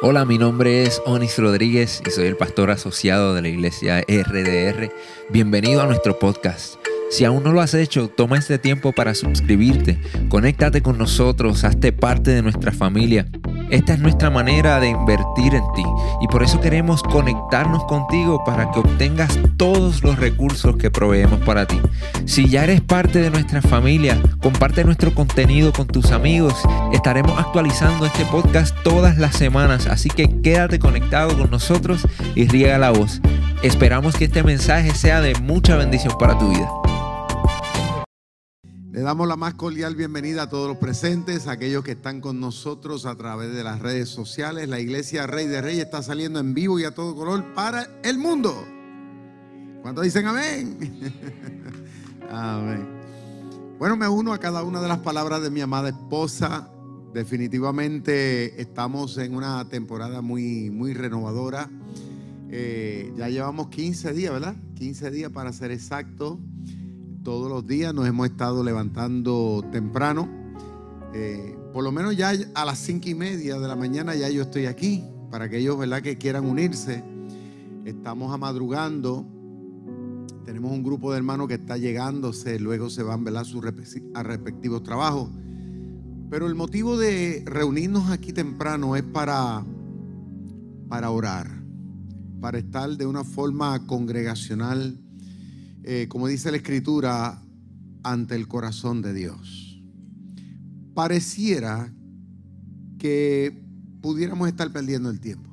Hola, 0.00 0.24
mi 0.24 0.38
nombre 0.38 0.84
es 0.84 1.02
Onis 1.06 1.36
Rodríguez 1.38 2.02
y 2.06 2.10
soy 2.12 2.28
el 2.28 2.36
pastor 2.36 2.70
asociado 2.70 3.34
de 3.34 3.42
la 3.42 3.48
iglesia 3.48 4.00
RDR. 4.02 4.92
Bienvenido 5.28 5.82
a 5.82 5.86
nuestro 5.86 6.20
podcast. 6.20 6.76
Si 7.10 7.24
aún 7.24 7.42
no 7.42 7.52
lo 7.52 7.62
has 7.62 7.72
hecho, 7.72 8.08
toma 8.08 8.36
este 8.36 8.58
tiempo 8.58 8.92
para 8.92 9.14
suscribirte, 9.14 9.98
conéctate 10.28 10.82
con 10.82 10.98
nosotros, 10.98 11.64
hazte 11.64 11.90
parte 11.90 12.32
de 12.32 12.42
nuestra 12.42 12.70
familia. 12.70 13.26
Esta 13.70 13.94
es 13.94 13.98
nuestra 13.98 14.28
manera 14.28 14.78
de 14.78 14.88
invertir 14.88 15.54
en 15.54 15.62
ti 15.74 15.84
y 16.20 16.28
por 16.28 16.42
eso 16.42 16.60
queremos 16.60 17.02
conectarnos 17.02 17.84
contigo 17.84 18.44
para 18.44 18.70
que 18.70 18.80
obtengas 18.80 19.38
todos 19.56 20.02
los 20.02 20.18
recursos 20.18 20.76
que 20.76 20.90
proveemos 20.90 21.40
para 21.40 21.66
ti. 21.66 21.80
Si 22.26 22.48
ya 22.48 22.64
eres 22.64 22.82
parte 22.82 23.20
de 23.20 23.30
nuestra 23.30 23.62
familia, 23.62 24.20
comparte 24.42 24.84
nuestro 24.84 25.14
contenido 25.14 25.72
con 25.72 25.86
tus 25.86 26.12
amigos. 26.12 26.54
Estaremos 26.92 27.38
actualizando 27.38 28.04
este 28.04 28.26
podcast 28.26 28.76
todas 28.82 29.16
las 29.16 29.34
semanas, 29.34 29.86
así 29.86 30.10
que 30.10 30.40
quédate 30.42 30.78
conectado 30.78 31.36
con 31.38 31.50
nosotros 31.50 32.06
y 32.34 32.46
riega 32.48 32.76
la 32.76 32.90
voz. 32.90 33.22
Esperamos 33.62 34.14
que 34.14 34.26
este 34.26 34.42
mensaje 34.42 34.94
sea 34.94 35.20
de 35.20 35.34
mucha 35.36 35.76
bendición 35.76 36.14
para 36.18 36.38
tu 36.38 36.50
vida. 36.50 36.70
Le 38.98 39.04
damos 39.04 39.28
la 39.28 39.36
más 39.36 39.54
cordial 39.54 39.94
bienvenida 39.94 40.42
a 40.42 40.48
todos 40.48 40.66
los 40.66 40.78
presentes, 40.78 41.46
a 41.46 41.52
aquellos 41.52 41.84
que 41.84 41.92
están 41.92 42.20
con 42.20 42.40
nosotros 42.40 43.06
a 43.06 43.14
través 43.14 43.54
de 43.54 43.62
las 43.62 43.78
redes 43.78 44.08
sociales. 44.08 44.68
La 44.68 44.80
iglesia 44.80 45.24
Rey 45.28 45.46
de 45.46 45.62
Reyes 45.62 45.84
está 45.84 46.02
saliendo 46.02 46.40
en 46.40 46.52
vivo 46.52 46.80
y 46.80 46.84
a 46.84 46.92
todo 46.92 47.14
color 47.14 47.54
para 47.54 47.86
el 48.02 48.18
mundo. 48.18 48.66
¿Cuántos 49.82 50.02
dicen 50.02 50.26
amén? 50.26 50.78
amén. 52.28 52.88
Bueno, 53.78 53.96
me 53.96 54.08
uno 54.08 54.32
a 54.32 54.38
cada 54.38 54.64
una 54.64 54.80
de 54.80 54.88
las 54.88 54.98
palabras 54.98 55.42
de 55.42 55.50
mi 55.50 55.60
amada 55.60 55.90
esposa. 55.90 56.68
Definitivamente 57.14 58.60
estamos 58.60 59.16
en 59.18 59.36
una 59.36 59.68
temporada 59.68 60.22
muy, 60.22 60.70
muy 60.70 60.92
renovadora. 60.92 61.70
Eh, 62.50 63.12
ya 63.16 63.28
llevamos 63.28 63.68
15 63.68 64.12
días, 64.12 64.32
¿verdad? 64.32 64.56
15 64.74 65.12
días 65.12 65.30
para 65.30 65.52
ser 65.52 65.70
exacto 65.70 66.40
todos 67.28 67.50
los 67.50 67.66
días 67.66 67.92
nos 67.92 68.08
hemos 68.08 68.26
estado 68.26 68.64
levantando 68.64 69.62
temprano. 69.70 70.26
Eh, 71.12 71.58
por 71.74 71.84
lo 71.84 71.92
menos 71.92 72.16
ya 72.16 72.32
a 72.54 72.64
las 72.64 72.78
cinco 72.78 73.10
y 73.10 73.14
media 73.14 73.58
de 73.58 73.68
la 73.68 73.76
mañana 73.76 74.14
ya 74.14 74.30
yo 74.30 74.44
estoy 74.44 74.64
aquí. 74.64 75.04
Para 75.30 75.44
aquellos 75.44 75.76
¿verdad? 75.76 76.00
que 76.00 76.16
quieran 76.16 76.46
unirse, 76.46 77.04
estamos 77.84 78.32
amadrugando. 78.32 79.26
Tenemos 80.46 80.72
un 80.72 80.82
grupo 80.82 81.10
de 81.10 81.18
hermanos 81.18 81.48
que 81.48 81.54
está 81.56 81.76
llegándose, 81.76 82.58
luego 82.58 82.88
se 82.88 83.02
van 83.02 83.28
a 83.36 83.44
sus 83.44 83.62
respectivos 83.62 84.82
trabajos. 84.82 85.28
Pero 86.30 86.46
el 86.46 86.54
motivo 86.54 86.96
de 86.96 87.42
reunirnos 87.44 88.08
aquí 88.08 88.32
temprano 88.32 88.96
es 88.96 89.02
para, 89.02 89.66
para 90.88 91.10
orar, 91.10 91.62
para 92.40 92.56
estar 92.56 92.88
de 92.96 93.04
una 93.04 93.22
forma 93.22 93.86
congregacional 93.86 94.98
eh, 95.90 96.06
como 96.06 96.26
dice 96.26 96.50
la 96.50 96.58
escritura, 96.58 97.42
ante 98.02 98.34
el 98.34 98.46
corazón 98.46 99.00
de 99.00 99.14
Dios. 99.14 99.82
Pareciera 100.92 101.90
que 102.98 103.64
pudiéramos 104.02 104.48
estar 104.48 104.70
perdiendo 104.70 105.08
el 105.08 105.18
tiempo. 105.18 105.48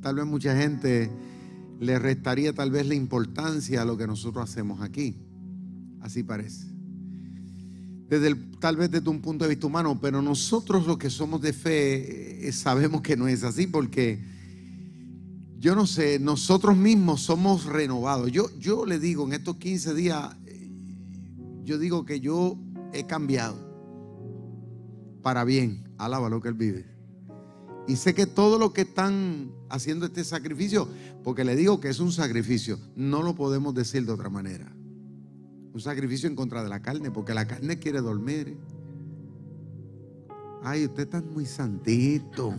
Tal 0.00 0.14
vez 0.14 0.24
mucha 0.24 0.56
gente 0.56 1.10
le 1.80 1.98
restaría 1.98 2.54
tal 2.54 2.70
vez 2.70 2.86
la 2.86 2.94
importancia 2.94 3.82
a 3.82 3.84
lo 3.84 3.98
que 3.98 4.06
nosotros 4.06 4.48
hacemos 4.48 4.80
aquí. 4.80 5.18
Así 6.00 6.22
parece. 6.22 6.66
Desde 8.08 8.34
tal 8.58 8.78
vez 8.78 8.90
desde 8.90 9.10
un 9.10 9.20
punto 9.20 9.44
de 9.44 9.50
vista 9.50 9.66
humano, 9.66 10.00
pero 10.00 10.22
nosotros 10.22 10.86
los 10.86 10.96
que 10.96 11.10
somos 11.10 11.42
de 11.42 11.52
fe 11.52 12.48
eh, 12.48 12.52
sabemos 12.52 13.02
que 13.02 13.18
no 13.18 13.28
es 13.28 13.44
así 13.44 13.66
porque 13.66 14.24
yo 15.62 15.76
no 15.76 15.86
sé, 15.86 16.18
nosotros 16.18 16.76
mismos 16.76 17.22
somos 17.22 17.66
renovados. 17.66 18.32
Yo, 18.32 18.50
yo 18.58 18.84
le 18.84 18.98
digo, 18.98 19.24
en 19.26 19.32
estos 19.32 19.58
15 19.58 19.94
días, 19.94 20.34
eh, 20.44 20.68
yo 21.62 21.78
digo 21.78 22.04
que 22.04 22.18
yo 22.18 22.58
he 22.92 23.06
cambiado 23.06 23.54
para 25.22 25.44
bien. 25.44 25.88
Alaba 25.98 26.28
lo 26.28 26.40
que 26.40 26.48
Él 26.48 26.54
vive. 26.54 26.84
Y 27.86 27.94
sé 27.94 28.12
que 28.12 28.26
todos 28.26 28.58
los 28.58 28.72
que 28.72 28.80
están 28.80 29.52
haciendo 29.68 30.06
este 30.06 30.24
sacrificio, 30.24 30.88
porque 31.22 31.44
le 31.44 31.54
digo 31.54 31.78
que 31.78 31.90
es 31.90 32.00
un 32.00 32.10
sacrificio, 32.10 32.80
no 32.96 33.22
lo 33.22 33.36
podemos 33.36 33.72
decir 33.72 34.04
de 34.04 34.10
otra 34.10 34.30
manera. 34.30 34.66
Un 35.72 35.80
sacrificio 35.80 36.28
en 36.28 36.34
contra 36.34 36.64
de 36.64 36.70
la 36.70 36.82
carne, 36.82 37.12
porque 37.12 37.34
la 37.34 37.46
carne 37.46 37.78
quiere 37.78 38.00
dormir. 38.00 38.56
Ay, 40.64 40.86
usted 40.86 41.04
está 41.04 41.22
muy 41.22 41.46
santito. 41.46 42.52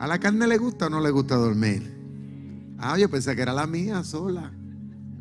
¿A 0.00 0.06
la 0.06 0.18
carne 0.18 0.46
le 0.46 0.56
gusta 0.56 0.86
o 0.86 0.90
no 0.90 0.98
le 0.98 1.10
gusta 1.10 1.36
dormir? 1.36 1.94
Ah, 2.78 2.96
yo 2.96 3.10
pensé 3.10 3.36
que 3.36 3.42
era 3.42 3.52
la 3.52 3.66
mía 3.66 4.02
sola. 4.02 4.50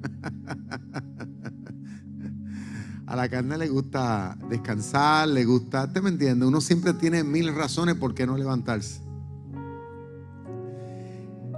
A 3.06 3.16
la 3.18 3.28
carne 3.28 3.58
le 3.58 3.68
gusta 3.68 4.38
descansar, 4.50 5.28
le 5.28 5.44
gusta, 5.44 5.84
¿usted 5.84 6.02
me 6.02 6.12
entiende? 6.12 6.46
Uno 6.46 6.62
siempre 6.62 6.94
tiene 6.94 7.26
mil 7.26 7.54
razones 7.54 7.96
por 7.96 8.14
qué 8.14 8.26
no 8.26 8.38
levantarse. 8.38 9.02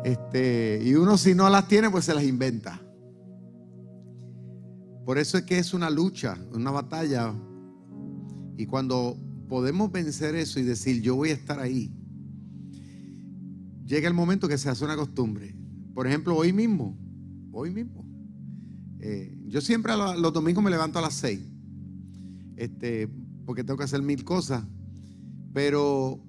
Este, 0.03 0.81
y 0.83 0.95
uno 0.95 1.15
si 1.15 1.35
no 1.35 1.47
las 1.47 1.67
tiene, 1.67 1.91
pues 1.91 2.05
se 2.05 2.15
las 2.15 2.23
inventa. 2.23 2.81
Por 5.05 5.19
eso 5.19 5.37
es 5.37 5.43
que 5.43 5.59
es 5.59 5.75
una 5.75 5.91
lucha, 5.91 6.39
una 6.53 6.71
batalla. 6.71 7.35
Y 8.57 8.65
cuando 8.65 9.15
podemos 9.47 9.91
vencer 9.91 10.33
eso 10.33 10.59
y 10.59 10.63
decir, 10.63 11.03
yo 11.03 11.15
voy 11.15 11.29
a 11.29 11.33
estar 11.33 11.59
ahí, 11.59 11.93
llega 13.91 14.07
el 14.07 14.13
momento 14.13 14.47
que 14.47 14.57
se 14.57 14.69
hace 14.69 14.85
una 14.85 14.95
costumbre. 14.95 15.53
Por 15.93 16.07
ejemplo, 16.07 16.35
hoy 16.35 16.53
mismo, 16.53 16.97
hoy 17.51 17.71
mismo. 17.71 18.05
Eh, 18.99 19.37
yo 19.47 19.59
siempre 19.59 19.93
los 19.97 20.31
domingos 20.31 20.63
me 20.63 20.69
levanto 20.69 20.99
a 20.99 21.01
las 21.01 21.13
seis, 21.13 21.41
este, 22.55 23.09
porque 23.45 23.65
tengo 23.65 23.77
que 23.77 23.83
hacer 23.83 24.01
mil 24.01 24.23
cosas. 24.23 24.63
Pero 25.53 26.23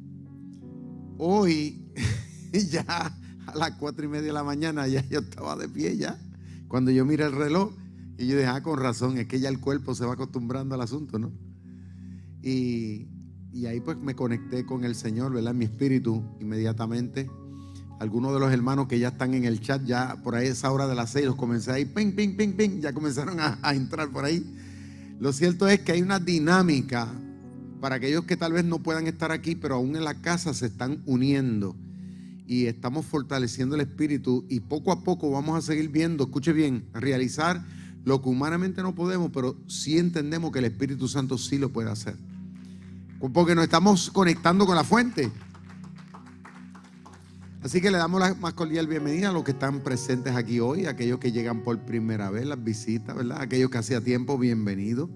hoy, 1.18 1.92
ya 2.70 3.16
a 3.46 3.56
las 3.56 3.72
cuatro 3.72 4.04
y 4.04 4.08
media 4.08 4.26
de 4.26 4.32
la 4.32 4.42
mañana, 4.42 4.88
ya 4.88 5.06
yo 5.08 5.20
estaba 5.20 5.54
de 5.56 5.68
pie 5.68 5.96
ya. 5.96 6.18
Cuando 6.66 6.90
yo 6.90 7.04
miré 7.04 7.26
el 7.26 7.32
reloj, 7.32 7.72
y 8.18 8.26
yo 8.26 8.36
dije, 8.36 8.48
ah, 8.48 8.62
con 8.62 8.80
razón, 8.80 9.18
es 9.18 9.28
que 9.28 9.38
ya 9.38 9.48
el 9.48 9.60
cuerpo 9.60 9.94
se 9.94 10.04
va 10.04 10.14
acostumbrando 10.14 10.74
al 10.74 10.80
asunto, 10.80 11.18
¿no? 11.18 11.32
Y, 12.42 13.06
ahí 13.66 13.80
pues 13.80 13.98
me 13.98 14.16
conecté 14.16 14.66
con 14.66 14.84
el 14.84 14.96
Señor, 14.96 15.32
¿verdad? 15.32 15.54
Mi 15.54 15.66
espíritu 15.66 16.24
inmediatamente 16.40 17.30
algunos 18.02 18.34
de 18.34 18.40
los 18.40 18.52
hermanos 18.52 18.88
que 18.88 18.98
ya 18.98 19.08
están 19.08 19.32
en 19.32 19.44
el 19.44 19.60
chat, 19.60 19.84
ya 19.84 20.16
por 20.24 20.34
ahí 20.34 20.48
esa 20.48 20.72
hora 20.72 20.88
de 20.88 20.96
las 20.96 21.10
seis, 21.10 21.24
los 21.24 21.36
comencé 21.36 21.70
ahí, 21.70 21.84
ping, 21.84 22.10
ping, 22.16 22.34
ping, 22.36 22.54
ping, 22.54 22.80
ya 22.80 22.92
comenzaron 22.92 23.38
a, 23.38 23.58
entrar 23.74 24.10
por 24.10 24.24
ahí. 24.24 24.44
Lo 25.20 25.32
cierto 25.32 25.68
es 25.68 25.78
que 25.80 25.92
hay 25.92 26.02
una 26.02 26.18
dinámica 26.18 27.06
para 27.80 27.94
aquellos 27.94 28.24
que 28.24 28.36
tal 28.36 28.54
vez 28.54 28.64
no 28.64 28.80
puedan 28.80 29.06
estar 29.06 29.30
aquí, 29.30 29.54
pero 29.54 29.76
aún 29.76 29.94
en 29.94 30.02
la 30.02 30.20
casa 30.20 30.52
se 30.52 30.66
están 30.66 31.00
uniendo 31.06 31.76
y 32.44 32.66
estamos 32.66 33.06
fortaleciendo 33.06 33.76
el 33.76 33.82
espíritu 33.82 34.46
y 34.48 34.58
poco 34.58 34.90
a 34.90 35.04
poco 35.04 35.30
vamos 35.30 35.56
a 35.56 35.62
seguir 35.64 35.88
viendo, 35.88 36.24
escuche 36.24 36.52
bien, 36.52 36.84
realizar 36.94 37.64
lo 38.04 38.20
que 38.20 38.28
humanamente 38.30 38.82
no 38.82 38.96
podemos, 38.96 39.30
pero 39.32 39.56
sí 39.68 39.96
entendemos 39.98 40.50
que 40.50 40.58
el 40.58 40.64
Espíritu 40.64 41.06
Santo 41.06 41.38
sí 41.38 41.56
lo 41.56 41.68
puede 41.68 41.88
hacer. 41.88 42.16
Porque 43.32 43.54
nos 43.54 43.62
estamos 43.62 44.10
conectando 44.10 44.66
con 44.66 44.74
la 44.74 44.82
fuente. 44.82 45.30
Así 47.62 47.80
que 47.80 47.92
le 47.92 47.98
damos 47.98 48.20
la 48.20 48.34
más 48.34 48.54
cordial 48.54 48.88
bienvenida 48.88 49.28
a 49.28 49.32
los 49.32 49.44
que 49.44 49.52
están 49.52 49.84
presentes 49.84 50.34
aquí 50.34 50.58
hoy, 50.58 50.86
aquellos 50.86 51.20
que 51.20 51.30
llegan 51.30 51.62
por 51.62 51.78
primera 51.84 52.28
vez, 52.28 52.44
las 52.44 52.62
visitas, 52.62 53.14
¿verdad? 53.14 53.40
Aquellos 53.40 53.70
que 53.70 53.78
hacía 53.78 54.00
tiempo, 54.00 54.36
bienvenidos. 54.36 55.08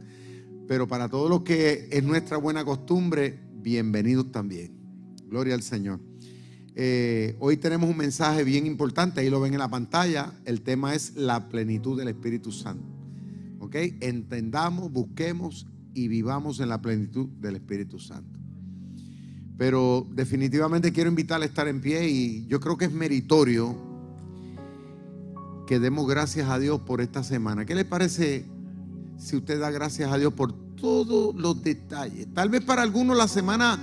Pero 0.69 0.87
para 0.87 1.09
todos 1.09 1.29
los 1.29 1.43
que 1.43 1.89
es 1.91 2.05
nuestra 2.05 2.37
buena 2.37 2.65
costumbre, 2.65 3.41
bienvenidos 3.53 4.31
también. 4.31 4.79
Gloria 5.27 5.55
al 5.55 5.63
Señor. 5.63 5.99
Eh, 6.77 7.35
hoy 7.41 7.57
tenemos 7.57 7.91
un 7.91 7.97
mensaje 7.97 8.45
bien 8.45 8.65
importante, 8.65 9.21
ahí 9.21 9.29
lo 9.29 9.41
ven 9.41 9.55
en 9.55 9.59
la 9.59 9.69
pantalla. 9.69 10.33
El 10.45 10.63
tema 10.63 10.95
es 10.95 11.17
la 11.17 11.49
plenitud 11.49 11.99
del 11.99 12.07
Espíritu 12.07 12.53
Santo. 12.53 12.87
¿Ok? 13.59 13.75
Entendamos, 14.01 14.93
busquemos 14.93 15.67
y 15.95 16.07
vivamos 16.07 16.61
en 16.61 16.69
la 16.69 16.81
plenitud 16.81 17.27
del 17.27 17.57
Espíritu 17.57 17.99
Santo. 17.99 18.39
Pero 19.57 20.07
definitivamente 20.11 20.93
quiero 20.93 21.09
invitarle 21.09 21.47
a 21.47 21.49
estar 21.49 21.67
en 21.69 21.81
pie 21.81 22.09
y 22.09 22.47
yo 22.47 22.61
creo 22.61 22.77
que 22.77 22.87
es 22.87 22.93
meritorio 22.93 23.75
que 25.67 25.81
demos 25.81 26.07
gracias 26.07 26.49
a 26.49 26.59
Dios 26.59 26.81
por 26.83 27.01
esta 27.01 27.25
semana. 27.25 27.65
¿Qué 27.65 27.75
le 27.75 27.85
parece 27.85 28.45
si 29.19 29.37
usted 29.37 29.59
da 29.59 29.71
gracias 29.71 30.13
a 30.13 30.19
Dios 30.19 30.35
por 30.35 30.53
todos 30.77 31.35
los 31.35 31.63
detalles? 31.63 32.33
Tal 32.35 32.51
vez 32.51 32.63
para 32.63 32.83
algunos 32.83 33.17
la 33.17 33.29
semana 33.29 33.79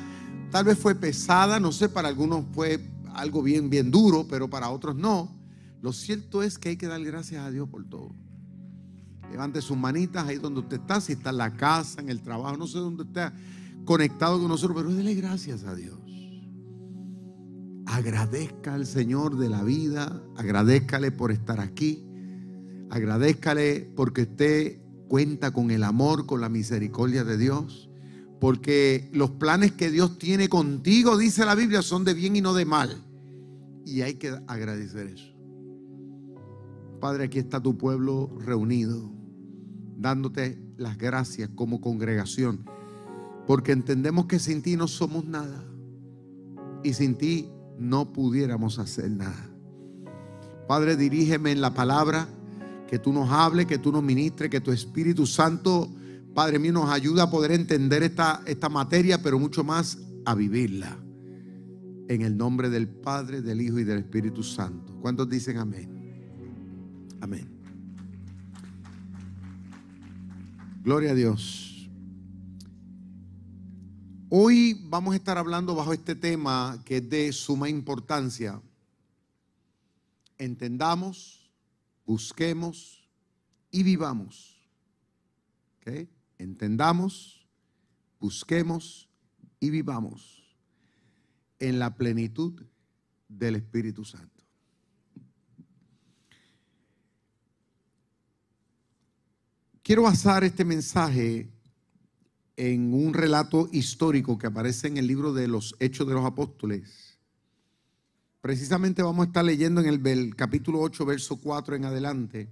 tal 0.52 0.66
vez 0.66 0.78
fue 0.78 0.94
pesada, 0.94 1.60
no 1.60 1.72
sé, 1.72 1.90
para 1.90 2.08
algunos 2.08 2.46
fue 2.54 2.80
algo 3.16 3.42
bien, 3.42 3.72
bien 3.72 3.90
duro, 3.90 4.28
pero 4.30 4.48
para 4.48 4.70
otros 4.70 4.96
no. 4.96 5.36
Lo 5.82 5.92
cierto 5.92 6.44
es 6.44 6.60
que 6.60 6.70
hay 6.70 6.78
que 6.78 6.88
dar 6.88 7.04
gracias 7.04 7.44
a 7.44 7.50
Dios 7.50 7.68
por 7.68 7.84
todo. 7.90 8.14
Levante 9.32 9.64
sus 9.64 9.76
manitas 9.76 10.28
ahí 10.28 10.38
donde 10.38 10.60
usted 10.60 10.80
está, 10.80 11.02
si 11.02 11.14
está 11.14 11.32
en 11.32 11.38
la 11.38 11.56
casa, 11.56 12.00
en 12.02 12.10
el 12.10 12.22
trabajo, 12.22 12.56
no 12.56 12.68
sé 12.68 12.78
dónde 12.78 13.04
está 13.04 13.34
conectado 13.86 14.40
con 14.40 14.48
nosotros, 14.48 14.78
pero 14.78 14.94
dele 14.94 15.14
gracias 15.16 15.64
a 15.64 15.76
Dios. 15.76 16.00
Agradezca 17.86 18.74
al 18.74 18.86
Señor 18.86 19.38
de 19.38 19.50
la 19.50 19.64
vida, 19.64 20.24
agradezcale 20.36 21.12
por 21.12 21.32
estar 21.32 21.60
aquí, 21.60 22.06
agradezcale 22.90 23.92
porque 23.96 24.24
usted 24.24 24.80
cuenta 25.08 25.52
con 25.52 25.70
el 25.70 25.84
amor, 25.84 26.26
con 26.26 26.42
la 26.42 26.50
misericordia 26.50 27.24
de 27.24 27.38
Dios, 27.38 27.90
porque 28.40 29.10
los 29.14 29.32
planes 29.32 29.72
que 29.72 29.92
Dios 29.92 30.18
tiene 30.18 30.50
contigo, 30.50 31.18
dice 31.18 31.46
la 31.46 31.56
Biblia, 31.56 31.82
son 31.82 32.04
de 32.04 32.14
bien 32.14 32.36
y 32.36 32.42
no 32.42 32.54
de 32.54 32.66
mal. 32.66 33.04
Y 33.86 34.02
hay 34.02 34.16
que 34.16 34.38
agradecer 34.48 35.08
eso. 35.08 35.34
Padre, 37.00 37.26
aquí 37.26 37.40
está 37.40 37.62
tu 37.62 37.78
pueblo 37.78 38.38
reunido, 38.40 39.12
dándote 39.98 40.58
las 40.78 40.98
gracias 40.98 41.50
como 41.54 41.82
congregación, 41.82 42.66
porque 43.48 43.72
entendemos 43.72 44.26
que 44.26 44.40
sin 44.40 44.62
ti 44.62 44.76
no 44.76 44.88
somos 44.88 45.26
nada 45.26 45.64
y 46.84 46.94
sin 46.94 47.16
ti 47.16 47.50
no 47.80 48.12
pudiéramos 48.14 48.80
hacer 48.80 49.10
nada. 49.12 49.50
Padre, 50.68 50.96
dirígeme 50.96 51.52
en 51.52 51.62
la 51.62 51.74
palabra, 51.74 52.28
que 52.88 53.00
tú 53.00 53.12
nos 53.12 53.32
hables, 53.32 53.66
que 53.66 53.80
tú 53.80 53.92
nos 53.92 54.04
ministres, 54.04 54.50
que 54.50 54.62
tu 54.62 54.72
Espíritu 54.72 55.26
Santo, 55.26 55.90
Padre 56.34 56.60
mío, 56.60 56.74
nos 56.74 56.90
ayude 56.90 57.22
a 57.22 57.30
poder 57.30 57.52
entender 57.52 58.04
esta, 58.04 58.42
esta 58.46 58.70
materia, 58.70 59.22
pero 59.22 59.40
mucho 59.40 59.64
más 59.64 59.98
a 60.26 60.36
vivirla. 60.36 60.98
En 62.08 62.22
el 62.22 62.38
nombre 62.38 62.70
del 62.70 62.88
Padre, 62.88 63.42
del 63.42 63.62
Hijo 63.62 63.80
y 63.80 63.84
del 63.84 64.00
Espíritu 64.00 64.44
Santo. 64.44 64.96
¿Cuántos 65.02 65.28
dicen 65.30 65.58
amén? 65.58 65.90
Amén. 67.20 67.50
Gloria 70.84 71.12
a 71.12 71.16
Dios. 71.16 71.73
Hoy 74.36 74.74
vamos 74.86 75.14
a 75.14 75.18
estar 75.18 75.38
hablando 75.38 75.76
bajo 75.76 75.94
este 75.94 76.16
tema 76.16 76.82
que 76.86 76.98
es 76.98 77.08
de 77.08 77.32
suma 77.32 77.70
importancia. 77.70 78.60
Entendamos, 80.40 81.52
busquemos 82.04 83.08
y 83.70 83.84
vivamos. 83.84 84.60
Entendamos, 86.40 87.48
busquemos 88.20 89.08
y 89.60 89.70
vivamos 89.70 90.58
en 91.60 91.78
la 91.78 91.94
plenitud 91.94 92.60
del 93.28 93.58
Espíritu 93.58 94.04
Santo. 94.04 94.44
Quiero 99.84 100.02
basar 100.02 100.44
este 100.44 100.66
mensaje 100.66 101.53
en 102.56 102.94
un 102.94 103.14
relato 103.14 103.68
histórico 103.72 104.38
que 104.38 104.48
aparece 104.48 104.88
en 104.88 104.98
el 104.98 105.08
libro 105.08 105.34
de 105.34 105.48
los 105.48 105.76
Hechos 105.80 106.08
de 106.08 106.14
los 106.14 106.26
Apóstoles. 106.26 107.18
Precisamente 108.42 109.02
vamos 109.02 109.24
a 109.24 109.28
estar 109.28 109.46
leyendo 109.46 109.82
en 109.82 110.06
el, 110.06 110.36
capítulo 110.36 110.82
8, 110.82 111.06
verso 111.06 111.38
4 111.38 111.76
en 111.76 111.86
adelante. 111.86 112.50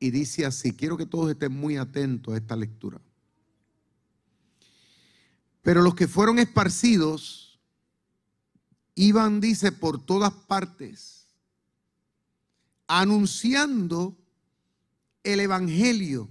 Y 0.00 0.10
dice 0.10 0.44
así, 0.44 0.72
quiero 0.72 0.96
que 0.96 1.06
todos 1.06 1.30
estén 1.30 1.52
muy 1.52 1.76
atentos 1.76 2.34
a 2.34 2.36
esta 2.36 2.56
lectura. 2.56 3.00
Pero 5.62 5.80
los 5.80 5.94
que 5.94 6.08
fueron 6.08 6.38
esparcidos 6.38 7.60
iban, 8.96 9.40
dice, 9.40 9.72
por 9.72 10.04
todas 10.04 10.32
partes, 10.32 11.28
anunciando 12.86 14.16
el 15.22 15.40
Evangelio. 15.40 16.28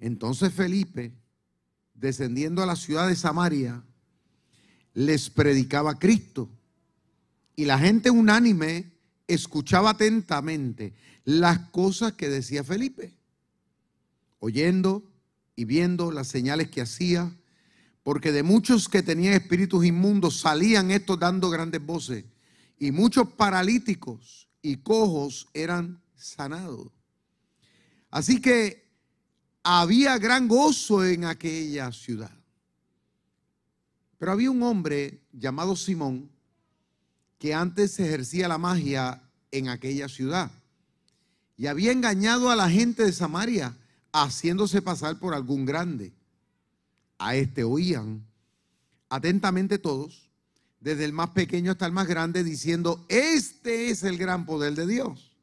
Entonces 0.00 0.52
Felipe, 0.52 1.12
descendiendo 1.94 2.62
a 2.62 2.66
la 2.66 2.76
ciudad 2.76 3.08
de 3.08 3.16
Samaria, 3.16 3.82
les 4.94 5.30
predicaba 5.30 5.98
Cristo. 5.98 6.48
Y 7.54 7.64
la 7.64 7.78
gente 7.78 8.10
unánime 8.10 8.92
escuchaba 9.26 9.90
atentamente 9.90 10.94
las 11.24 11.58
cosas 11.70 12.12
que 12.12 12.28
decía 12.28 12.62
Felipe, 12.62 13.14
oyendo 14.38 15.02
y 15.54 15.64
viendo 15.64 16.12
las 16.12 16.28
señales 16.28 16.70
que 16.70 16.82
hacía, 16.82 17.34
porque 18.02 18.30
de 18.30 18.42
muchos 18.42 18.88
que 18.88 19.02
tenían 19.02 19.34
espíritus 19.34 19.84
inmundos 19.84 20.38
salían 20.40 20.90
estos 20.90 21.18
dando 21.18 21.50
grandes 21.50 21.84
voces, 21.84 22.24
y 22.78 22.92
muchos 22.92 23.28
paralíticos 23.32 24.48
y 24.62 24.76
cojos 24.76 25.48
eran 25.54 26.00
sanados. 26.14 26.88
Así 28.10 28.40
que 28.40 28.85
había 29.68 30.16
gran 30.18 30.46
gozo 30.46 31.04
en 31.04 31.24
aquella 31.24 31.90
ciudad. 31.90 32.30
Pero 34.16 34.30
había 34.30 34.48
un 34.52 34.62
hombre 34.62 35.22
llamado 35.32 35.74
Simón 35.74 36.30
que 37.36 37.52
antes 37.52 37.98
ejercía 37.98 38.46
la 38.46 38.58
magia 38.58 39.20
en 39.50 39.68
aquella 39.68 40.08
ciudad 40.08 40.52
y 41.56 41.66
había 41.66 41.90
engañado 41.90 42.48
a 42.48 42.54
la 42.54 42.70
gente 42.70 43.04
de 43.04 43.12
Samaria 43.12 43.76
haciéndose 44.12 44.82
pasar 44.82 45.18
por 45.18 45.34
algún 45.34 45.66
grande. 45.66 46.12
A 47.18 47.34
este 47.34 47.64
oían 47.64 48.24
atentamente 49.08 49.78
todos 49.78 50.30
desde 50.78 51.04
el 51.04 51.12
más 51.12 51.30
pequeño 51.30 51.72
hasta 51.72 51.86
el 51.86 51.92
más 51.92 52.06
grande, 52.06 52.44
diciendo, 52.44 53.04
este 53.08 53.90
es 53.90 54.04
el 54.04 54.16
gran 54.16 54.46
poder 54.46 54.74
de 54.74 54.86
Dios. 54.86 55.35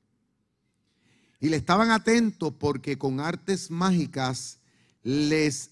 Y 1.43 1.49
le 1.49 1.57
estaban 1.57 1.91
atentos 1.91 2.53
porque 2.57 2.97
con 2.97 3.19
artes 3.19 3.69
mágicas 3.69 4.59
les 5.03 5.71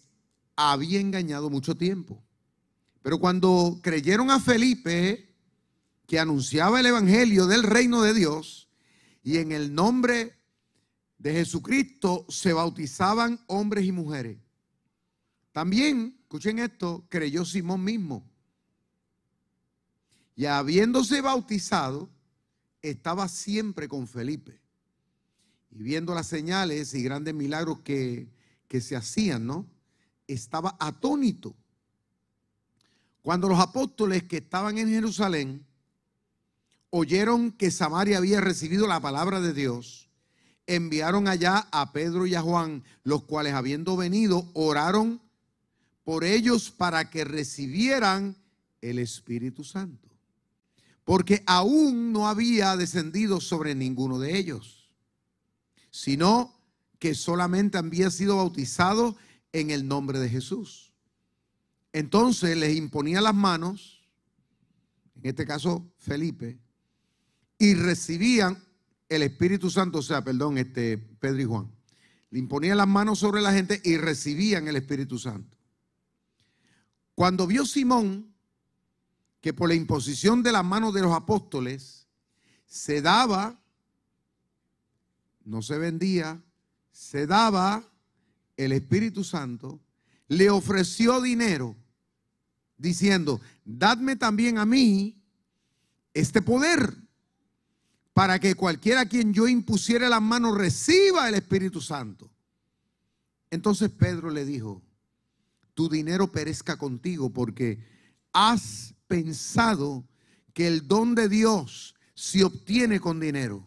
había 0.57 0.99
engañado 0.99 1.49
mucho 1.49 1.77
tiempo. 1.77 2.21
Pero 3.01 3.19
cuando 3.19 3.79
creyeron 3.81 4.29
a 4.31 4.41
Felipe, 4.41 5.33
que 6.07 6.19
anunciaba 6.19 6.81
el 6.81 6.87
Evangelio 6.87 7.47
del 7.47 7.63
reino 7.63 8.01
de 8.01 8.13
Dios, 8.13 8.67
y 9.23 9.37
en 9.37 9.53
el 9.53 9.73
nombre 9.73 10.35
de 11.17 11.31
Jesucristo 11.31 12.25
se 12.27 12.51
bautizaban 12.51 13.39
hombres 13.47 13.85
y 13.85 13.93
mujeres. 13.93 14.39
También, 15.53 16.17
escuchen 16.23 16.59
esto, 16.59 17.05
creyó 17.07 17.45
Simón 17.45 17.81
mismo 17.81 18.29
y 20.35 20.47
habiéndose 20.47 21.21
bautizado, 21.21 22.09
estaba 22.81 23.29
siempre 23.29 23.87
con 23.87 24.05
Felipe. 24.05 24.60
Y 25.71 25.83
viendo 25.83 26.13
las 26.13 26.27
señales 26.27 26.93
y 26.93 27.03
grandes 27.03 27.33
milagros 27.33 27.79
que, 27.79 28.27
que 28.67 28.81
se 28.81 28.95
hacían, 28.95 29.45
¿no? 29.45 29.67
Estaba 30.27 30.75
atónito. 30.79 31.55
Cuando 33.21 33.47
los 33.47 33.59
apóstoles 33.59 34.23
que 34.23 34.37
estaban 34.37 34.77
en 34.77 34.89
Jerusalén 34.89 35.65
oyeron 36.89 37.51
que 37.51 37.71
Samaria 37.71 38.17
había 38.17 38.41
recibido 38.41 38.87
la 38.87 38.99
palabra 38.99 39.39
de 39.39 39.53
Dios, 39.53 40.09
enviaron 40.67 41.27
allá 41.27 41.67
a 41.71 41.93
Pedro 41.93 42.25
y 42.25 42.35
a 42.35 42.41
Juan, 42.41 42.83
los 43.03 43.23
cuales 43.23 43.53
habiendo 43.53 43.95
venido, 43.95 44.49
oraron 44.53 45.21
por 46.03 46.23
ellos 46.23 46.71
para 46.71 47.09
que 47.09 47.23
recibieran 47.23 48.35
el 48.81 48.99
Espíritu 48.99 49.63
Santo 49.63 50.11
porque 51.03 51.43
aún 51.45 52.13
no 52.13 52.27
había 52.27 52.77
descendido 52.77 53.41
sobre 53.41 53.75
ninguno 53.75 54.19
de 54.19 54.37
ellos, 54.37 54.80
sino 55.91 56.57
que 56.97 57.13
solamente 57.13 57.77
había 57.77 58.09
sido 58.09 58.37
bautizado 58.37 59.15
en 59.53 59.69
el 59.69 59.87
nombre 59.87 60.19
de 60.19 60.29
Jesús. 60.29 60.93
Entonces 61.93 62.57
les 62.57 62.75
imponía 62.75 63.21
las 63.21 63.35
manos, 63.35 64.01
en 65.15 65.29
este 65.29 65.45
caso 65.45 65.91
Felipe, 65.97 66.57
y 67.59 67.75
recibían 67.75 68.63
el 69.09 69.23
Espíritu 69.23 69.69
Santo, 69.69 69.99
o 69.99 70.01
sea, 70.01 70.23
perdón, 70.23 70.57
este 70.57 70.97
Pedro 70.97 71.41
y 71.41 71.45
Juan. 71.45 71.71
Le 72.29 72.39
imponían 72.39 72.77
las 72.77 72.87
manos 72.87 73.19
sobre 73.19 73.41
la 73.41 73.51
gente 73.51 73.81
y 73.83 73.97
recibían 73.97 74.67
el 74.67 74.77
Espíritu 74.77 75.19
Santo. 75.19 75.57
Cuando 77.13 77.45
vio 77.45 77.65
Simón 77.65 78.33
que 79.41 79.53
por 79.53 79.67
la 79.67 79.75
imposición 79.75 80.43
de 80.43 80.51
las 80.51 80.63
manos 80.63 80.93
de 80.93 81.01
los 81.01 81.13
apóstoles 81.13 82.07
se 82.67 83.01
daba, 83.01 83.60
no 85.45 85.61
se 85.61 85.77
vendía, 85.77 86.41
se 86.91 87.27
daba 87.27 87.83
el 88.57 88.71
Espíritu 88.71 89.23
Santo, 89.23 89.79
le 90.27 90.49
ofreció 90.49 91.21
dinero 91.21 91.75
diciendo, 92.77 93.41
dadme 93.65 94.15
también 94.15 94.57
a 94.57 94.65
mí 94.65 95.21
este 96.13 96.41
poder 96.41 96.95
para 98.13 98.39
que 98.39 98.55
cualquiera 98.55 99.01
a 99.01 99.05
quien 99.05 99.33
yo 99.33 99.47
impusiera 99.47 100.09
las 100.09 100.21
manos 100.21 100.57
reciba 100.57 101.29
el 101.29 101.35
Espíritu 101.35 101.81
Santo. 101.81 102.29
Entonces 103.49 103.89
Pedro 103.89 104.29
le 104.29 104.45
dijo, 104.45 104.81
tu 105.73 105.89
dinero 105.89 106.31
perezca 106.31 106.77
contigo 106.77 107.29
porque 107.29 107.79
has 108.33 108.93
pensado 109.07 110.05
que 110.53 110.67
el 110.67 110.87
don 110.87 111.15
de 111.15 111.29
Dios 111.29 111.95
se 112.13 112.43
obtiene 112.43 112.99
con 112.99 113.19
dinero. 113.19 113.65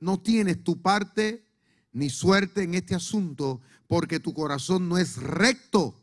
No 0.00 0.18
tienes 0.18 0.64
tu 0.64 0.80
parte 0.80 1.46
ni 1.92 2.10
suerte 2.10 2.62
en 2.62 2.74
este 2.74 2.94
asunto 2.94 3.60
porque 3.86 4.18
tu 4.20 4.34
corazón 4.34 4.88
no 4.88 4.98
es 4.98 5.16
recto 5.16 6.00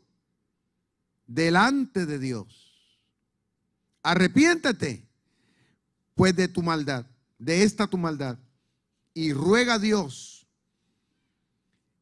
delante 1.26 2.06
de 2.06 2.18
Dios. 2.18 2.98
Arrepiéntete 4.02 5.06
pues 6.14 6.34
de 6.34 6.48
tu 6.48 6.62
maldad, 6.62 7.06
de 7.38 7.62
esta 7.62 7.86
tu 7.86 7.96
maldad, 7.96 8.38
y 9.14 9.32
ruega 9.32 9.74
a 9.74 9.78
Dios 9.78 10.46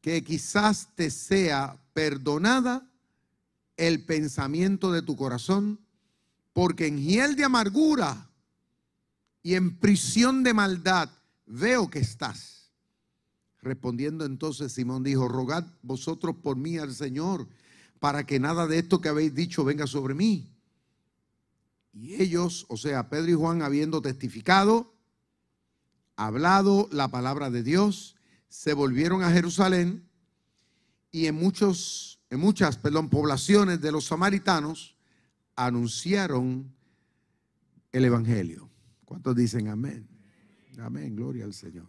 que 0.01 0.25
quizás 0.25 0.89
te 0.95 1.11
sea 1.11 1.79
perdonada 1.93 2.89
el 3.77 4.05
pensamiento 4.05 4.93
de 4.93 5.03
tu 5.03 5.17
corazón, 5.17 5.81
porque 6.53 6.87
en 6.87 6.99
hiel 6.99 7.37
de 7.37 7.45
amargura 7.45 8.31
y 9.43 9.55
en 9.55 9.77
prisión 9.79 10.43
de 10.43 10.55
maldad 10.55 11.11
veo 11.47 11.89
que 11.89 12.01
estás. 12.01 12.71
Respondiendo 13.63 14.25
entonces 14.25 14.73
Simón 14.73 15.03
dijo, 15.03 15.29
rogad 15.29 15.65
vosotros 15.83 16.37
por 16.43 16.57
mí 16.57 16.79
al 16.79 16.95
Señor, 16.95 17.49
para 17.99 18.27
que 18.27 18.39
nada 18.39 18.67
de 18.67 18.79
esto 18.79 19.01
que 19.01 19.09
habéis 19.09 19.35
dicho 19.35 19.65
venga 19.65 19.87
sobre 19.87 20.15
mí. 20.15 20.53
Y 21.93 22.21
ellos, 22.23 22.67
o 22.69 22.77
sea, 22.77 23.09
Pedro 23.09 23.31
y 23.31 23.35
Juan, 23.35 23.63
habiendo 23.63 24.03
testificado, 24.03 24.95
hablado 26.15 26.89
la 26.93 27.09
palabra 27.09 27.51
de 27.51 27.63
Dios, 27.63 28.17
se 28.49 28.75
volvieron 28.75 29.23
a 29.23 29.31
Jerusalén 29.31 30.07
y 31.11 31.27
en 31.27 31.35
muchos, 31.35 32.21
en 32.29 32.41
muchas, 32.41 32.77
perdón, 32.77 33.09
poblaciones 33.09 33.81
de 33.81 33.93
los 33.93 34.05
samaritanos 34.05 34.97
anunciaron 35.57 36.75
el 37.93 38.05
evangelio. 38.05 38.71
¿Cuántos 39.07 39.35
dicen 39.35 39.69
amén? 39.69 40.16
Amén, 40.83 41.17
gloria 41.17 41.45
al 41.45 41.55
Señor. 41.55 41.87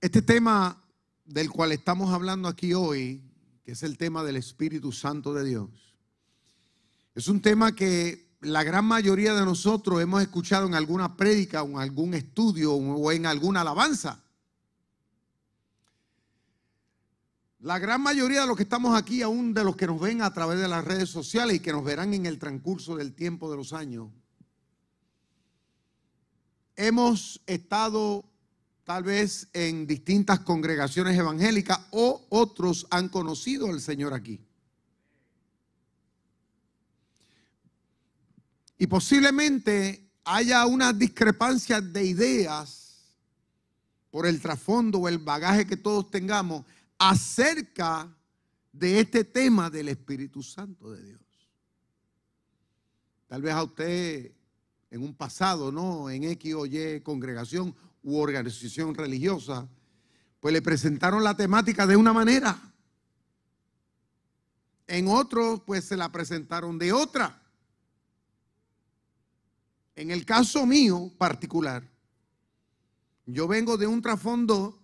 Este 0.00 0.22
tema 0.22 0.82
del 1.26 1.50
cual 1.50 1.72
estamos 1.72 2.12
hablando 2.14 2.48
aquí 2.48 2.72
hoy, 2.72 3.22
que 3.62 3.72
es 3.72 3.82
el 3.82 3.98
tema 3.98 4.24
del 4.24 4.36
Espíritu 4.36 4.90
Santo 4.90 5.34
de 5.34 5.44
Dios, 5.44 5.68
es 7.14 7.28
un 7.28 7.42
tema 7.42 7.74
que 7.74 8.26
la 8.40 8.62
gran 8.62 8.84
mayoría 8.84 9.34
de 9.34 9.44
nosotros 9.44 10.00
hemos 10.00 10.22
escuchado 10.22 10.66
en 10.66 10.74
alguna 10.74 11.16
prédica 11.16 11.62
o 11.62 11.68
en 11.68 11.78
algún 11.78 12.14
estudio 12.14 12.72
o 12.74 13.12
en 13.12 13.26
alguna 13.26 13.60
alabanza. 13.60 14.22
La 17.60 17.78
gran 17.78 18.00
mayoría 18.00 18.42
de 18.42 18.46
los 18.46 18.56
que 18.56 18.62
estamos 18.62 18.96
aquí, 18.96 19.22
aún 19.22 19.52
de 19.52 19.64
los 19.64 19.76
que 19.76 19.86
nos 19.86 20.00
ven 20.00 20.22
a 20.22 20.32
través 20.32 20.58
de 20.58 20.68
las 20.68 20.84
redes 20.84 21.10
sociales 21.10 21.56
y 21.56 21.60
que 21.60 21.72
nos 21.72 21.84
verán 21.84 22.14
en 22.14 22.24
el 22.24 22.38
transcurso 22.38 22.96
del 22.96 23.14
tiempo 23.14 23.50
de 23.50 23.56
los 23.56 23.72
años, 23.72 24.10
hemos 26.76 27.40
estado 27.46 28.24
tal 28.84 29.02
vez 29.02 29.48
en 29.52 29.86
distintas 29.86 30.40
congregaciones 30.40 31.18
evangélicas 31.18 31.80
o 31.90 32.24
otros 32.28 32.86
han 32.90 33.08
conocido 33.08 33.68
al 33.68 33.80
Señor 33.80 34.14
aquí. 34.14 34.40
Y 38.78 38.86
posiblemente 38.86 40.10
haya 40.24 40.66
una 40.66 40.92
discrepancia 40.92 41.80
de 41.80 42.04
ideas 42.04 42.86
por 44.10 44.26
el 44.26 44.40
trasfondo 44.40 44.98
o 44.98 45.08
el 45.08 45.18
bagaje 45.18 45.66
que 45.66 45.76
todos 45.76 46.10
tengamos 46.10 46.64
acerca 46.98 48.08
de 48.72 49.00
este 49.00 49.24
tema 49.24 49.70
del 49.70 49.88
Espíritu 49.88 50.42
Santo 50.42 50.92
de 50.92 51.02
Dios. 51.02 51.20
Tal 53.26 53.42
vez 53.42 53.54
a 53.54 53.62
usted 53.64 54.32
en 54.90 55.02
un 55.02 55.14
pasado, 55.14 55.72
¿no? 55.72 56.10
En 56.10 56.24
X 56.24 56.54
o 56.54 56.66
Y 56.66 57.00
congregación 57.02 57.74
u 58.02 58.18
organización 58.18 58.94
religiosa, 58.94 59.68
pues 60.40 60.52
le 60.52 60.62
presentaron 60.62 61.24
la 61.24 61.36
temática 61.36 61.86
de 61.86 61.96
una 61.96 62.12
manera. 62.12 62.56
En 64.86 65.08
otros, 65.08 65.62
pues 65.66 65.84
se 65.84 65.96
la 65.96 66.12
presentaron 66.12 66.78
de 66.78 66.92
otra. 66.92 67.42
En 69.96 70.10
el 70.10 70.24
caso 70.24 70.66
mío 70.66 71.10
particular, 71.18 71.82
yo 73.24 73.48
vengo 73.48 73.76
de 73.76 73.88
un 73.88 74.00
trasfondo 74.02 74.80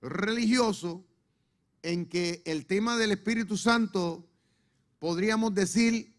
religioso 0.00 1.04
en 1.82 2.06
que 2.06 2.42
el 2.46 2.64
tema 2.64 2.96
del 2.96 3.12
Espíritu 3.12 3.58
Santo, 3.58 4.26
podríamos 4.98 5.54
decir, 5.54 6.14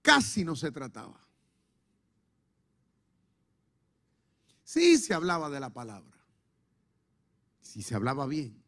casi 0.00 0.44
no 0.44 0.56
se 0.56 0.72
trataba. 0.72 1.21
Sí 4.72 4.96
se 4.96 5.12
hablaba 5.12 5.50
de 5.50 5.60
la 5.60 5.68
palabra, 5.68 6.16
si 7.60 7.82
se 7.82 7.94
hablaba 7.94 8.24
bien, 8.24 8.64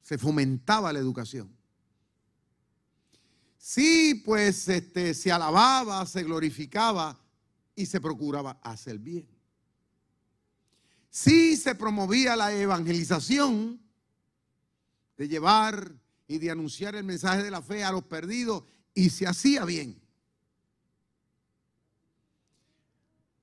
se 0.00 0.16
fomentaba 0.16 0.92
la 0.92 1.00
educación. 1.00 1.52
Sí, 3.58 4.22
pues 4.24 4.68
este, 4.68 5.12
se 5.12 5.32
alababa, 5.32 6.06
se 6.06 6.22
glorificaba 6.22 7.20
y 7.74 7.84
se 7.84 8.00
procuraba 8.00 8.60
hacer 8.62 8.96
bien. 9.00 9.28
Sí 11.10 11.56
se 11.56 11.74
promovía 11.74 12.36
la 12.36 12.54
evangelización 12.54 13.82
de 15.16 15.26
llevar 15.26 15.96
y 16.28 16.38
de 16.38 16.52
anunciar 16.52 16.94
el 16.94 17.02
mensaje 17.02 17.42
de 17.42 17.50
la 17.50 17.60
fe 17.60 17.82
a 17.82 17.90
los 17.90 18.04
perdidos 18.04 18.62
y 18.94 19.10
se 19.10 19.26
hacía 19.26 19.64
bien. 19.64 19.99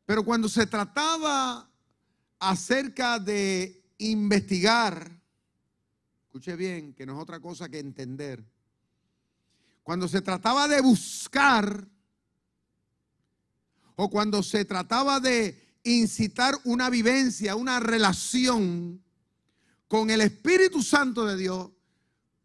Pero 0.08 0.24
cuando 0.24 0.48
se 0.48 0.66
trataba 0.66 1.70
acerca 2.40 3.20
de 3.20 3.84
investigar, 3.98 5.12
escuche 6.24 6.56
bien, 6.56 6.94
que 6.94 7.06
no 7.06 7.18
es 7.18 7.20
otra 7.22 7.42
cosa 7.42 7.68
que 7.68 7.80
entender, 7.80 8.42
cuando 9.84 10.08
se 10.08 10.22
trataba 10.22 10.70
de 10.70 10.80
buscar 10.80 11.86
o 13.98 14.10
cuando 14.10 14.42
se 14.44 14.64
trataba 14.64 15.20
de 15.20 15.78
incitar 15.84 16.56
una 16.64 16.90
vivencia, 16.90 17.58
una 17.58 17.82
relación 17.82 19.04
con 19.90 20.10
el 20.10 20.22
Espíritu 20.22 20.84
Santo 20.84 21.26
de 21.26 21.36
Dios, 21.36 21.70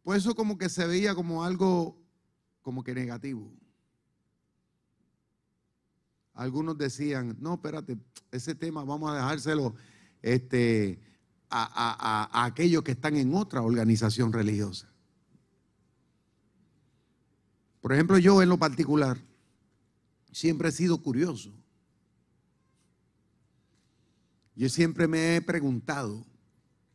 pues 0.02 0.18
eso 0.18 0.34
como 0.34 0.58
que 0.58 0.68
se 0.68 0.84
veía 0.84 1.14
como 1.14 1.44
algo 1.44 1.96
como 2.60 2.82
que 2.82 2.92
negativo. 2.92 3.52
Algunos 6.34 6.78
decían, 6.78 7.36
no, 7.40 7.54
espérate, 7.54 7.98
ese 8.30 8.54
tema 8.54 8.84
vamos 8.84 9.10
a 9.10 9.16
dejárselo 9.16 9.74
este, 10.22 10.98
a, 11.50 12.44
aquellos 12.44 12.82
que 12.82 12.92
están 12.92 13.16
en 13.16 13.34
otra 13.34 13.62
organización 13.62 14.32
religiosa. 14.32 14.88
Por 17.80 17.92
ejemplo, 17.92 18.16
yo 18.18 18.40
en 18.42 18.48
lo 18.48 18.58
particular 18.58 19.18
siempre 20.30 20.68
he 20.68 20.72
sido 20.72 21.02
curioso. 21.02 21.52
Yo 24.54 24.68
siempre 24.68 25.08
me 25.08 25.36
he 25.36 25.42
preguntado, 25.42 26.24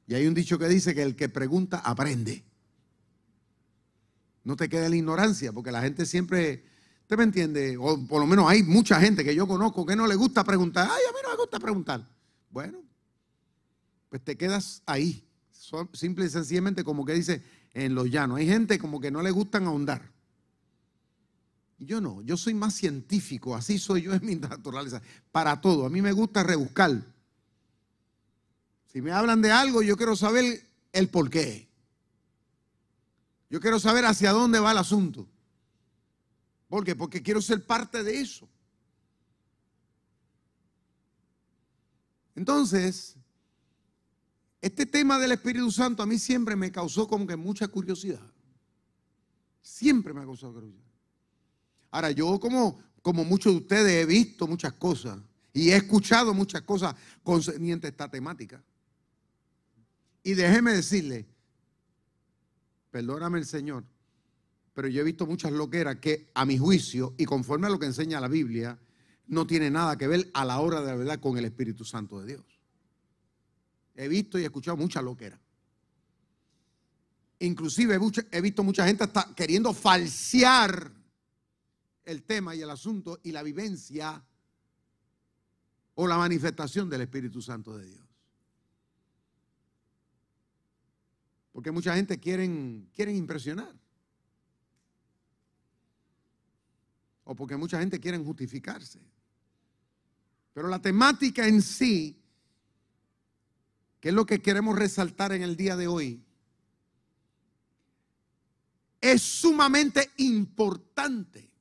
y 0.08 0.14
hay 0.14 0.26
un 0.26 0.34
dicho 0.34 0.58
que 0.58 0.68
dice 0.68 0.96
que 0.96 1.04
el 1.04 1.16
que 1.16 1.28
pregunta 1.28 1.80
aprende. 1.80 2.44
No 4.44 4.56
te 4.56 4.70
quede 4.70 4.90
la 4.90 4.96
ignorancia, 4.96 5.52
porque 5.52 5.72
la 5.72 5.82
gente 5.82 6.06
siempre 6.06 6.64
¿Usted 7.08 7.20
me 7.20 7.24
entiende? 7.24 7.78
O 7.80 8.06
por 8.06 8.20
lo 8.20 8.28
menos 8.28 8.50
hay 8.50 8.64
mucha 8.64 9.00
gente 9.00 9.24
que 9.24 9.34
yo 9.34 9.48
conozco 9.48 9.86
que 9.86 9.96
no 9.96 10.06
le 10.08 10.16
gusta 10.16 10.44
preguntar. 10.44 10.90
Ay, 10.92 11.02
a 11.10 11.14
mí 11.14 11.20
no 11.24 11.30
me 11.30 11.38
gusta 11.38 11.58
preguntar. 11.58 12.06
Bueno, 12.50 12.80
pues 14.10 14.22
te 14.26 14.36
quedas 14.36 14.84
ahí. 14.86 15.26
Simple 15.94 16.26
y 16.26 16.30
sencillamente 16.30 16.84
como 16.84 17.06
que 17.06 17.14
dice 17.14 17.42
en 17.74 17.96
los 17.96 18.12
llanos. 18.12 18.40
Hay 18.40 18.48
gente 18.48 18.78
como 18.78 19.00
que 19.00 19.10
no 19.10 19.22
le 19.22 19.32
gustan 19.32 19.68
ahondar. 19.68 20.02
Yo 21.78 22.02
no, 22.02 22.22
yo 22.24 22.36
soy 22.36 22.54
más 22.54 22.74
científico, 22.74 23.56
así 23.56 23.80
soy 23.80 24.02
yo 24.02 24.14
en 24.14 24.26
mi 24.26 24.36
naturaleza, 24.36 25.02
para 25.32 25.62
todo. 25.62 25.86
A 25.86 25.90
mí 25.90 26.02
me 26.02 26.12
gusta 26.12 26.44
rebuscar. 26.44 26.92
Si 28.88 29.02
me 29.02 29.14
hablan 29.14 29.42
de 29.42 29.54
algo, 29.54 29.82
yo 29.82 29.96
quiero 29.96 30.18
saber 30.18 30.62
el 30.92 31.08
por 31.08 31.30
qué. 31.30 31.70
Yo 33.50 33.62
quiero 33.62 33.80
saber 33.80 34.04
hacia 34.04 34.34
dónde 34.34 34.60
va 34.60 34.74
el 34.74 34.78
asunto. 34.78 35.26
¿Por 36.68 36.84
qué? 36.84 36.96
Porque 36.96 37.22
quiero 37.22 37.42
ser 37.42 37.66
parte 37.66 38.04
de 38.04 38.20
eso. 38.20 38.48
Entonces, 42.36 43.16
este 44.62 44.86
tema 44.86 45.18
del 45.18 45.32
Espíritu 45.32 45.72
Santo 45.72 46.04
a 46.04 46.06
mí 46.06 46.20
siempre 46.20 46.56
me 46.56 46.72
causó 46.72 47.08
como 47.08 47.26
que 47.26 47.36
mucha 47.36 47.68
curiosidad. 47.68 48.22
Siempre 49.62 50.14
me 50.14 50.22
ha 50.22 50.26
causado 50.26 50.54
curiosidad. 50.54 50.84
Ahora, 51.90 52.12
yo 52.12 52.40
como, 52.40 52.80
como 53.02 53.24
muchos 53.24 53.54
de 53.54 53.60
ustedes 53.60 54.04
he 54.04 54.06
visto 54.06 54.46
muchas 54.46 54.74
cosas 54.74 55.20
y 55.54 55.72
he 55.72 55.76
escuchado 55.78 56.34
muchas 56.34 56.62
cosas 56.62 56.96
concernientes 57.24 57.88
a 57.88 57.92
esta 57.92 58.12
temática. 58.12 58.62
Y 60.22 60.34
déjeme 60.34 60.74
decirle, 60.74 61.26
perdóname 62.92 63.40
el 63.40 63.46
Señor, 63.46 63.84
pero 64.78 64.90
yo 64.90 65.02
he 65.02 65.04
visto 65.04 65.26
muchas 65.26 65.52
loqueras 65.52 65.96
que 65.96 66.30
a 66.36 66.46
mi 66.46 66.60
juicio 66.60 67.16
y 67.18 67.26
conforme 67.26 67.66
a 67.66 67.72
lo 67.72 67.80
que 67.80 67.88
enseña 67.88 68.22
la 68.22 68.28
Biblia, 68.28 68.78
no 69.26 69.48
tiene 69.48 69.72
nada 69.72 69.98
que 69.98 70.08
ver 70.08 70.30
a 70.36 70.46
la 70.46 70.60
hora 70.60 70.82
de 70.82 70.86
la 70.86 70.96
verdad 70.96 71.20
con 71.20 71.36
el 71.36 71.46
Espíritu 71.46 71.84
Santo 71.84 72.20
de 72.20 72.28
Dios. 72.28 72.46
He 73.96 74.08
visto 74.08 74.38
y 74.38 74.44
escuchado 74.44 74.78
mucha 74.78 75.02
loquera. 75.02 75.42
Inclusive 77.40 78.00
he 78.30 78.40
visto 78.40 78.64
mucha 78.64 78.86
gente 78.86 79.04
hasta 79.04 79.34
queriendo 79.34 79.74
falsear 79.74 80.92
el 82.06 82.22
tema 82.22 82.54
y 82.54 82.62
el 82.62 82.70
asunto 82.70 83.20
y 83.24 83.32
la 83.32 83.42
vivencia 83.42 84.24
o 85.96 86.06
la 86.06 86.20
manifestación 86.20 86.88
del 86.88 87.02
Espíritu 87.02 87.42
Santo 87.42 87.76
de 87.76 87.86
Dios. 87.88 88.06
Porque 91.52 91.72
mucha 91.72 91.96
gente 91.96 92.20
quieren 92.20 92.92
impresionar. 92.96 93.74
O 97.30 97.36
porque 97.36 97.58
mucha 97.58 97.78
gente 97.78 98.00
quiere 98.00 98.18
justificarse. 98.18 99.02
Pero 100.54 100.70
la 100.70 100.82
temática 100.82 101.46
en 101.46 101.62
sí, 101.62 102.24
que 104.00 104.10
es 104.10 104.16
lo 104.16 104.26
que 104.26 104.42
queremos 104.42 104.80
resaltar 104.80 105.34
en 105.34 105.44
el 105.44 105.58
día 105.58 105.76
de 105.76 105.88
hoy, 105.88 106.24
es 109.02 109.22
sumamente 109.22 110.10
importante 110.18 111.52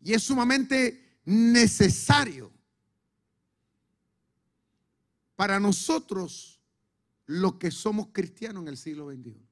y 0.00 0.14
es 0.14 0.22
sumamente 0.22 1.20
necesario 1.26 2.50
para 5.36 5.60
nosotros 5.60 6.58
los 7.26 7.56
que 7.56 7.70
somos 7.70 8.08
cristianos 8.14 8.62
en 8.62 8.68
el 8.68 8.78
siglo 8.78 9.10
XXI. 9.10 9.46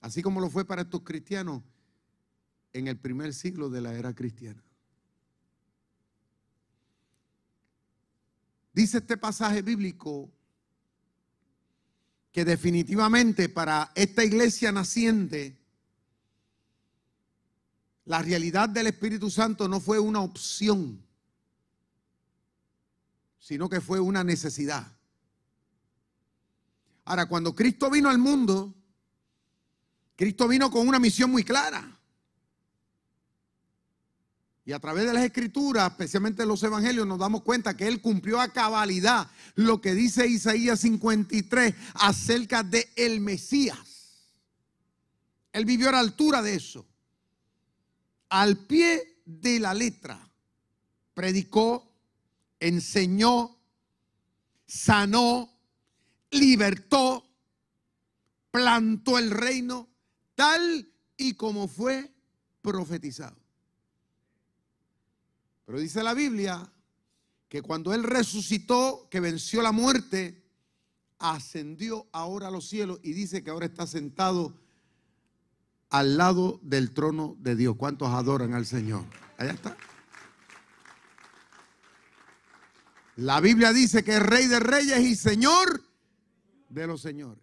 Así 0.00 0.22
como 0.22 0.42
lo 0.42 0.50
fue 0.50 0.66
para 0.66 0.82
estos 0.82 1.00
cristianos 1.00 1.62
en 2.78 2.88
el 2.88 2.98
primer 2.98 3.32
siglo 3.32 3.70
de 3.70 3.80
la 3.80 3.94
era 3.94 4.14
cristiana. 4.14 4.62
Dice 8.72 8.98
este 8.98 9.16
pasaje 9.16 9.62
bíblico 9.62 10.30
que 12.30 12.44
definitivamente 12.44 13.48
para 13.48 13.90
esta 13.94 14.22
iglesia 14.22 14.70
naciente, 14.72 15.56
la 18.04 18.20
realidad 18.20 18.68
del 18.68 18.88
Espíritu 18.88 19.30
Santo 19.30 19.68
no 19.68 19.80
fue 19.80 19.98
una 19.98 20.20
opción, 20.20 21.02
sino 23.38 23.70
que 23.70 23.80
fue 23.80 24.00
una 24.00 24.22
necesidad. 24.22 24.86
Ahora, 27.06 27.26
cuando 27.26 27.54
Cristo 27.54 27.88
vino 27.88 28.10
al 28.10 28.18
mundo, 28.18 28.74
Cristo 30.14 30.46
vino 30.46 30.70
con 30.70 30.86
una 30.86 30.98
misión 30.98 31.30
muy 31.30 31.42
clara. 31.42 31.96
Y 34.66 34.72
a 34.72 34.80
través 34.80 35.06
de 35.06 35.14
las 35.14 35.22
escrituras, 35.22 35.92
especialmente 35.92 36.44
los 36.44 36.60
evangelios, 36.64 37.06
nos 37.06 37.20
damos 37.20 37.42
cuenta 37.42 37.76
que 37.76 37.86
Él 37.86 38.00
cumplió 38.00 38.40
a 38.40 38.52
cabalidad 38.52 39.30
lo 39.54 39.80
que 39.80 39.94
dice 39.94 40.26
Isaías 40.26 40.80
53 40.80 41.72
acerca 41.94 42.64
de 42.64 42.90
el 42.96 43.20
Mesías. 43.20 44.26
Él 45.52 45.64
vivió 45.64 45.88
a 45.88 45.92
la 45.92 46.00
altura 46.00 46.42
de 46.42 46.56
eso. 46.56 46.84
Al 48.28 48.58
pie 48.58 49.20
de 49.24 49.60
la 49.60 49.72
letra, 49.72 50.18
predicó, 51.14 51.88
enseñó, 52.58 53.56
sanó, 54.66 55.48
libertó, 56.32 57.24
plantó 58.50 59.16
el 59.16 59.30
reino, 59.30 59.88
tal 60.34 60.92
y 61.16 61.34
como 61.34 61.68
fue 61.68 62.12
profetizado. 62.62 63.45
Pero 65.66 65.80
dice 65.80 66.02
la 66.02 66.14
Biblia 66.14 66.72
que 67.48 67.60
cuando 67.60 67.92
Él 67.92 68.04
resucitó, 68.04 69.08
que 69.10 69.20
venció 69.20 69.62
la 69.62 69.72
muerte, 69.72 70.44
ascendió 71.18 72.06
ahora 72.12 72.48
a 72.48 72.50
los 72.50 72.68
cielos 72.68 73.00
y 73.02 73.12
dice 73.12 73.42
que 73.42 73.50
ahora 73.50 73.66
está 73.66 73.86
sentado 73.86 74.54
al 75.90 76.16
lado 76.16 76.60
del 76.62 76.92
trono 76.92 77.36
de 77.40 77.56
Dios. 77.56 77.76
¿Cuántos 77.76 78.08
adoran 78.08 78.54
al 78.54 78.66
Señor? 78.66 79.04
Allá 79.38 79.52
está. 79.52 79.76
La 83.16 83.40
Biblia 83.40 83.72
dice 83.72 84.04
que 84.04 84.16
es 84.16 84.22
rey 84.22 84.46
de 84.46 84.60
reyes 84.60 85.00
y 85.00 85.16
señor 85.16 85.82
de 86.68 86.86
los 86.86 87.00
señores. 87.00 87.42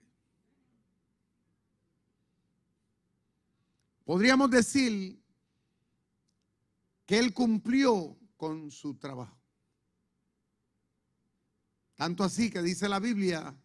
Podríamos 4.06 4.52
decir 4.52 5.23
él 7.17 7.34
cumplió 7.34 8.17
con 8.38 8.71
su 8.71 8.97
trabajo. 8.97 9.39
Tanto 11.95 12.23
así 12.23 12.49
que 12.49 12.62
dice 12.62 12.89
la 12.89 12.99
Biblia 12.99 13.56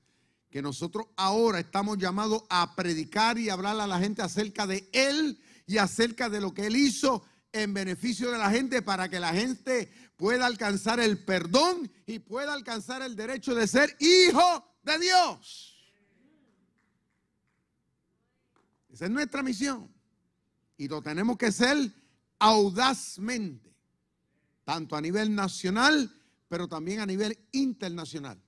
que 0.50 0.62
nosotros 0.62 1.06
ahora 1.16 1.60
estamos 1.60 1.98
llamados 1.98 2.44
a 2.48 2.74
predicar 2.74 3.38
y 3.38 3.50
hablar 3.50 3.78
a 3.80 3.86
la 3.86 3.98
gente 3.98 4.22
acerca 4.22 4.66
de 4.66 4.88
Él 4.92 5.40
y 5.66 5.78
acerca 5.78 6.30
de 6.30 6.40
lo 6.40 6.54
que 6.54 6.66
Él 6.66 6.76
hizo 6.76 7.24
en 7.52 7.74
beneficio 7.74 8.30
de 8.30 8.38
la 8.38 8.50
gente 8.50 8.82
para 8.82 9.08
que 9.08 9.20
la 9.20 9.32
gente 9.32 9.92
pueda 10.16 10.46
alcanzar 10.46 11.00
el 11.00 11.24
perdón 11.24 11.90
y 12.06 12.18
pueda 12.18 12.52
alcanzar 12.52 13.02
el 13.02 13.16
derecho 13.16 13.54
de 13.54 13.66
ser 13.66 13.96
hijo 14.00 14.64
de 14.82 14.98
Dios. 14.98 15.74
Esa 18.90 19.04
es 19.04 19.10
nuestra 19.10 19.42
misión. 19.42 19.92
Y 20.76 20.88
lo 20.88 21.02
tenemos 21.02 21.36
que 21.36 21.52
ser 21.52 21.92
audazmente, 22.38 23.74
tanto 24.64 24.96
a 24.96 25.00
nivel 25.00 25.34
nacional, 25.34 26.12
pero 26.48 26.68
también 26.68 27.00
a 27.00 27.06
nivel 27.06 27.38
internacional. 27.52 28.40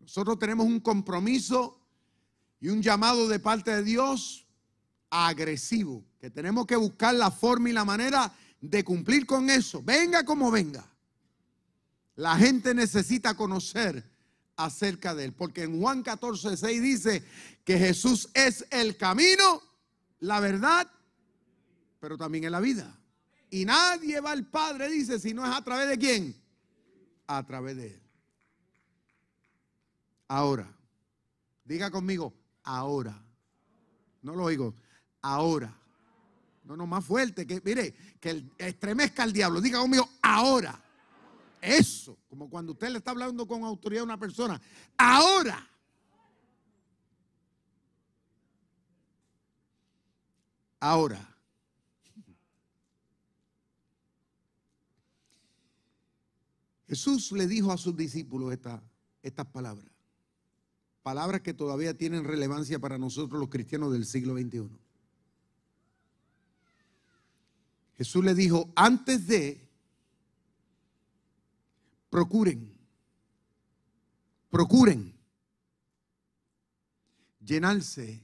Nosotros 0.00 0.38
tenemos 0.38 0.66
un 0.66 0.80
compromiso 0.80 1.78
y 2.60 2.68
un 2.68 2.82
llamado 2.82 3.28
de 3.28 3.38
parte 3.38 3.70
de 3.70 3.82
Dios 3.82 4.46
agresivo, 5.10 6.04
que 6.18 6.30
tenemos 6.30 6.66
que 6.66 6.76
buscar 6.76 7.14
la 7.14 7.30
forma 7.30 7.70
y 7.70 7.72
la 7.72 7.84
manera 7.84 8.32
de 8.60 8.84
cumplir 8.84 9.26
con 9.26 9.50
eso, 9.50 9.82
venga 9.82 10.24
como 10.24 10.50
venga. 10.50 10.88
La 12.16 12.36
gente 12.36 12.74
necesita 12.74 13.34
conocer 13.34 14.08
acerca 14.56 15.14
de 15.14 15.26
él, 15.26 15.32
porque 15.32 15.64
en 15.64 15.80
Juan 15.80 16.02
14, 16.02 16.56
6 16.56 16.82
dice 16.82 17.24
que 17.64 17.78
Jesús 17.78 18.28
es 18.34 18.66
el 18.70 18.96
camino, 18.96 19.62
la 20.20 20.40
verdad 20.40 20.88
pero 22.02 22.18
también 22.18 22.42
en 22.42 22.50
la 22.50 22.58
vida. 22.58 22.98
Y 23.48 23.64
nadie 23.64 24.20
va 24.20 24.32
al 24.32 24.44
Padre, 24.44 24.90
dice, 24.90 25.20
si 25.20 25.32
no 25.32 25.46
es 25.46 25.56
a 25.56 25.62
través 25.62 25.88
de 25.88 25.96
quién. 25.96 26.34
A 27.28 27.46
través 27.46 27.76
de 27.76 27.94
Él. 27.94 28.02
Ahora, 30.26 30.66
diga 31.64 31.92
conmigo, 31.92 32.34
ahora. 32.64 33.24
No 34.20 34.34
lo 34.34 34.42
oigo, 34.42 34.74
ahora. 35.20 35.72
No, 36.64 36.76
no, 36.76 36.88
más 36.88 37.04
fuerte, 37.04 37.46
que 37.46 37.62
mire, 37.64 37.94
que 38.18 38.50
estremezca 38.58 39.22
el 39.22 39.32
diablo. 39.32 39.60
Diga 39.60 39.78
conmigo, 39.78 40.08
ahora. 40.22 40.82
Eso, 41.60 42.18
como 42.28 42.50
cuando 42.50 42.72
usted 42.72 42.88
le 42.88 42.98
está 42.98 43.12
hablando 43.12 43.46
con 43.46 43.62
autoridad 43.62 44.00
a 44.00 44.06
una 44.06 44.18
persona. 44.18 44.60
Ahora. 44.96 45.70
Ahora. 50.80 51.31
Jesús 56.92 57.32
le 57.32 57.46
dijo 57.46 57.72
a 57.72 57.78
sus 57.78 57.96
discípulos 57.96 58.52
estas 58.52 59.46
palabras. 59.46 59.90
Palabras 61.02 61.40
que 61.40 61.54
todavía 61.54 61.96
tienen 61.96 62.22
relevancia 62.22 62.78
para 62.78 62.98
nosotros 62.98 63.40
los 63.40 63.48
cristianos 63.48 63.94
del 63.94 64.04
siglo 64.04 64.34
XXI. 64.34 64.68
Jesús 67.96 68.22
le 68.22 68.34
dijo, 68.34 68.70
antes 68.76 69.26
de, 69.26 69.66
procuren, 72.10 72.76
procuren 74.50 75.14
llenarse 77.42 78.22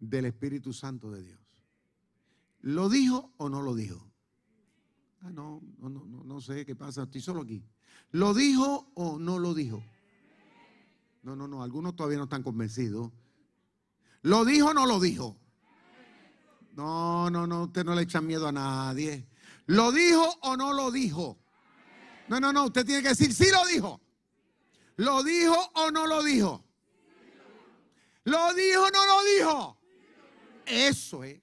del 0.00 0.24
Espíritu 0.24 0.72
Santo 0.72 1.12
de 1.12 1.22
Dios. 1.22 1.40
¿Lo 2.62 2.88
dijo 2.88 3.32
o 3.36 3.48
no 3.48 3.62
lo 3.62 3.76
dijo? 3.76 4.07
Ah, 5.22 5.30
no, 5.30 5.60
no, 5.78 5.88
no, 5.88 6.24
no 6.24 6.40
sé 6.40 6.64
qué 6.64 6.76
pasa, 6.76 7.02
estoy 7.02 7.20
solo 7.20 7.42
aquí. 7.42 7.62
¿Lo 8.12 8.34
dijo 8.34 8.90
o 8.94 9.18
no 9.18 9.38
lo 9.38 9.52
dijo? 9.54 9.82
No, 11.22 11.34
no, 11.34 11.48
no, 11.48 11.62
algunos 11.62 11.96
todavía 11.96 12.18
no 12.18 12.24
están 12.24 12.42
convencidos. 12.42 13.10
¿Lo 14.22 14.44
dijo 14.44 14.68
o 14.68 14.74
no 14.74 14.86
lo 14.86 15.00
dijo? 15.00 15.36
No, 16.72 17.28
no, 17.30 17.46
no, 17.46 17.64
usted 17.64 17.84
no 17.84 17.94
le 17.94 18.02
echa 18.02 18.20
miedo 18.20 18.46
a 18.46 18.52
nadie. 18.52 19.26
¿Lo 19.66 19.90
dijo 19.90 20.24
o 20.42 20.56
no 20.56 20.72
lo 20.72 20.90
dijo? 20.90 21.38
No, 22.28 22.38
no, 22.38 22.52
no, 22.52 22.66
usted 22.66 22.86
tiene 22.86 23.02
que 23.02 23.08
decir, 23.08 23.34
sí 23.34 23.46
lo 23.50 23.66
dijo. 23.66 24.00
¿Lo 24.96 25.22
dijo 25.22 25.56
o 25.74 25.90
no 25.90 26.06
lo 26.06 26.22
dijo? 26.22 26.64
¿Lo 28.24 28.54
dijo 28.54 28.82
o 28.82 28.90
no 28.90 29.06
lo 29.06 29.24
dijo? 29.24 29.78
Eso 30.66 31.24
es. 31.24 31.40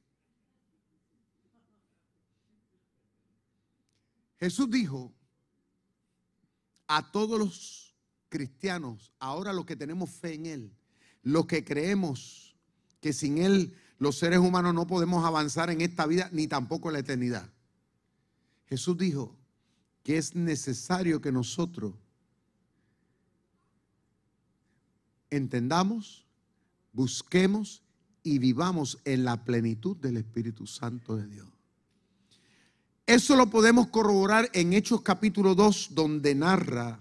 Jesús 4.45 4.69
dijo 4.69 5.11
a 6.85 7.11
todos 7.11 7.39
los 7.39 7.95
cristianos, 8.29 9.11
ahora 9.17 9.51
los 9.53 9.65
que 9.65 9.75
tenemos 9.75 10.11
fe 10.11 10.35
en 10.35 10.45
Él, 10.45 10.77
los 11.23 11.47
que 11.47 11.65
creemos 11.65 12.55
que 13.01 13.11
sin 13.11 13.39
Él 13.39 13.75
los 13.97 14.19
seres 14.19 14.37
humanos 14.37 14.75
no 14.75 14.85
podemos 14.85 15.25
avanzar 15.25 15.71
en 15.71 15.81
esta 15.81 16.05
vida 16.05 16.29
ni 16.31 16.45
tampoco 16.45 16.89
en 16.89 16.93
la 16.93 16.99
eternidad. 16.99 17.51
Jesús 18.67 18.95
dijo 18.99 19.35
que 20.03 20.19
es 20.19 20.35
necesario 20.35 21.21
que 21.21 21.31
nosotros 21.31 21.95
entendamos, 25.31 26.27
busquemos 26.93 27.81
y 28.21 28.37
vivamos 28.37 28.99
en 29.05 29.25
la 29.25 29.43
plenitud 29.43 29.97
del 29.97 30.17
Espíritu 30.17 30.67
Santo 30.67 31.15
de 31.15 31.25
Dios. 31.25 31.54
Eso 33.07 33.35
lo 33.35 33.51
podemos 33.51 33.87
corroborar 33.89 34.49
en 34.53 34.73
Hechos 34.73 35.01
capítulo 35.01 35.53
2, 35.53 35.89
donde 35.91 36.33
narra 36.33 36.99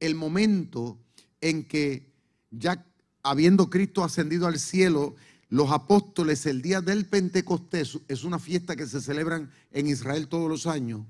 el 0.00 0.14
momento 0.14 0.98
en 1.42 1.68
que 1.68 2.10
ya 2.50 2.86
habiendo 3.22 3.68
Cristo 3.68 4.02
ascendido 4.02 4.46
al 4.46 4.58
cielo, 4.58 5.14
los 5.50 5.70
apóstoles 5.70 6.46
el 6.46 6.62
día 6.62 6.80
del 6.80 7.04
Pentecostés, 7.04 7.98
es 8.08 8.24
una 8.24 8.38
fiesta 8.38 8.74
que 8.74 8.86
se 8.86 9.02
celebran 9.02 9.52
en 9.70 9.86
Israel 9.86 10.28
todos 10.28 10.48
los 10.48 10.66
años, 10.66 11.02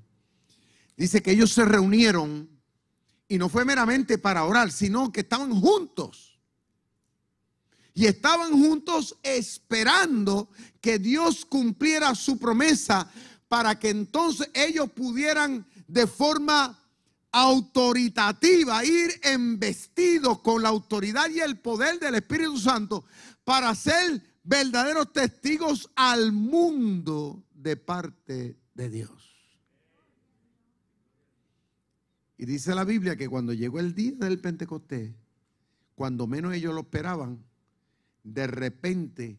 dice 0.97 1.23
que 1.23 1.31
ellos 1.31 1.53
se 1.53 1.63
reunieron 1.63 2.49
y 3.29 3.37
no 3.37 3.47
fue 3.47 3.63
meramente 3.63 4.17
para 4.17 4.43
orar, 4.43 4.69
sino 4.73 5.13
que 5.13 5.21
estaban 5.21 5.57
juntos. 5.61 6.37
Y 7.95 8.07
estaban 8.07 8.51
juntos 8.51 9.17
esperando 9.21 10.49
que 10.81 10.97
Dios 10.99 11.45
cumpliera 11.45 12.15
su 12.15 12.39
promesa 12.39 13.09
para 13.53 13.77
que 13.77 13.91
entonces 13.91 14.49
ellos 14.55 14.89
pudieran 14.89 15.63
de 15.87 16.07
forma 16.07 16.75
autoritativa 17.31 18.83
ir 18.83 19.11
embestidos 19.21 20.39
con 20.39 20.63
la 20.63 20.69
autoridad 20.69 21.29
y 21.29 21.39
el 21.39 21.59
poder 21.59 21.99
del 21.99 22.15
Espíritu 22.15 22.57
Santo 22.57 23.05
para 23.43 23.75
ser 23.75 24.23
verdaderos 24.43 25.13
testigos 25.13 25.87
al 25.95 26.31
mundo 26.31 27.43
de 27.53 27.77
parte 27.77 28.57
de 28.73 28.89
Dios. 28.89 29.21
Y 32.39 32.47
dice 32.47 32.73
la 32.73 32.85
Biblia 32.85 33.15
que 33.15 33.29
cuando 33.29 33.53
llegó 33.53 33.79
el 33.79 33.93
día 33.93 34.13
del 34.13 34.39
Pentecostés, 34.39 35.13
cuando 35.93 36.25
menos 36.25 36.55
ellos 36.55 36.73
lo 36.73 36.81
esperaban, 36.81 37.45
de 38.23 38.47
repente 38.47 39.37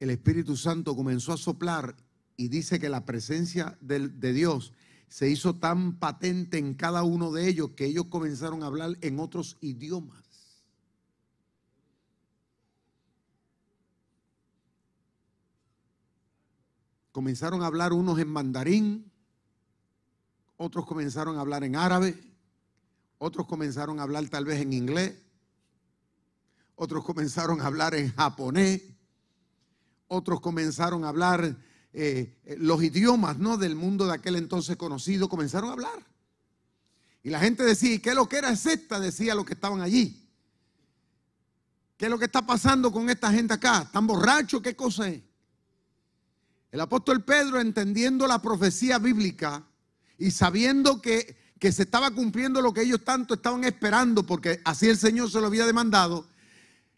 el 0.00 0.10
Espíritu 0.10 0.56
Santo 0.56 0.96
comenzó 0.96 1.32
a 1.32 1.36
soplar 1.36 1.94
y 2.36 2.48
dice 2.48 2.78
que 2.78 2.88
la 2.88 3.04
presencia 3.04 3.76
de, 3.80 4.08
de, 4.08 4.32
Dios 4.32 4.72
se 5.08 5.30
hizo 5.30 5.54
tan 5.56 5.98
patente 5.98 6.58
en 6.58 6.74
cada 6.74 7.02
uno 7.02 7.32
de 7.32 7.48
ellos 7.48 7.70
que 7.70 7.86
ellos 7.86 8.06
comenzaron 8.06 8.62
a 8.62 8.66
hablar 8.66 8.98
en 9.00 9.18
otros 9.18 9.56
idiomas. 9.60 10.24
Comenzaron 17.12 17.62
a 17.62 17.66
hablar 17.66 17.94
unos 17.94 18.18
en 18.18 18.28
mandarín, 18.28 19.10
otros 20.58 20.84
comenzaron 20.84 21.38
a 21.38 21.40
hablar 21.40 21.64
en 21.64 21.76
árabe, 21.76 22.14
otros 23.16 23.46
comenzaron 23.46 23.98
a 23.98 24.02
hablar 24.02 24.28
tal 24.28 24.44
vez 24.44 24.60
en 24.60 24.74
inglés, 24.74 25.14
otros 26.74 27.04
comenzaron 27.06 27.62
a 27.62 27.66
hablar 27.66 27.94
en 27.94 28.12
japonés, 28.14 28.82
otros 30.08 30.40
comenzaron 30.40 31.04
a 31.04 31.08
hablar 31.08 31.56
eh, 31.92 32.36
eh, 32.44 32.56
los 32.58 32.82
idiomas 32.82 33.38
¿no? 33.38 33.56
del 33.56 33.74
mundo 33.74 34.06
de 34.06 34.14
aquel 34.14 34.36
entonces 34.36 34.76
conocido, 34.76 35.28
comenzaron 35.28 35.70
a 35.70 35.72
hablar. 35.72 36.06
Y 37.22 37.30
la 37.30 37.40
gente 37.40 37.64
decía, 37.64 37.94
¿y 37.94 37.98
qué 37.98 38.10
es 38.10 38.14
lo 38.14 38.28
que 38.28 38.36
era 38.36 38.50
esta? 38.50 39.00
Decía 39.00 39.34
los 39.34 39.44
que 39.44 39.54
estaban 39.54 39.80
allí. 39.80 40.26
¿Qué 41.96 42.04
es 42.04 42.10
lo 42.10 42.18
que 42.18 42.26
está 42.26 42.46
pasando 42.46 42.92
con 42.92 43.08
esta 43.08 43.32
gente 43.32 43.54
acá? 43.54 43.82
¿Están 43.82 44.06
borrachos? 44.06 44.60
¿Qué 44.62 44.76
cosa 44.76 45.08
es? 45.08 45.22
El 46.70 46.80
apóstol 46.80 47.24
Pedro, 47.24 47.60
entendiendo 47.60 48.26
la 48.26 48.42
profecía 48.42 48.98
bíblica 48.98 49.64
y 50.18 50.30
sabiendo 50.30 51.00
que, 51.00 51.36
que 51.58 51.72
se 51.72 51.84
estaba 51.84 52.10
cumpliendo 52.10 52.60
lo 52.60 52.74
que 52.74 52.82
ellos 52.82 53.02
tanto 53.02 53.34
estaban 53.34 53.64
esperando, 53.64 54.26
porque 54.26 54.60
así 54.64 54.88
el 54.88 54.98
Señor 54.98 55.30
se 55.30 55.40
lo 55.40 55.46
había 55.46 55.64
demandado, 55.64 56.28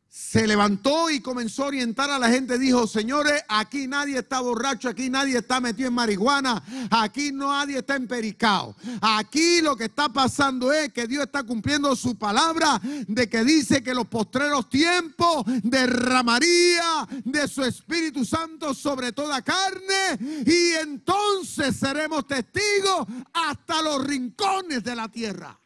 se 0.09 0.47
levantó 0.47 1.11
y 1.11 1.21
comenzó 1.21 1.65
a 1.65 1.69
orientar 1.69 2.11
a 2.11 2.19
la 2.19 2.29
gente. 2.29 2.59
Dijo, 2.59 2.87
señores, 2.87 3.43
aquí 3.49 3.87
nadie 3.87 4.19
está 4.19 4.41
borracho, 4.41 4.89
aquí 4.89 5.11
nadie 5.11 5.39
está 5.39 5.61
metido 5.61 5.89
en 5.89 5.95
marihuana, 5.95 6.63
aquí 6.91 7.31
nadie 7.33 7.79
está 7.79 7.97
empericado. 7.97 8.75
Aquí 9.01 9.61
lo 9.61 9.77
que 9.77 9.85
está 9.85 10.09
pasando 10.09 10.73
es 10.73 10.93
que 10.93 11.07
Dios 11.07 11.25
está 11.25 11.43
cumpliendo 11.43 11.95
su 11.95 12.17
palabra 12.17 12.81
de 13.07 13.29
que 13.29 13.45
dice 13.45 13.83
que 13.83 13.95
los 13.95 14.07
postreros 14.07 14.69
tiempos 14.69 15.45
derramaría 15.63 17.07
de 17.25 17.47
su 17.47 17.63
Espíritu 17.63 18.25
Santo 18.25 18.75
sobre 18.75 19.13
toda 19.13 19.43
carne 19.43 20.45
y 20.47 20.73
entonces 20.81 21.77
seremos 21.77 22.27
testigos 22.27 23.07
hasta 23.33 23.83
los 23.83 24.05
rincones 24.05 24.83
de 24.83 24.97
la 24.97 25.09
tierra. 25.09 25.59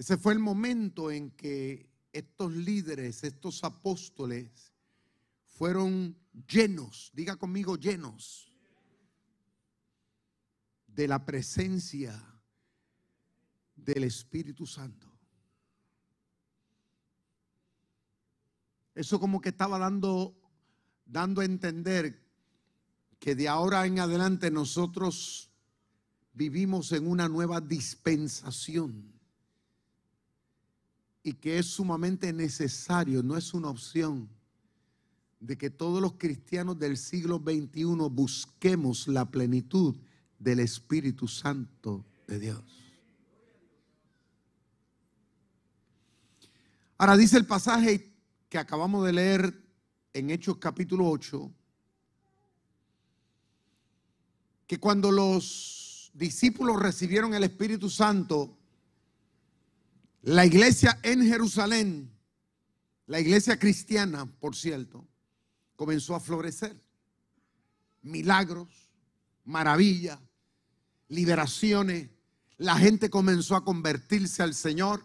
Ese 0.00 0.16
fue 0.16 0.32
el 0.32 0.38
momento 0.38 1.10
en 1.10 1.30
que 1.32 1.90
estos 2.10 2.54
líderes, 2.54 3.22
estos 3.22 3.62
apóstoles, 3.64 4.72
fueron 5.44 6.16
llenos, 6.48 7.10
diga 7.12 7.36
conmigo 7.36 7.76
llenos, 7.76 8.50
de 10.86 11.06
la 11.06 11.26
presencia 11.26 12.18
del 13.76 14.04
Espíritu 14.04 14.64
Santo. 14.64 15.06
Eso 18.94 19.20
como 19.20 19.42
que 19.42 19.50
estaba 19.50 19.78
dando, 19.78 20.34
dando 21.04 21.42
a 21.42 21.44
entender 21.44 22.26
que 23.18 23.34
de 23.34 23.48
ahora 23.48 23.84
en 23.84 24.00
adelante 24.00 24.50
nosotros 24.50 25.50
vivimos 26.32 26.90
en 26.92 27.06
una 27.06 27.28
nueva 27.28 27.60
dispensación 27.60 29.19
y 31.22 31.34
que 31.34 31.58
es 31.58 31.66
sumamente 31.66 32.32
necesario, 32.32 33.22
no 33.22 33.36
es 33.36 33.52
una 33.52 33.68
opción, 33.68 34.28
de 35.38 35.56
que 35.56 35.70
todos 35.70 36.02
los 36.02 36.14
cristianos 36.14 36.78
del 36.78 36.96
siglo 36.96 37.38
XXI 37.38 37.84
busquemos 38.10 39.08
la 39.08 39.24
plenitud 39.24 39.96
del 40.38 40.60
Espíritu 40.60 41.26
Santo 41.28 42.04
de 42.26 42.38
Dios. 42.38 42.62
Ahora 46.98 47.16
dice 47.16 47.38
el 47.38 47.46
pasaje 47.46 48.12
que 48.50 48.58
acabamos 48.58 49.06
de 49.06 49.12
leer 49.14 49.64
en 50.12 50.30
Hechos 50.30 50.58
capítulo 50.58 51.08
8, 51.08 51.50
que 54.66 54.78
cuando 54.78 55.10
los 55.10 56.10
discípulos 56.12 56.78
recibieron 56.78 57.32
el 57.32 57.44
Espíritu 57.44 57.88
Santo, 57.88 58.59
la 60.22 60.44
iglesia 60.44 60.98
en 61.02 61.26
Jerusalén, 61.26 62.10
la 63.06 63.20
iglesia 63.20 63.58
cristiana, 63.58 64.26
por 64.38 64.54
cierto, 64.54 65.06
comenzó 65.76 66.14
a 66.14 66.20
florecer. 66.20 66.78
Milagros, 68.02 68.68
maravillas, 69.44 70.18
liberaciones. 71.08 72.08
La 72.58 72.76
gente 72.76 73.10
comenzó 73.10 73.56
a 73.56 73.64
convertirse 73.64 74.42
al 74.42 74.54
Señor. 74.54 75.04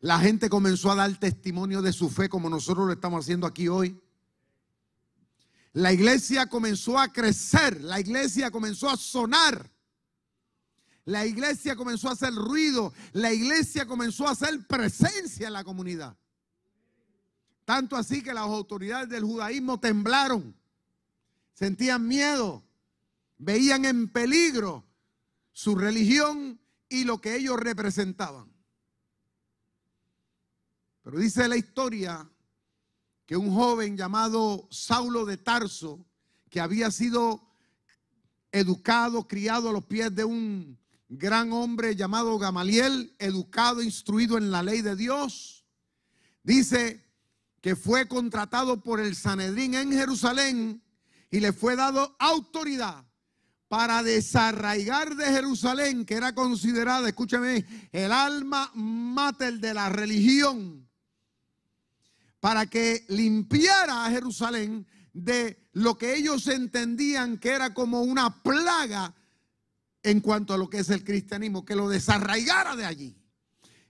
La 0.00 0.18
gente 0.18 0.48
comenzó 0.48 0.90
a 0.90 0.96
dar 0.96 1.18
testimonio 1.18 1.82
de 1.82 1.92
su 1.92 2.08
fe 2.08 2.28
como 2.28 2.48
nosotros 2.48 2.86
lo 2.86 2.92
estamos 2.92 3.24
haciendo 3.24 3.46
aquí 3.46 3.68
hoy. 3.68 4.00
La 5.72 5.92
iglesia 5.92 6.46
comenzó 6.46 6.98
a 6.98 7.12
crecer, 7.12 7.80
la 7.82 8.00
iglesia 8.00 8.50
comenzó 8.50 8.88
a 8.88 8.96
sonar. 8.96 9.70
La 11.08 11.24
iglesia 11.24 11.74
comenzó 11.74 12.10
a 12.10 12.12
hacer 12.12 12.34
ruido. 12.34 12.92
La 13.12 13.32
iglesia 13.32 13.86
comenzó 13.86 14.28
a 14.28 14.32
hacer 14.32 14.66
presencia 14.66 15.46
en 15.46 15.54
la 15.54 15.64
comunidad. 15.64 16.14
Tanto 17.64 17.96
así 17.96 18.22
que 18.22 18.34
las 18.34 18.44
autoridades 18.44 19.08
del 19.08 19.24
judaísmo 19.24 19.80
temblaron. 19.80 20.54
Sentían 21.54 22.06
miedo. 22.06 22.62
Veían 23.38 23.86
en 23.86 24.08
peligro 24.10 24.84
su 25.50 25.76
religión 25.76 26.60
y 26.90 27.04
lo 27.04 27.22
que 27.22 27.36
ellos 27.36 27.58
representaban. 27.58 28.52
Pero 31.00 31.18
dice 31.18 31.48
la 31.48 31.56
historia 31.56 32.30
que 33.24 33.34
un 33.34 33.50
joven 33.54 33.96
llamado 33.96 34.68
Saulo 34.70 35.24
de 35.24 35.38
Tarso, 35.38 36.04
que 36.50 36.60
había 36.60 36.90
sido 36.90 37.48
educado, 38.52 39.26
criado 39.26 39.70
a 39.70 39.72
los 39.72 39.84
pies 39.84 40.14
de 40.14 40.24
un 40.24 40.78
gran 41.08 41.52
hombre 41.52 41.96
llamado 41.96 42.38
Gamaliel, 42.38 43.14
educado, 43.18 43.82
instruido 43.82 44.36
en 44.36 44.50
la 44.50 44.62
ley 44.62 44.82
de 44.82 44.94
Dios, 44.94 45.64
dice 46.42 47.04
que 47.60 47.76
fue 47.76 48.06
contratado 48.06 48.82
por 48.82 49.00
el 49.00 49.16
Sanedrín 49.16 49.74
en 49.74 49.92
Jerusalén 49.92 50.82
y 51.30 51.40
le 51.40 51.52
fue 51.52 51.76
dado 51.76 52.14
autoridad 52.18 53.04
para 53.68 54.02
desarraigar 54.02 55.14
de 55.16 55.26
Jerusalén, 55.26 56.06
que 56.06 56.14
era 56.14 56.34
considerada, 56.34 57.08
escúchame, 57.08 57.66
el 57.92 58.12
alma 58.12 58.70
mater 58.74 59.58
de 59.58 59.74
la 59.74 59.90
religión, 59.90 60.88
para 62.40 62.66
que 62.66 63.04
limpiara 63.08 64.06
a 64.06 64.10
Jerusalén 64.10 64.86
de 65.12 65.68
lo 65.72 65.98
que 65.98 66.16
ellos 66.16 66.46
entendían 66.46 67.38
que 67.38 67.50
era 67.50 67.74
como 67.74 68.02
una 68.02 68.42
plaga 68.42 69.14
en 70.02 70.20
cuanto 70.20 70.54
a 70.54 70.58
lo 70.58 70.68
que 70.70 70.78
es 70.78 70.90
el 70.90 71.04
cristianismo, 71.04 71.64
que 71.64 71.76
lo 71.76 71.88
desarraigara 71.88 72.76
de 72.76 72.84
allí. 72.84 73.16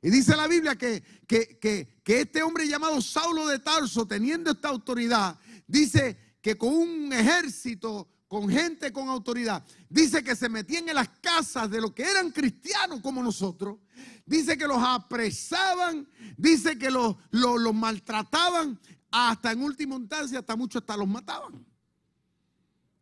Y 0.00 0.10
dice 0.10 0.36
la 0.36 0.46
Biblia 0.46 0.76
que, 0.76 1.02
que, 1.26 1.58
que, 1.58 2.20
este 2.20 2.42
hombre 2.42 2.68
llamado 2.68 3.00
Saulo 3.00 3.46
de 3.48 3.58
Tarso, 3.58 4.06
teniendo 4.06 4.52
esta 4.52 4.68
autoridad, 4.68 5.38
dice 5.66 6.16
que 6.40 6.56
con 6.56 6.72
un 6.72 7.12
ejército, 7.12 8.08
con 8.28 8.48
gente 8.48 8.92
con 8.92 9.08
autoridad, 9.08 9.64
dice 9.88 10.22
que 10.22 10.36
se 10.36 10.48
metían 10.48 10.88
en 10.88 10.94
las 10.94 11.08
casas 11.20 11.68
de 11.70 11.80
los 11.80 11.92
que 11.92 12.04
eran 12.04 12.30
cristianos 12.30 13.00
como 13.00 13.22
nosotros, 13.22 13.78
dice 14.24 14.56
que 14.56 14.68
los 14.68 14.78
apresaban, 14.80 16.08
dice 16.36 16.78
que 16.78 16.90
los, 16.90 17.16
los, 17.30 17.60
los 17.60 17.74
maltrataban, 17.74 18.78
hasta 19.10 19.52
en 19.52 19.62
última 19.62 19.96
instancia, 19.96 20.38
hasta 20.38 20.54
muchos 20.54 20.82
hasta 20.82 20.96
los 20.96 21.08
mataban. 21.08 21.66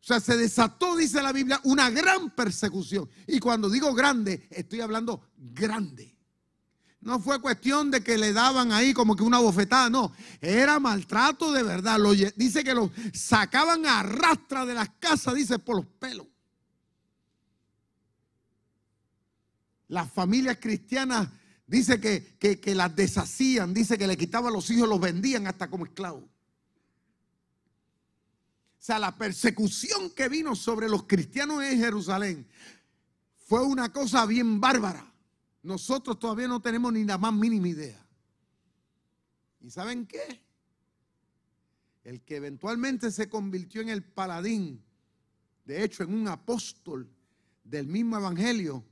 O 0.07 0.13
sea, 0.15 0.21
se 0.21 0.37
desató, 0.37 0.95
dice 0.95 1.21
la 1.21 1.33
Biblia, 1.33 1.59
una 1.65 1.89
gran 1.89 2.29
persecución. 2.29 3.09
Y 3.27 3.41
cuando 3.41 3.69
digo 3.69 3.93
grande, 3.93 4.47
estoy 4.51 4.79
hablando 4.79 5.21
grande. 5.35 6.17
No 7.01 7.19
fue 7.19 7.41
cuestión 7.41 7.91
de 7.91 8.01
que 8.01 8.17
le 8.17 8.31
daban 8.31 8.71
ahí 8.71 8.93
como 8.93 9.17
que 9.17 9.23
una 9.23 9.39
bofetada, 9.39 9.89
no. 9.89 10.13
Era 10.39 10.79
maltrato 10.79 11.51
de 11.51 11.61
verdad. 11.61 11.99
dice 12.37 12.63
que 12.63 12.73
lo 12.73 12.89
sacaban 13.13 13.85
a 13.85 14.01
rastra 14.01 14.65
de 14.65 14.75
las 14.75 14.87
casas, 14.97 15.35
dice, 15.35 15.59
por 15.59 15.75
los 15.75 15.85
pelos. 15.99 16.27
Las 19.89 20.09
familias 20.09 20.57
cristianas, 20.61 21.27
dice 21.65 21.99
que, 21.99 22.37
que, 22.39 22.75
las 22.75 22.95
deshacían, 22.95 23.73
dice 23.73 23.97
que 23.97 24.07
le 24.07 24.15
quitaban 24.15 24.53
los 24.53 24.69
hijos, 24.69 24.87
los 24.87 25.01
vendían 25.01 25.47
hasta 25.47 25.69
como 25.69 25.83
esclavos. 25.83 26.23
Sea, 28.87 28.99
la 28.99 29.17
persecución 29.17 30.11
que 30.11 30.29
vino 30.29 30.55
sobre 30.55 30.87
los 30.87 31.03
cristianos 31.03 31.61
en 31.61 31.77
Jerusalén 31.77 32.47
fue 33.35 33.61
una 33.61 33.91
cosa 33.91 34.25
bien 34.25 34.61
bárbara. 34.61 35.13
Nosotros 35.61 36.17
todavía 36.17 36.47
no 36.47 36.61
tenemos 36.61 36.93
ni 36.93 37.03
la 37.03 37.17
más 37.17 37.33
mínima 37.33 37.67
idea. 37.67 38.01
¿Y 39.59 39.69
saben 39.71 40.07
qué? 40.07 40.41
El 42.05 42.21
que 42.21 42.37
eventualmente 42.37 43.11
se 43.11 43.27
convirtió 43.27 43.81
en 43.81 43.89
el 43.89 44.05
paladín, 44.05 44.81
de 45.65 45.83
hecho 45.83 46.03
en 46.03 46.13
un 46.13 46.29
apóstol 46.29 47.09
del 47.65 47.87
mismo 47.87 48.15
evangelio, 48.15 48.85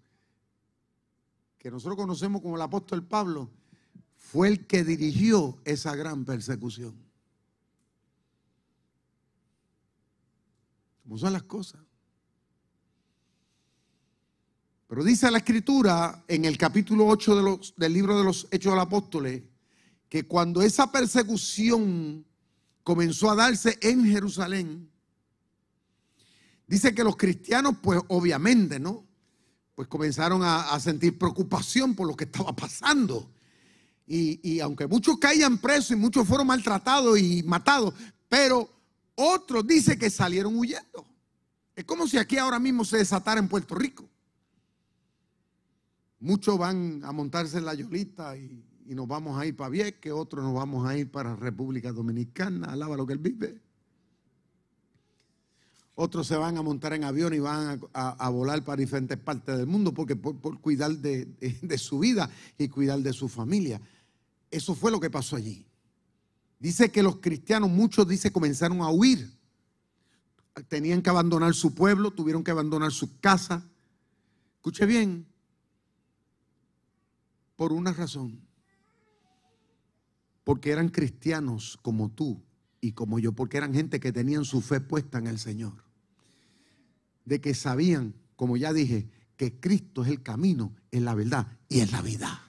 que 1.58 1.72
nosotros 1.72 1.96
conocemos 1.96 2.42
como 2.42 2.58
el 2.58 2.62
apóstol 2.62 3.02
Pablo, 3.02 3.50
fue 4.18 4.50
el 4.50 4.68
que 4.68 4.84
dirigió 4.84 5.58
esa 5.64 5.96
gran 5.96 6.26
persecución. 6.26 7.05
¿Cómo 11.06 11.20
son 11.20 11.34
las 11.34 11.44
cosas? 11.44 11.82
Pero 14.88 15.04
dice 15.04 15.30
la 15.30 15.38
escritura 15.38 16.26
en 16.28 16.46
el 16.46 16.58
capítulo 16.58 17.06
8 17.06 17.36
de 17.36 17.44
los, 17.44 17.76
del 17.78 17.94
libro 17.94 18.18
de 18.18 18.24
los 18.24 18.48
Hechos 18.50 18.72
de 18.72 18.76
los 18.76 18.86
Apóstoles 18.86 19.44
que 20.10 20.26
cuando 20.26 20.64
esa 20.64 20.92
persecución 20.92 22.26
comenzó 22.84 23.30
a 23.30 23.36
darse 23.36 23.78
en 23.82 24.04
Jerusalén, 24.04 24.90
dice 26.66 26.96
que 26.96 27.04
los 27.04 27.18
cristianos, 27.18 27.76
pues 27.84 28.02
obviamente, 28.08 28.80
¿no? 28.80 29.06
Pues 29.76 29.88
comenzaron 29.88 30.42
a, 30.44 30.80
sentir 30.80 31.20
preocupación 31.20 31.94
por 31.94 32.08
lo 32.08 32.16
que 32.16 32.24
estaba 32.24 32.56
pasando. 32.56 33.32
Y, 34.08 34.40
y, 34.42 34.60
aunque 34.60 34.88
muchos 34.88 35.20
caían 35.20 35.60
presos 35.60 35.92
y 35.92 35.96
muchos 35.96 36.28
fueron 36.28 36.48
maltratados 36.48 37.20
y 37.20 37.44
matados, 37.44 37.94
pero 38.28 38.75
otros 39.16 39.66
dice 39.66 39.98
que 39.98 40.10
salieron 40.10 40.56
huyendo. 40.58 41.06
Es 41.76 41.84
como 41.84 42.08
si 42.08 42.18
aquí 42.18 42.38
ahora 42.38 42.60
mismo 42.60 42.86
se 42.86 42.98
desatara 42.98 43.40
en 43.40 43.48
Puerto 43.48 43.76
Rico. 43.76 44.10
Muchos 46.20 46.58
van 46.58 47.04
a 47.04 47.12
montarse 47.12 47.58
en 47.58 47.66
la 47.66 47.74
Yolita 47.74 48.38
y, 48.38 48.64
nos 48.88 49.08
vamos 49.08 49.40
a 49.40 49.46
ir 49.46 49.56
para 49.56 49.70
Vieques, 49.70 50.12
otros 50.14 50.44
nos 50.44 50.54
vamos 50.54 50.88
a 50.88 50.96
ir 50.96 51.10
para 51.10 51.36
República 51.36 51.92
Dominicana, 51.92 52.68
alaba 52.68 52.96
lo 52.96 53.06
que 53.06 53.14
él 53.14 53.20
vive. 53.20 53.60
Otros 55.96 56.28
se 56.28 56.36
van 56.36 56.58
a 56.58 56.62
montar 56.62 56.94
en 56.94 57.04
avión 57.04 57.34
y 57.34 57.40
van 57.40 57.82
a, 57.94 58.30
volar 58.30 58.64
para 58.64 58.78
diferentes 58.78 59.18
partes 59.18 59.58
del 59.58 59.66
mundo 59.66 59.94
porque 59.94 60.16
por, 60.16 60.60
cuidar 60.60 60.92
de, 60.98 61.26
de, 61.26 61.78
su 61.78 62.00
vida 62.00 62.30
y 62.58 62.68
cuidar 62.68 63.00
de 63.00 63.12
su 63.12 63.28
familia. 63.28 63.82
Eso 64.52 64.76
fue 64.76 64.92
lo 64.92 65.00
que 65.00 65.10
pasó 65.10 65.36
allí. 65.36 65.66
Dice 66.60 66.92
que 66.92 67.04
los 67.04 67.18
cristianos, 67.18 67.70
muchos 67.70 68.08
dice, 68.08 68.32
comenzaron 68.32 68.82
a 68.82 68.90
huir. 68.90 69.32
Tenían 70.68 71.02
que 71.02 71.10
abandonar 71.10 71.54
su 71.54 71.76
pueblo, 71.76 72.12
tuvieron 72.12 72.44
que 72.44 72.52
abandonar 72.52 72.92
su 72.92 73.20
casa. 73.20 73.68
Escuche 74.56 74.86
bien, 74.86 75.28
por 77.56 77.74
una 77.74 77.92
razón. 77.94 78.42
Porque 80.44 80.72
eran 80.72 80.90
cristianos 80.90 81.78
como 81.82 82.10
tú 82.10 82.44
y 82.80 82.94
como 82.94 83.20
yo, 83.20 83.34
porque 83.34 83.58
eran 83.58 83.74
gente 83.74 84.00
que 84.00 84.12
tenían 84.12 84.46
su 84.46 84.62
fe 84.62 84.80
puesta 84.80 85.18
en 85.18 85.28
el 85.28 85.40
Señor. 85.40 85.84
De 87.26 87.42
que 87.42 87.54
sabían, 87.54 88.16
como 88.36 88.56
ya 88.56 88.72
dije, 88.72 89.10
que 89.38 89.60
Cristo 89.60 90.04
es 90.04 90.10
el 90.10 90.22
camino, 90.22 90.74
es 90.92 91.02
la 91.02 91.16
verdad 91.16 91.58
y 91.68 91.80
es 91.80 91.92
la 91.92 92.02
vida. 92.02 92.45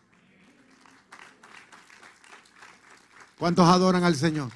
¿Cuántos 3.38 3.66
adoran 3.68 4.04
al 4.04 4.16
Señor? 4.16 4.50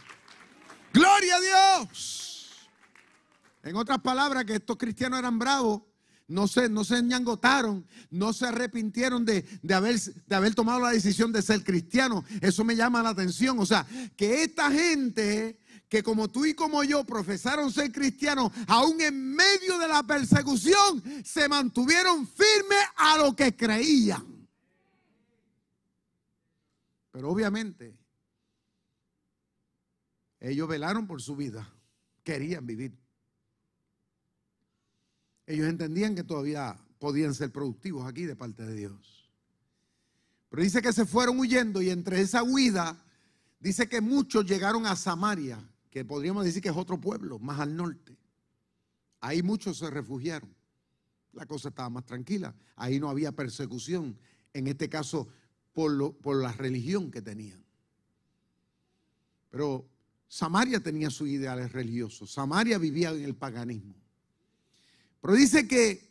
Gloria 0.92 1.36
a 1.36 1.40
Dios. 1.40 2.68
En 3.62 3.76
otras 3.76 3.98
palabras, 4.00 4.44
que 4.44 4.54
estos 4.54 4.76
cristianos 4.76 5.18
eran 5.18 5.38
bravos 5.38 5.82
no 6.30 6.46
se, 6.46 6.68
no 6.68 6.82
no 8.10 8.32
se 8.32 8.46
arrepintieron 8.46 9.24
de, 9.24 9.44
haber, 9.74 9.98
de 10.00 10.36
haber 10.36 10.54
tomado 10.54 10.78
la 10.78 10.90
decisión 10.90 11.32
de 11.32 11.42
ser 11.42 11.64
cristiano. 11.64 12.24
Eso 12.40 12.64
me 12.64 12.76
llama 12.76 13.02
la 13.02 13.10
atención. 13.10 13.58
O 13.58 13.66
sea, 13.66 13.84
que 14.16 14.44
esta 14.44 14.70
gente 14.70 15.58
que 15.88 16.04
como 16.04 16.28
tú 16.28 16.46
y 16.46 16.54
como 16.54 16.84
yo 16.84 17.02
profesaron 17.04 17.72
ser 17.72 17.90
cristianos, 17.90 18.52
aún 18.68 19.00
en 19.00 19.34
medio 19.34 19.76
de 19.78 19.88
la 19.88 20.04
persecución, 20.04 21.02
se 21.24 21.48
mantuvieron 21.48 22.28
firmes 22.28 22.84
a 22.96 23.18
lo 23.18 23.34
que 23.34 23.56
creían. 23.56 24.24
Pero 27.10 27.30
obviamente, 27.30 27.99
ellos 30.40 30.68
velaron 30.68 31.06
por 31.06 31.20
su 31.20 31.36
vida, 31.36 31.70
querían 32.24 32.66
vivir. 32.66 32.98
Ellos 35.46 35.68
entendían 35.68 36.14
que 36.14 36.24
todavía 36.24 36.78
podían 36.98 37.34
ser 37.34 37.52
productivos 37.52 38.06
aquí 38.06 38.24
de 38.24 38.36
parte 38.36 38.64
de 38.64 38.74
Dios. 38.74 39.30
Pero 40.48 40.62
dice 40.62 40.82
que 40.82 40.92
se 40.92 41.04
fueron 41.04 41.38
huyendo 41.38 41.82
y 41.82 41.90
entre 41.90 42.20
esa 42.20 42.42
huida, 42.42 43.04
dice 43.58 43.88
que 43.88 44.00
muchos 44.00 44.46
llegaron 44.46 44.86
a 44.86 44.96
Samaria, 44.96 45.62
que 45.90 46.04
podríamos 46.04 46.44
decir 46.44 46.62
que 46.62 46.70
es 46.70 46.76
otro 46.76 47.00
pueblo, 47.00 47.38
más 47.38 47.60
al 47.60 47.76
norte. 47.76 48.16
Ahí 49.20 49.42
muchos 49.42 49.78
se 49.78 49.90
refugiaron. 49.90 50.54
La 51.32 51.46
cosa 51.46 51.68
estaba 51.68 51.90
más 51.90 52.06
tranquila. 52.06 52.54
Ahí 52.76 52.98
no 52.98 53.08
había 53.08 53.32
persecución, 53.32 54.18
en 54.52 54.66
este 54.66 54.88
caso 54.88 55.28
por, 55.72 56.16
por 56.16 56.42
la 56.42 56.52
religión 56.52 57.10
que 57.10 57.22
tenían. 57.22 57.64
Pero 59.50 59.88
Samaria 60.30 60.78
tenía 60.78 61.10
sus 61.10 61.28
ideales 61.28 61.72
religiosos. 61.72 62.30
Samaria 62.30 62.78
vivía 62.78 63.10
en 63.10 63.24
el 63.24 63.34
paganismo. 63.34 63.96
Pero 65.20 65.34
dice 65.34 65.66
que 65.66 66.08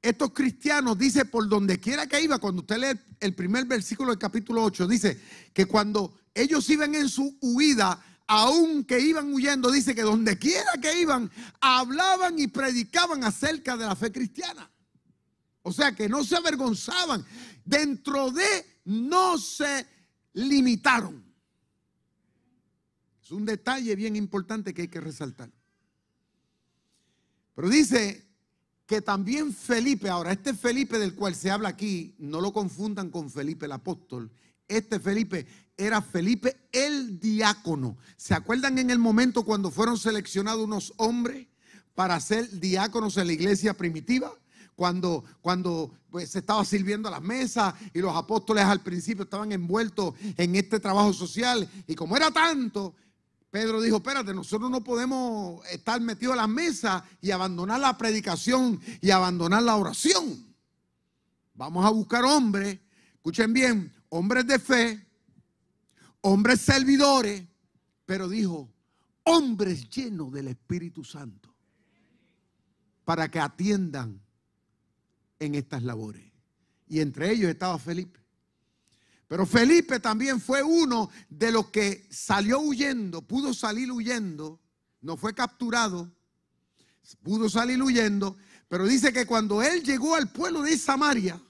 estos 0.00 0.32
cristianos, 0.32 0.96
dice 0.96 1.26
por 1.26 1.46
donde 1.46 1.78
quiera 1.78 2.06
que 2.06 2.22
iba, 2.22 2.38
cuando 2.38 2.62
usted 2.62 2.78
lee 2.78 2.98
el 3.20 3.34
primer 3.34 3.66
versículo 3.66 4.12
del 4.12 4.18
capítulo 4.18 4.64
8, 4.64 4.88
dice 4.88 5.20
que 5.52 5.66
cuando 5.66 6.18
ellos 6.32 6.70
iban 6.70 6.94
en 6.94 7.06
su 7.10 7.36
huida, 7.42 8.02
aunque 8.26 8.98
iban 8.98 9.30
huyendo, 9.30 9.70
dice 9.70 9.94
que 9.94 10.02
donde 10.02 10.38
quiera 10.38 10.72
que 10.80 10.98
iban, 10.98 11.30
hablaban 11.60 12.38
y 12.38 12.46
predicaban 12.46 13.24
acerca 13.24 13.76
de 13.76 13.84
la 13.84 13.94
fe 13.94 14.10
cristiana. 14.10 14.70
O 15.60 15.70
sea 15.70 15.94
que 15.94 16.08
no 16.08 16.24
se 16.24 16.34
avergonzaban. 16.34 17.26
Dentro 17.62 18.30
de 18.30 18.80
no 18.86 19.36
se 19.36 19.86
limitaron. 20.32 21.27
Es 23.28 23.32
un 23.32 23.44
detalle 23.44 23.94
bien 23.94 24.16
importante 24.16 24.72
que 24.72 24.80
hay 24.80 24.88
que 24.88 25.02
resaltar. 25.02 25.50
Pero 27.54 27.68
dice 27.68 28.26
que 28.86 29.02
también 29.02 29.52
Felipe, 29.52 30.08
ahora 30.08 30.32
este 30.32 30.54
Felipe 30.54 30.98
del 30.98 31.14
cual 31.14 31.34
se 31.34 31.50
habla 31.50 31.68
aquí, 31.68 32.14
no 32.16 32.40
lo 32.40 32.54
confundan 32.54 33.10
con 33.10 33.30
Felipe 33.30 33.66
el 33.66 33.72
apóstol. 33.72 34.30
Este 34.66 34.98
Felipe 34.98 35.46
era 35.76 36.00
Felipe 36.00 36.56
el 36.72 37.20
diácono. 37.20 37.98
¿Se 38.16 38.32
acuerdan 38.32 38.78
en 38.78 38.88
el 38.88 38.98
momento 38.98 39.44
cuando 39.44 39.70
fueron 39.70 39.98
seleccionados 39.98 40.64
unos 40.64 40.94
hombres 40.96 41.48
para 41.94 42.18
ser 42.20 42.48
diáconos 42.58 43.18
en 43.18 43.26
la 43.26 43.34
iglesia 43.34 43.74
primitiva? 43.74 44.32
Cuando, 44.74 45.22
cuando 45.42 45.92
pues, 46.08 46.30
se 46.30 46.38
estaba 46.38 46.64
sirviendo 46.64 47.08
a 47.08 47.10
las 47.10 47.22
mesas 47.22 47.74
y 47.92 47.98
los 47.98 48.16
apóstoles 48.16 48.64
al 48.64 48.80
principio 48.80 49.24
estaban 49.24 49.52
envueltos 49.52 50.14
en 50.38 50.56
este 50.56 50.80
trabajo 50.80 51.12
social. 51.12 51.68
Y 51.86 51.94
como 51.94 52.16
era 52.16 52.30
tanto, 52.30 52.94
Pedro 53.50 53.80
dijo, 53.80 53.96
espérate, 53.96 54.34
nosotros 54.34 54.70
no 54.70 54.84
podemos 54.84 55.66
estar 55.68 56.00
metidos 56.00 56.34
a 56.34 56.36
la 56.36 56.46
mesa 56.46 57.04
y 57.20 57.30
abandonar 57.30 57.80
la 57.80 57.96
predicación 57.96 58.80
y 59.00 59.10
abandonar 59.10 59.62
la 59.62 59.76
oración. 59.76 60.54
Vamos 61.54 61.84
a 61.84 61.90
buscar 61.90 62.24
hombres, 62.24 62.78
escuchen 63.14 63.52
bien, 63.52 63.92
hombres 64.10 64.46
de 64.46 64.58
fe, 64.58 65.06
hombres 66.20 66.60
servidores, 66.60 67.42
pero 68.04 68.28
dijo, 68.28 68.70
hombres 69.24 69.88
llenos 69.88 70.30
del 70.32 70.48
Espíritu 70.48 71.02
Santo, 71.02 71.54
para 73.04 73.30
que 73.30 73.40
atiendan 73.40 74.20
en 75.38 75.54
estas 75.54 75.82
labores. 75.82 76.30
Y 76.86 77.00
entre 77.00 77.30
ellos 77.30 77.50
estaba 77.50 77.78
Felipe. 77.78 78.20
Pero 79.28 79.44
Felipe 79.44 80.00
también 80.00 80.40
fue 80.40 80.62
uno 80.62 81.10
de 81.28 81.52
los 81.52 81.68
que 81.68 82.08
salió 82.10 82.60
huyendo, 82.60 83.20
pudo 83.20 83.52
salir 83.52 83.92
huyendo, 83.92 84.58
no 85.02 85.18
fue 85.18 85.34
capturado, 85.34 86.10
pudo 87.22 87.50
salir 87.50 87.82
huyendo, 87.82 88.38
pero 88.68 88.86
dice 88.86 89.12
que 89.12 89.26
cuando 89.26 89.62
él 89.62 89.82
llegó 89.82 90.14
al 90.14 90.32
pueblo 90.32 90.62
de 90.62 90.78
Samaria, 90.78 91.40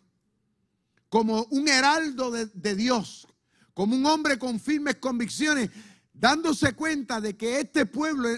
como 1.09 1.45
un 1.51 1.69
heraldo 1.69 2.33
de, 2.33 2.47
de 2.47 2.75
Dios, 2.75 3.29
como 3.75 3.95
un 3.95 4.05
hombre 4.07 4.41
con 4.41 4.59
firmes 4.59 4.97
convicciones, 4.97 5.71
dándose 6.19 6.73
cuenta 6.75 7.21
de 7.21 7.37
que 7.37 7.61
este 7.61 7.87
pueblo 7.87 8.29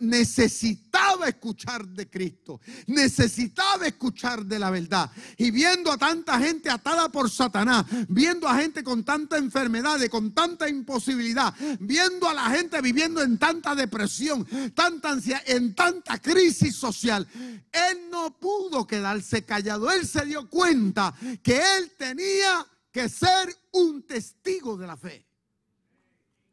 necesitaba 0.00 1.28
escuchar 1.28 1.86
de 1.86 2.08
Cristo, 2.08 2.60
necesitaba 2.86 3.86
escuchar 3.86 4.44
de 4.44 4.58
la 4.58 4.70
verdad. 4.70 5.10
Y 5.36 5.50
viendo 5.50 5.92
a 5.92 5.98
tanta 5.98 6.38
gente 6.38 6.70
atada 6.70 7.08
por 7.10 7.30
Satanás, 7.30 7.84
viendo 8.08 8.48
a 8.48 8.58
gente 8.58 8.82
con 8.82 9.04
tanta 9.04 9.36
enfermedad, 9.36 10.00
con 10.10 10.32
tanta 10.32 10.68
imposibilidad, 10.68 11.54
viendo 11.80 12.28
a 12.28 12.34
la 12.34 12.50
gente 12.50 12.80
viviendo 12.80 13.22
en 13.22 13.38
tanta 13.38 13.74
depresión, 13.74 14.46
tanta 14.74 15.10
ansiedad, 15.10 15.42
en 15.46 15.74
tanta 15.74 16.18
crisis 16.18 16.74
social, 16.76 17.26
él 17.72 18.08
no 18.10 18.38
pudo 18.38 18.86
quedarse 18.86 19.44
callado. 19.44 19.90
Él 19.90 20.06
se 20.06 20.24
dio 20.24 20.48
cuenta 20.48 21.14
que 21.42 21.60
él 21.76 21.92
tenía 21.98 22.66
que 22.90 23.08
ser 23.08 23.54
un 23.72 24.02
testigo 24.06 24.76
de 24.76 24.86
la 24.86 24.96
fe. 24.96 25.27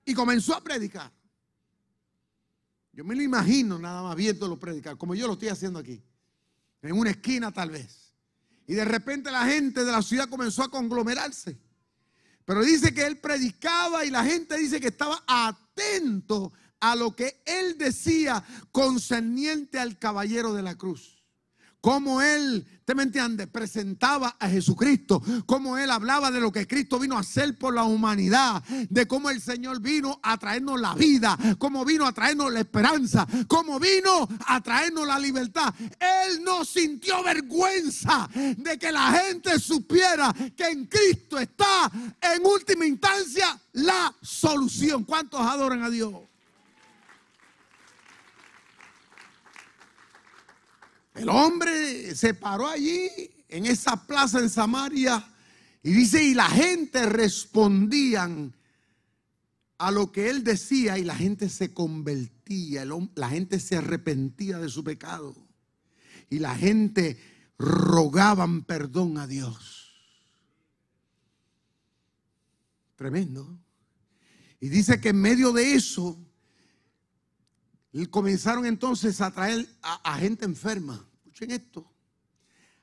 Y 0.06 0.13
comenzó 0.13 0.56
a 0.56 0.63
predicar. 0.63 1.12
Yo 2.94 3.04
me 3.04 3.15
lo 3.15 3.22
imagino 3.22 3.78
nada 3.78 4.04
más 4.04 4.15
viéndolo 4.15 4.58
predicar, 4.58 4.98
como 4.98 5.15
yo 5.15 5.28
lo 5.28 5.34
estoy 5.34 5.50
haciendo 5.50 5.80
aquí, 5.80 6.02
en 6.82 6.94
una 6.94 7.10
esquina 7.10 7.52
tal 7.52 7.72
vez. 7.72 8.13
Y 8.68 8.74
de 8.74 8.86
repente 8.86 9.32
la 9.32 9.46
gente 9.46 9.84
de 9.84 9.91
la 9.91 10.02
ciudad 10.02 10.30
comenzó 10.30 10.63
a 10.63 10.72
conglomerarse. 10.72 11.60
Pero 12.46 12.63
dice 12.63 12.94
que 12.94 13.06
él 13.06 13.18
predicaba 13.18 14.06
y 14.06 14.12
la 14.12 14.24
gente 14.24 14.58
dice 14.58 14.80
que 14.80 14.88
estaba 14.88 15.22
atento 15.28 16.54
a 16.80 16.96
lo 16.96 17.15
que 17.15 17.41
él 17.46 17.78
decía 17.78 18.44
concerniente 18.72 19.80
al 19.80 19.98
caballero 19.98 20.54
de 20.54 20.62
la 20.62 20.76
cruz 20.76 21.14
cómo 21.86 22.19
él, 22.19 22.65
¿te 22.84 22.95
me 22.95 23.04
entiendes? 23.04 23.45
Presentaba 23.45 24.38
a 24.39 24.50
Jesucristo, 24.50 25.21
cómo 25.45 25.78
él 25.78 25.91
hablaba 25.91 26.32
de 26.32 26.39
lo 26.39 26.52
que 26.52 26.65
Cristo 26.65 26.98
vino 26.98 27.15
a 27.15 27.19
hacer 27.19 27.60
por 27.60 27.76
la 27.76 27.84
humanidad, 27.84 28.63
de 28.89 29.08
cómo 29.08 29.30
el 29.30 29.39
Señor 29.39 29.80
vino 29.80 30.19
a 30.24 30.36
traernos 30.39 30.82
la 30.82 30.95
vida, 30.95 31.38
cómo 31.60 31.86
vino 31.86 32.08
a 32.08 32.12
traernos 32.12 32.52
la 32.52 32.62
esperanza, 32.62 33.28
cómo 33.48 33.80
vino 33.80 34.28
a 34.48 34.62
traernos 34.62 35.06
la 35.06 35.19
libertad. 35.19 35.76
Él 36.00 36.43
no 36.43 36.65
sintió 36.65 37.21
vergüenza 37.21 38.28
de 38.34 38.80
que 38.80 38.91
la 38.91 39.12
gente 39.12 39.60
supiera 39.60 40.34
que 40.58 40.67
en 40.67 40.88
Cristo 40.88 41.38
está 41.38 41.91
en 42.19 42.43
última 42.43 42.88
instancia 42.88 43.62
la 43.74 44.12
solución. 44.24 45.04
¿Cuántos 45.04 45.39
adoran 45.39 45.84
a 45.84 45.91
Dios? 45.91 46.15
El 51.15 51.30
hombre 51.30 52.13
se 52.13 52.34
paró 52.34 52.67
allí 52.67 53.10
en 53.47 53.65
esa 53.65 54.06
plaza 54.06 54.39
en 54.39 54.49
Samaria 54.49 55.25
y 55.82 55.91
dice, 55.93 56.21
y 56.23 56.34
la 56.34 56.49
gente 56.49 57.06
respondían 57.06 58.54
a 59.78 59.91
lo 59.91 60.12
que 60.12 60.30
él 60.30 60.43
decía 60.43 60.97
y 60.97 61.04
la 61.04 61.15
gente 61.15 61.49
se 61.49 61.73
convertía, 61.73 62.86
la 63.15 63.30
gente 63.30 63.60
se 63.60 63.78
arrepentía 63.78 64.60
de 64.60 64.69
su 64.69 64.84
pecado 64.84 65.36
y 66.30 66.39
la 66.39 66.56
gente 66.56 67.17
rogaban 67.58 68.63
perdón 68.63 69.17
a 69.17 69.28
Dios. 69.28 69.93
Tremendo. 72.95 73.58
Y 74.60 74.69
dice 74.69 74.99
que 74.99 75.10
en 75.10 75.21
medio 75.21 75.51
de 75.51 75.73
eso, 75.73 76.25
comenzaron 78.08 78.66
entonces 78.66 79.22
a 79.22 79.32
traer 79.32 79.66
a, 79.82 80.18
gente 80.18 80.44
enferma. 80.44 81.08
Escuchen 81.18 81.52
esto. 81.52 81.90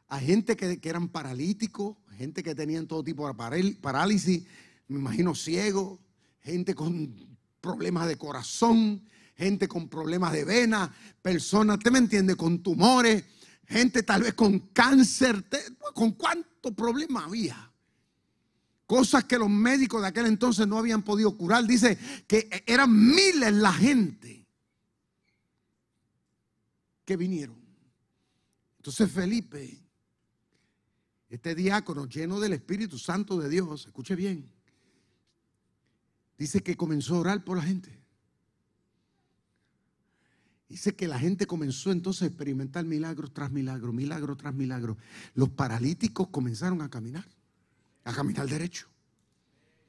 A 0.09 0.19
gente 0.19 0.57
que, 0.57 0.81
eran 0.83 1.09
paralíticos, 1.09 1.99
gente 2.17 2.43
que 2.43 2.55
tenían 2.55 2.87
todo 2.87 3.05
tipo 3.05 3.29
de 3.29 3.75
parálisis, 3.75 4.43
me 4.89 4.99
imagino 4.99 5.35
ciego, 5.35 6.01
gente 6.41 6.75
con 6.75 7.15
problemas 7.61 8.09
de 8.09 8.17
corazón, 8.17 9.03
gente 9.37 9.69
con 9.69 9.89
problemas 9.89 10.33
de 10.33 10.45
vena, 10.45 10.91
personas, 11.21 11.77
¿usted 11.77 11.91
me 11.91 11.99
entiende? 11.99 12.35
Con 12.35 12.63
tumores, 12.63 13.23
gente 13.67 14.03
tal 14.03 14.23
vez 14.23 14.33
con 14.33 14.59
cáncer, 14.73 15.45
con 15.93 16.13
cuánto 16.13 16.73
problema 16.75 17.25
había. 17.25 17.71
Cosas 18.87 19.25
que 19.25 19.39
los 19.39 19.51
médicos 19.51 20.01
de 20.01 20.09
aquel 20.09 20.27
entonces 20.27 20.67
no 20.67 20.79
habían 20.79 21.03
podido 21.03 21.37
curar. 21.37 21.67
Dice 21.67 21.99
que 22.27 22.65
eran 22.67 22.95
miles 22.95 23.53
la 23.53 23.73
gente 23.73 24.42
que 27.05 27.17
vinieron. 27.17 27.57
Entonces 28.79 29.11
Felipe, 29.11 29.79
este 31.29 31.55
diácono 31.55 32.07
lleno 32.07 32.41
del 32.41 32.55
Espíritu 32.55 32.99
Santo 32.99 33.39
de 33.39 33.49
Dios, 33.49 33.87
escuche 33.87 34.17
bien, 34.17 34.51
dice 36.37 36.63
que 36.63 36.77
comenzó 36.77 37.17
a 37.17 37.21
orar 37.21 37.45
por 37.45 37.57
la 37.57 37.63
gente. 37.63 38.03
Dice 40.69 40.97
que 40.97 41.07
la 41.07 41.19
gente 41.19 41.47
comenzó 41.47 41.93
entonces 41.93 42.23
a 42.23 42.27
experimentar 42.27 42.85
milagros 42.87 43.33
tras 43.35 43.53
milagros, 43.53 43.93
milagro 43.93 44.37
tras 44.37 44.55
milagro. 44.55 44.97
Los 45.35 45.51
paralíticos 45.51 46.29
comenzaron 46.29 46.81
a 46.81 46.89
caminar, 46.89 47.29
a 48.05 48.13
caminar 48.15 48.49
derecho. 48.49 48.89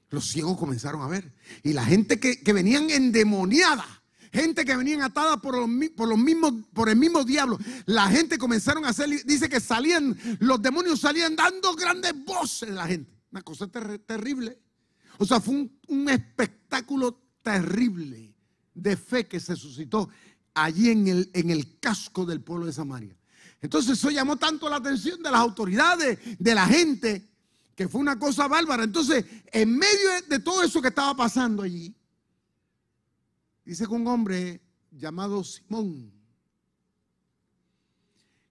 Los 0.09 0.27
ciegos 0.27 0.57
comenzaron 0.57 1.01
a 1.01 1.07
ver. 1.07 1.33
Y 1.63 1.71
la 1.71 1.85
gente 1.85 2.19
que, 2.19 2.43
que 2.43 2.51
venían 2.51 2.89
endemoniada 2.89 4.02
gente 4.33 4.65
que 4.65 4.75
venían 4.75 5.01
atadas 5.01 5.37
por 5.37 5.55
por 5.95 6.09
por 6.73 6.89
el 6.89 6.97
mismo 6.97 7.23
diablo. 7.23 7.57
La 7.85 8.09
gente 8.09 8.37
comenzaron 8.37 8.83
a 8.83 8.89
hacer, 8.89 9.09
dice 9.25 9.47
que 9.47 9.59
salían, 9.59 10.17
los 10.39 10.61
demonios 10.61 10.99
salían 10.99 11.35
dando 11.35 11.75
grandes 11.75 12.13
voces 12.25 12.69
la 12.69 12.87
gente. 12.87 13.13
Una 13.31 13.41
cosa 13.41 13.67
terrible. 13.67 14.59
O 15.19 15.25
sea, 15.25 15.39
fue 15.39 15.69
un, 15.87 16.09
espectáculo 16.09 17.19
terrible 17.41 18.35
de 18.73 18.97
fe 18.97 19.27
que 19.27 19.39
se 19.39 19.55
suscitó 19.55 20.09
allí 20.55 20.89
en 20.89 21.07
el, 21.07 21.29
en 21.33 21.51
el 21.51 21.79
casco 21.79 22.25
del 22.25 22.41
pueblo 22.41 22.65
de 22.65 22.73
Samaria. 22.73 23.15
Entonces 23.61 23.97
eso 23.97 24.09
llamó 24.09 24.37
tanto 24.37 24.69
la 24.69 24.77
atención 24.77 25.21
de 25.21 25.31
las 25.31 25.39
autoridades, 25.39 26.19
de 26.37 26.55
la 26.55 26.65
gente, 26.67 27.29
que 27.75 27.87
fue 27.87 28.01
una 28.01 28.19
cosa 28.19 28.47
bárbara. 28.47 28.83
Entonces, 28.83 29.25
en 29.51 29.77
medio 29.77 30.09
de 30.27 30.39
todo 30.39 30.63
eso 30.63 30.81
que 30.81 30.89
estaba 30.89 31.15
pasando 31.15 31.63
allí, 31.63 31.95
Dice 33.65 33.85
que 33.87 33.93
un 33.93 34.07
hombre 34.07 34.61
llamado 34.91 35.43
Simón, 35.43 36.11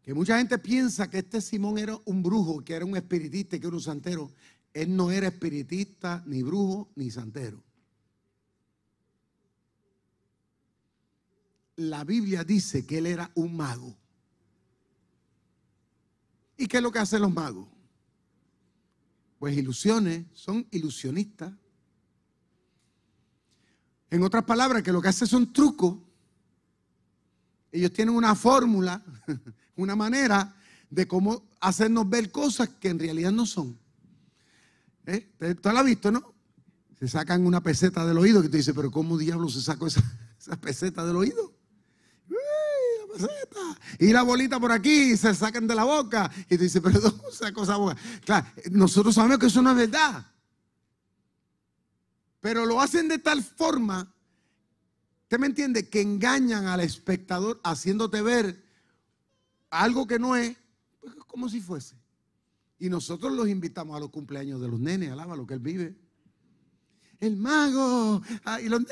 que 0.03 0.15
mucha 0.15 0.39
gente 0.39 0.59
piensa 0.59 1.09
que 1.09 1.19
este 1.19 1.41
Simón 1.41 1.79
era 1.79 1.97
un 2.05 2.23
brujo, 2.23 2.65
que 2.65 2.75
era 2.75 2.85
un 2.85 2.97
espiritista, 2.97 3.59
que 3.59 3.67
era 3.67 3.77
un 3.77 3.83
santero. 3.83 4.33
Él 4.75 4.97
no 4.97 5.11
era 5.11 5.29
espiritista, 5.29 6.23
ni 6.27 6.43
brujo, 6.43 6.91
ni 6.97 7.11
santero. 7.11 7.63
La 11.77 12.05
Biblia 12.05 12.43
dice 12.43 12.85
que 12.85 12.99
él 12.99 13.07
era 13.07 13.31
un 13.35 13.57
mago. 13.57 13.97
¿Y 16.57 16.67
qué 16.67 16.79
es 16.79 16.83
lo 16.83 16.91
que 16.91 16.99
hacen 16.99 17.23
los 17.23 17.33
magos? 17.33 17.69
Pues 19.39 19.57
ilusiones, 19.57 20.27
son 20.33 20.67
ilusionistas. 20.71 21.53
En 24.13 24.23
otras 24.23 24.45
palabras, 24.45 24.83
que 24.83 24.93
lo 24.93 25.01
que 25.01 25.09
hace 25.09 25.27
son 25.27 25.55
trucos. 25.55 25.97
Ellos 27.73 27.91
tienen 27.95 28.15
una 28.15 28.35
fórmula, 28.35 29.03
una 29.77 29.97
manera 29.97 30.55
de 30.91 31.09
cómo 31.09 31.49
hacernos 31.63 32.07
ver 32.11 32.31
cosas 32.31 32.69
que 32.79 32.91
en 32.91 32.99
realidad 32.99 33.33
no 33.33 33.47
son. 33.47 33.79
¿Eh? 35.07 35.31
Usted 35.41 35.73
lo 35.73 35.79
ha 35.79 35.83
visto, 35.83 36.13
¿no? 36.13 36.35
se 37.01 37.09
sacan 37.09 37.47
una 37.47 37.63
peseta 37.63 38.05
del 38.05 38.19
oído 38.19 38.43
que 38.43 38.51
te 38.51 38.59
dice, 38.59 38.75
pero 38.75 38.91
¿cómo 38.91 39.17
diablo 39.17 39.49
se 39.49 39.63
sacó 39.63 39.87
esa, 39.87 40.03
esa 40.39 40.61
peseta 40.61 41.07
del 41.07 41.17
oído? 41.17 41.55
la 42.29 43.15
peseta. 43.15 43.81
Y 43.99 44.13
la 44.13 44.23
bolita 44.25 44.61
por 44.61 44.73
aquí 44.73 45.17
se 45.17 45.35
sacan 45.35 45.67
de 45.67 45.75
la 45.75 45.85
boca. 45.85 46.31
Y 46.51 46.59
te 46.59 46.65
dice, 46.65 46.83
pero 46.83 47.01
¿cómo 47.17 47.31
sacó 47.31 47.63
esa 47.63 47.79
boca? 47.79 47.97
Claro, 48.27 48.47
nosotros 48.73 49.15
sabemos 49.15 49.39
que 49.39 49.47
eso 49.47 49.63
no 49.63 49.71
es 49.71 49.77
verdad. 49.79 50.32
Pero 52.43 52.67
lo 52.67 52.79
hacen 52.79 53.09
de 53.09 53.19
tal 53.19 53.43
forma, 53.43 54.15
¿usted 55.23 55.39
me 55.39 55.47
entiende? 55.47 55.89
Que 55.89 56.03
engañan 56.03 56.67
al 56.67 56.81
espectador 56.81 57.59
haciéndote 57.65 58.21
ver 58.21 58.63
algo 59.71 60.07
que 60.07 60.19
no 60.19 60.37
es, 60.37 60.55
pues, 61.01 61.15
como 61.27 61.49
si 61.49 61.63
fuese. 61.63 61.97
Y 62.79 62.91
nosotros 62.91 63.33
los 63.33 63.49
invitamos 63.49 63.97
a 63.97 64.01
los 64.01 64.11
cumpleaños 64.11 64.61
de 64.61 64.69
los 64.69 64.79
nenes, 64.79 65.11
alaba 65.11 65.35
lo 65.37 65.47
que 65.47 65.55
él 65.55 65.61
vive 65.61 65.97
el 67.23 67.37
mago. 67.37 68.21
Ah, 68.45 68.61
y 68.61 68.69
los 68.69 68.81
el 68.81 68.87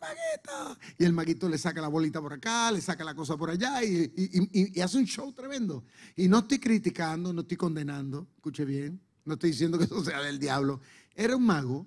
maguito! 0.00 0.78
Y 0.96 1.04
el 1.04 1.12
maguito 1.12 1.48
le 1.48 1.58
saca 1.58 1.80
la 1.80 1.88
bolita 1.88 2.20
por 2.20 2.32
acá, 2.32 2.70
le 2.70 2.80
saca 2.80 3.02
la 3.02 3.14
cosa 3.14 3.36
por 3.36 3.50
allá 3.50 3.82
y, 3.82 4.80
hace 4.80 4.98
un 4.98 5.04
show 5.04 5.32
tremendo. 5.32 5.84
Y 6.16 6.28
no 6.28 6.38
estoy 6.38 6.60
criticando, 6.60 7.32
no 7.32 7.40
estoy 7.40 7.56
condenando, 7.56 8.28
escuche 8.36 8.64
bien, 8.64 9.00
no 9.24 9.34
estoy 9.34 9.50
diciendo 9.50 9.76
que 9.76 9.84
eso 9.84 10.04
sea 10.04 10.20
del 10.22 10.38
diablo. 10.38 10.80
Era 11.14 11.34
un 11.34 11.44
mago, 11.44 11.86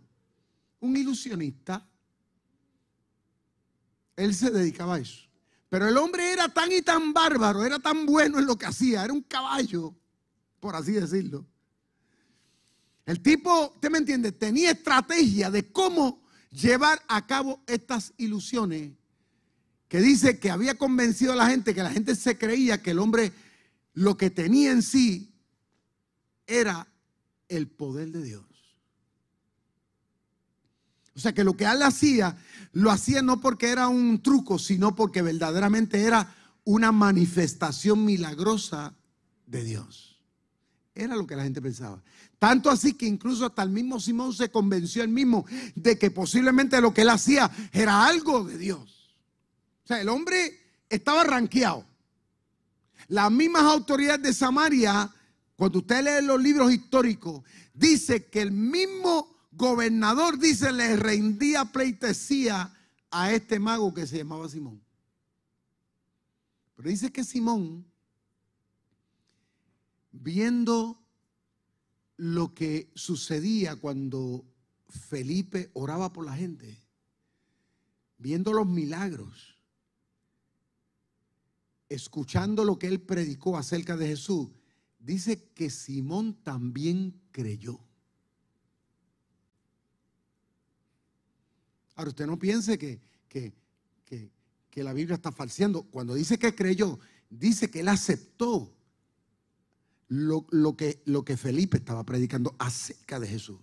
un 0.82 0.98
ilusionista. 0.98 1.88
Él 4.16 4.36
se 4.36 4.52
dedicaba 4.52 4.96
a 4.96 5.00
eso. 5.00 5.22
Pero 5.70 5.88
el 5.88 5.98
hombre 5.98 6.34
era 6.34 6.50
tan 6.50 6.72
y 6.72 6.82
tan 6.82 7.14
bárbaro, 7.14 7.66
era 7.66 7.80
tan 7.80 8.06
bueno 8.06 8.38
en 8.38 8.46
lo 8.46 8.58
que 8.58 8.66
hacía, 8.66 9.04
era 9.04 9.14
un 9.14 9.22
caballo, 9.22 9.96
por 10.60 10.76
así 10.76 10.92
decirlo 10.92 11.48
el 13.06 13.22
tipo, 13.22 13.72
¿usted 13.74 13.90
me 13.90 13.98
entiende? 13.98 14.32
Tenía 14.32 14.72
estrategia 14.72 15.50
de 15.50 15.72
cómo 15.72 16.24
llevar 16.52 17.04
a 17.08 17.26
cabo 17.26 17.62
estas 17.68 18.14
ilusiones 18.18 18.94
que 19.88 20.00
dice 20.00 20.40
que 20.40 20.50
había 20.50 20.78
convencido 20.78 21.34
a 21.34 21.36
la 21.36 21.50
gente, 21.50 21.76
que 21.76 21.84
la 21.84 21.92
gente 21.92 22.16
se 22.16 22.38
creía 22.38 22.82
que 22.82 22.92
el 22.92 23.00
hombre 23.00 23.34
lo 23.94 24.16
que 24.16 24.30
tenía 24.30 24.72
en 24.72 24.82
sí 24.82 25.34
era 26.48 26.88
el 27.50 27.68
poder 27.68 28.12
de 28.12 28.24
Dios. 28.24 28.46
O 31.16 31.20
sea 31.20 31.34
que 31.34 31.44
lo 31.44 31.58
que 31.58 31.66
él 31.66 31.82
hacía, 31.82 32.38
lo 32.72 32.92
hacía 32.92 33.22
no 33.22 33.42
porque 33.42 33.70
era 33.70 33.88
un 33.88 34.22
truco, 34.22 34.58
sino 34.58 34.96
porque 34.96 35.22
verdaderamente 35.22 36.04
era 36.04 36.36
una 36.64 36.92
manifestación 36.92 38.06
milagrosa 38.06 38.96
de 39.46 39.64
Dios. 39.64 40.22
Era 40.96 41.16
lo 41.16 41.26
que 41.26 41.36
la 41.36 41.44
gente 41.44 41.62
pensaba. 41.62 42.02
Tanto 42.40 42.70
así 42.70 42.94
que 42.94 43.06
incluso 43.06 43.46
hasta 43.46 43.64
el 43.64 43.70
mismo 43.70 44.00
Simón 44.00 44.34
se 44.34 44.50
convenció 44.50 45.04
él 45.04 45.10
mismo 45.10 45.46
de 45.76 45.98
que 45.98 46.12
posiblemente 46.12 46.82
lo 46.82 46.94
que 46.94 47.02
él 47.02 47.10
hacía 47.10 47.50
era 47.72 48.06
algo 48.06 48.44
de 48.44 48.58
Dios. 48.58 49.16
O 49.84 49.88
sea, 49.88 50.02
el 50.02 50.10
hombre 50.10 50.60
estaba 50.90 51.24
ranqueado. 51.24 51.86
Las 53.08 53.32
mismas 53.32 53.64
autoridades 53.64 54.22
de 54.24 54.34
Samaria, 54.34 55.10
cuando 55.56 55.80
usted 55.80 56.04
lee 56.04 56.26
los 56.26 56.42
libros 56.42 56.72
históricos, 56.72 57.44
dice 57.74 58.28
que 58.28 58.42
el 58.42 58.52
mismo 58.52 59.41
gobernador, 59.52 60.40
dice, 60.40 60.72
le 60.72 60.96
rendía 60.96 61.66
pleitesía 61.66 62.74
a 63.12 63.32
este 63.34 63.60
mago 63.60 63.94
que 63.94 64.08
se 64.08 64.18
llamaba 64.18 64.50
Simón. 64.50 64.82
Pero 66.76 66.90
dice 66.90 67.12
que 67.12 67.24
Simón, 67.24 67.86
viendo 70.12 71.00
lo 72.18 72.54
que 72.54 72.92
sucedía 72.96 73.76
cuando 73.76 74.46
Felipe 74.88 75.70
oraba 75.74 76.12
por 76.14 76.26
la 76.26 76.36
gente, 76.36 76.78
viendo 78.18 78.54
los 78.54 78.68
milagros, 78.68 79.60
escuchando 81.90 82.64
lo 82.64 82.80
que 82.80 82.88
él 82.88 83.02
predicó 83.02 83.58
acerca 83.58 83.98
de 83.98 84.08
Jesús, 84.08 84.50
dice 84.98 85.50
que 85.54 85.70
Simón 85.70 86.36
también 86.44 87.22
creyó. 87.32 87.80
Ahora, 92.02 92.10
usted 92.10 92.26
no 92.26 92.40
piense 92.40 92.80
que, 92.80 93.00
que, 93.30 93.54
que 94.72 94.84
la 94.84 94.92
Biblia 94.92 95.18
está 95.18 95.32
falseando. 95.32 95.84
Cuando 95.84 96.16
dice 96.16 96.40
que 96.40 96.56
creyó, 96.56 96.98
dice 97.30 97.70
que 97.70 97.82
él 97.82 97.90
aceptó 97.90 98.74
lo, 100.08 100.48
que, 100.76 101.04
lo 101.06 101.24
que 101.24 101.38
Felipe 101.38 101.78
estaba 101.78 102.04
predicando 102.04 102.56
acerca 102.58 103.20
de 103.20 103.28
Jesús. 103.28 103.62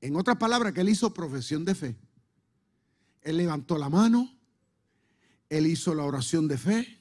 En 0.00 0.14
otras 0.14 0.36
palabras, 0.36 0.72
que 0.72 0.82
él 0.82 0.90
hizo 0.90 1.12
profesión 1.12 1.64
de 1.64 1.74
fe. 1.74 1.96
Él 3.22 3.38
levantó 3.38 3.78
la 3.78 3.88
mano, 3.88 4.32
él 5.48 5.66
hizo 5.66 5.96
la 5.96 6.04
oración 6.04 6.46
de 6.46 6.56
fe, 6.56 7.00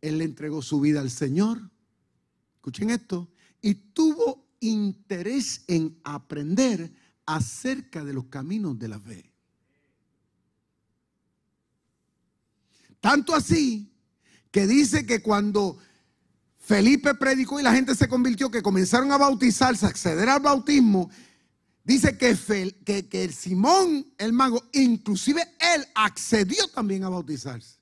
él 0.00 0.16
le 0.16 0.24
entregó 0.24 0.62
su 0.62 0.80
vida 0.80 1.00
al 1.00 1.10
Señor. 1.10 1.70
Escuchen 2.54 2.88
esto. 2.88 3.28
Y 3.60 3.74
tuvo 3.74 4.46
interés 4.60 5.64
en 5.68 6.00
aprender 6.02 6.90
acerca 7.26 8.04
de 8.04 8.12
los 8.12 8.26
caminos 8.26 8.78
de 8.78 8.88
la 8.88 9.00
fe. 9.00 9.30
Tanto 13.00 13.34
así 13.34 13.92
que 14.50 14.66
dice 14.66 15.04
que 15.04 15.20
cuando 15.20 15.78
Felipe 16.58 17.14
predicó 17.14 17.60
y 17.60 17.62
la 17.62 17.72
gente 17.72 17.94
se 17.94 18.08
convirtió, 18.08 18.50
que 18.50 18.62
comenzaron 18.62 19.12
a 19.12 19.18
bautizarse, 19.18 19.86
a 19.86 19.88
acceder 19.88 20.28
al 20.28 20.40
bautismo. 20.40 21.10
Dice 21.84 22.18
que, 22.18 22.36
que, 22.84 23.08
que 23.08 23.22
el 23.22 23.32
Simón, 23.32 24.04
el 24.18 24.32
mago, 24.32 24.64
inclusive 24.72 25.42
él 25.60 25.86
accedió 25.94 26.66
también 26.68 27.04
a 27.04 27.08
bautizarse. 27.08 27.76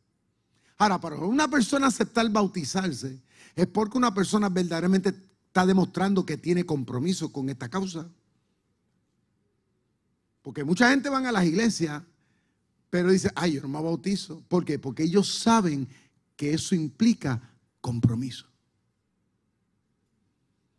Ahora, 0.76 1.01
para 1.01 1.16
una 1.16 1.49
persona 1.49 1.86
aceptar 1.86 2.28
bautizarse 2.28 3.22
es 3.57 3.66
porque 3.68 3.97
una 3.97 4.12
persona 4.12 4.51
verdaderamente 4.51 5.14
está 5.47 5.64
demostrando 5.64 6.26
que 6.26 6.36
tiene 6.36 6.66
compromiso 6.66 7.32
con 7.32 7.49
esta 7.49 7.70
causa. 7.70 8.07
Porque 10.45 10.62
mucha 10.62 10.90
gente 10.90 11.09
van 11.09 11.24
a 11.24 11.32
las 11.32 11.47
iglesias, 11.47 12.03
pero 12.90 13.11
dice, 13.11 13.30
ay, 13.34 13.55
yo 13.55 13.62
no 13.62 13.68
me 13.68 13.82
bautizo. 13.82 14.42
¿Por 14.47 14.62
qué? 14.62 14.78
Porque 14.78 15.05
ellos 15.05 15.38
saben 15.38 15.88
que 16.36 16.53
eso 16.53 16.74
implica 16.74 17.40
compromiso. 17.80 18.47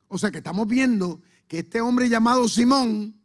O 0.07 0.20
sea 0.20 0.30
que 0.30 0.38
estamos 0.38 0.68
viendo 0.68 1.20
que 1.47 1.59
este 1.59 1.82
hombre 1.82 2.07
llamado 2.07 2.47
Simón 2.47 3.20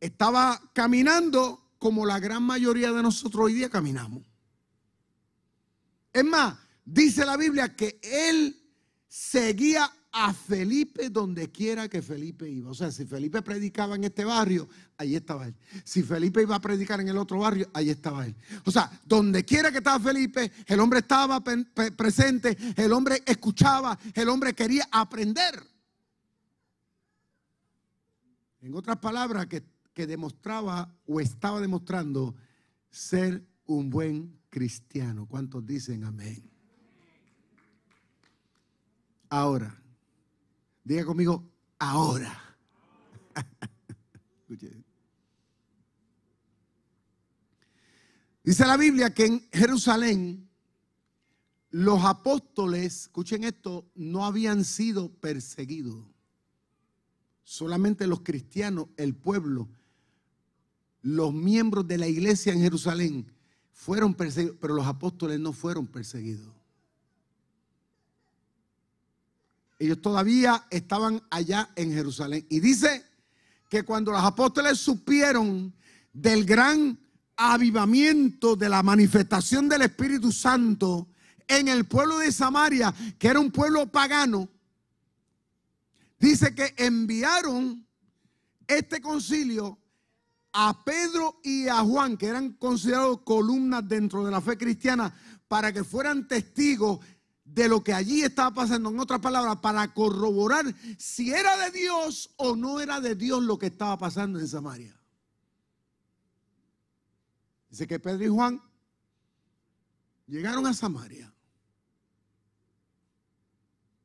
estaba 0.00 0.62
caminando 0.72 1.74
como 1.76 2.06
la 2.06 2.18
gran 2.18 2.42
mayoría 2.42 2.90
de 2.90 3.02
nosotros 3.02 3.44
hoy 3.44 3.52
día 3.52 3.68
caminamos. 3.68 4.24
Es 6.10 6.24
más, 6.24 6.56
dice 6.86 7.26
la 7.26 7.36
Biblia 7.36 7.76
que 7.76 8.00
él 8.02 8.58
seguía 9.08 9.92
a 10.18 10.32
Felipe 10.32 11.10
donde 11.10 11.50
quiera 11.50 11.90
que 11.90 12.00
Felipe 12.00 12.48
iba. 12.48 12.70
O 12.70 12.74
sea, 12.74 12.90
si 12.90 13.04
Felipe 13.04 13.42
predicaba 13.42 13.96
en 13.96 14.04
este 14.04 14.24
barrio, 14.24 14.66
ahí 14.96 15.14
estaba 15.14 15.46
él. 15.46 15.54
Si 15.84 16.02
Felipe 16.02 16.40
iba 16.40 16.56
a 16.56 16.60
predicar 16.60 17.02
en 17.02 17.08
el 17.08 17.18
otro 17.18 17.40
barrio, 17.40 17.68
ahí 17.74 17.90
estaba 17.90 18.24
él. 18.24 18.34
O 18.64 18.70
sea, 18.70 18.90
donde 19.04 19.44
quiera 19.44 19.70
que 19.70 19.78
estaba 19.78 20.00
Felipe, 20.00 20.50
el 20.66 20.80
hombre 20.80 21.00
estaba 21.00 21.44
presente, 21.44 22.56
el 22.76 22.92
hombre 22.94 23.22
escuchaba, 23.26 23.98
el 24.14 24.30
hombre 24.30 24.54
quería 24.54 24.88
aprender. 24.90 25.62
En 28.62 28.74
otras 28.74 28.96
palabras, 28.96 29.46
que, 29.48 29.64
que 29.92 30.06
demostraba 30.06 30.96
o 31.06 31.20
estaba 31.20 31.60
demostrando 31.60 32.34
ser 32.90 33.46
un 33.66 33.90
buen 33.90 34.40
cristiano. 34.48 35.26
¿Cuántos 35.26 35.66
dicen 35.66 36.04
amén? 36.04 36.50
Ahora, 39.28 39.82
Diga 40.86 41.04
conmigo, 41.04 41.44
ahora. 41.80 42.56
Dice 48.44 48.64
la 48.64 48.76
Biblia 48.76 49.12
que 49.12 49.26
en 49.26 49.48
Jerusalén 49.50 50.48
los 51.70 52.04
apóstoles, 52.04 53.02
escuchen 53.02 53.42
esto, 53.42 53.90
no 53.96 54.24
habían 54.24 54.64
sido 54.64 55.10
perseguidos. 55.10 56.06
Solamente 57.42 58.06
los 58.06 58.20
cristianos, 58.20 58.86
el 58.96 59.16
pueblo, 59.16 59.68
los 61.02 61.34
miembros 61.34 61.88
de 61.88 61.98
la 61.98 62.06
iglesia 62.06 62.52
en 62.52 62.60
Jerusalén 62.60 63.26
fueron 63.72 64.14
perseguidos, 64.14 64.56
pero 64.60 64.74
los 64.74 64.86
apóstoles 64.86 65.40
no 65.40 65.52
fueron 65.52 65.88
perseguidos. 65.88 66.54
Ellos 69.78 70.00
todavía 70.00 70.66
estaban 70.70 71.22
allá 71.30 71.70
en 71.76 71.92
Jerusalén. 71.92 72.46
Y 72.48 72.60
dice 72.60 73.04
que 73.68 73.82
cuando 73.82 74.12
los 74.12 74.22
apóstoles 74.22 74.78
supieron 74.78 75.74
del 76.12 76.44
gran 76.44 76.98
avivamiento, 77.36 78.56
de 78.56 78.68
la 78.68 78.82
manifestación 78.82 79.68
del 79.68 79.82
Espíritu 79.82 80.32
Santo 80.32 81.08
en 81.46 81.68
el 81.68 81.84
pueblo 81.84 82.18
de 82.18 82.32
Samaria, 82.32 82.94
que 83.18 83.28
era 83.28 83.38
un 83.38 83.50
pueblo 83.50 83.90
pagano, 83.90 84.48
dice 86.18 86.54
que 86.54 86.74
enviaron 86.78 87.86
este 88.66 89.00
concilio 89.00 89.78
a 90.52 90.84
Pedro 90.84 91.38
y 91.44 91.68
a 91.68 91.80
Juan, 91.80 92.16
que 92.16 92.26
eran 92.26 92.54
considerados 92.54 93.20
columnas 93.22 93.86
dentro 93.86 94.24
de 94.24 94.30
la 94.30 94.40
fe 94.40 94.56
cristiana, 94.56 95.14
para 95.48 95.72
que 95.72 95.84
fueran 95.84 96.26
testigos 96.26 96.98
de 97.46 97.68
lo 97.68 97.82
que 97.82 97.94
allí 97.94 98.22
estaba 98.22 98.52
pasando, 98.52 98.90
en 98.90 98.98
otras 98.98 99.20
palabras, 99.20 99.56
para 99.60 99.94
corroborar 99.94 100.64
si 100.98 101.32
era 101.32 101.56
de 101.56 101.70
Dios 101.70 102.34
o 102.36 102.56
no 102.56 102.80
era 102.80 103.00
de 103.00 103.14
Dios 103.14 103.42
lo 103.42 103.56
que 103.58 103.66
estaba 103.66 103.96
pasando 103.96 104.38
en 104.40 104.48
Samaria. 104.48 104.98
Dice 107.70 107.86
que 107.86 108.00
Pedro 108.00 108.24
y 108.24 108.28
Juan 108.28 108.60
llegaron 110.26 110.66
a 110.66 110.74
Samaria 110.74 111.32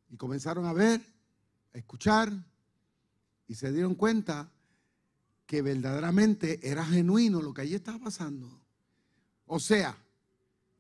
y 0.10 0.18
comenzaron 0.18 0.66
a 0.66 0.74
ver, 0.74 1.02
a 1.74 1.78
escuchar 1.78 2.32
y 3.48 3.56
se 3.56 3.72
dieron 3.72 3.96
cuenta 3.96 4.52
que 5.48 5.62
verdaderamente 5.62 6.60
era 6.70 6.86
genuino 6.86 7.42
lo 7.42 7.54
que 7.54 7.62
allí 7.62 7.76
estaba 7.76 7.98
pasando. 8.00 8.62
O 9.46 9.60
sea, 9.60 9.98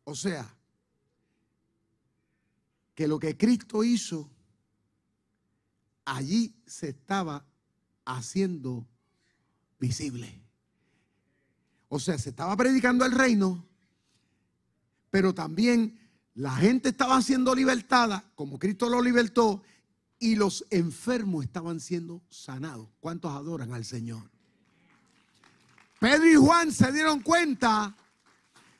o 0.04 0.16
sea, 0.16 0.56
que 2.96 3.08
lo 3.08 3.20
que 3.20 3.38
Cristo 3.38 3.84
hizo 3.84 4.30
allí 6.06 6.56
se 6.66 6.90
estaba 6.90 7.46
haciendo 8.06 8.88
visible. 9.80 10.42
O 11.90 12.00
sea, 12.00 12.18
se 12.18 12.30
estaba 12.30 12.56
predicando 12.56 13.06
el 13.06 13.12
reino, 13.12 13.66
pero 15.10 15.34
también 15.34 16.00
la 16.36 16.56
gente 16.56 16.90
estaba 16.90 17.22
siendo 17.22 17.54
libertada, 17.54 18.24
como 18.36 18.58
Cristo 18.58 18.90
lo 18.90 19.02
libertó, 19.02 19.62
y 20.20 20.36
los 20.36 20.66
enfermos 20.70 21.44
estaban 21.44 21.80
siendo 21.80 22.22
sanados. 22.30 22.88
¿Cuántos 23.00 23.32
adoran 23.32 23.74
al 23.74 23.84
Señor? 23.84 24.30
Pedro 26.00 26.30
y 26.30 26.36
Juan 26.36 26.72
se 26.72 26.92
dieron 26.92 27.22
cuenta 27.22 27.96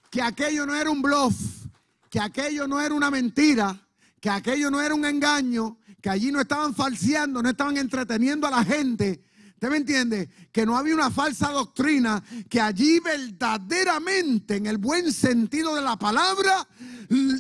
que 0.10 0.22
aquello 0.22 0.66
no 0.66 0.76
era 0.76 0.90
un 0.90 1.02
bluff, 1.02 1.66
que 2.10 2.20
aquello 2.20 2.68
no 2.68 2.80
era 2.80 2.94
una 2.94 3.12
mentira, 3.12 3.88
que 4.22 4.30
aquello 4.30 4.70
no 4.70 4.82
era 4.82 4.94
un 4.94 5.04
engaño, 5.04 5.80
que 6.00 6.10
allí 6.10 6.32
no 6.32 6.40
estaban 6.40 6.74
falseando, 6.76 7.42
no 7.42 7.50
estaban 7.50 7.76
entreteniendo 7.76 8.48
a 8.48 8.52
la 8.52 8.64
gente. 8.64 9.24
¿Usted 9.54 9.70
me 9.70 9.78
entiende? 9.78 10.30
Que 10.52 10.66
no 10.66 10.78
había 10.78 10.96
una 10.96 11.12
falsa 11.12 11.52
doctrina, 11.52 12.24
que 12.48 12.62
allí 12.62 13.00
verdaderamente, 13.00 14.56
en 14.56 14.68
el 14.68 14.78
buen 14.78 15.12
sentido 15.12 15.76
de 15.76 15.82
la 15.82 15.98
palabra, 15.98 16.68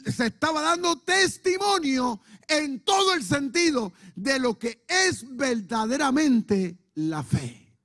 se 0.06 0.28
estaba 0.28 0.62
dando 0.62 1.00
testimonio 1.00 2.20
en 2.48 2.82
todo 2.82 3.14
el 3.14 3.24
sentido 3.24 3.94
de 4.16 4.40
lo 4.40 4.58
que 4.58 4.84
es 4.88 5.26
verdaderamente 5.36 6.78
la 6.96 7.24
fe. 7.24 7.76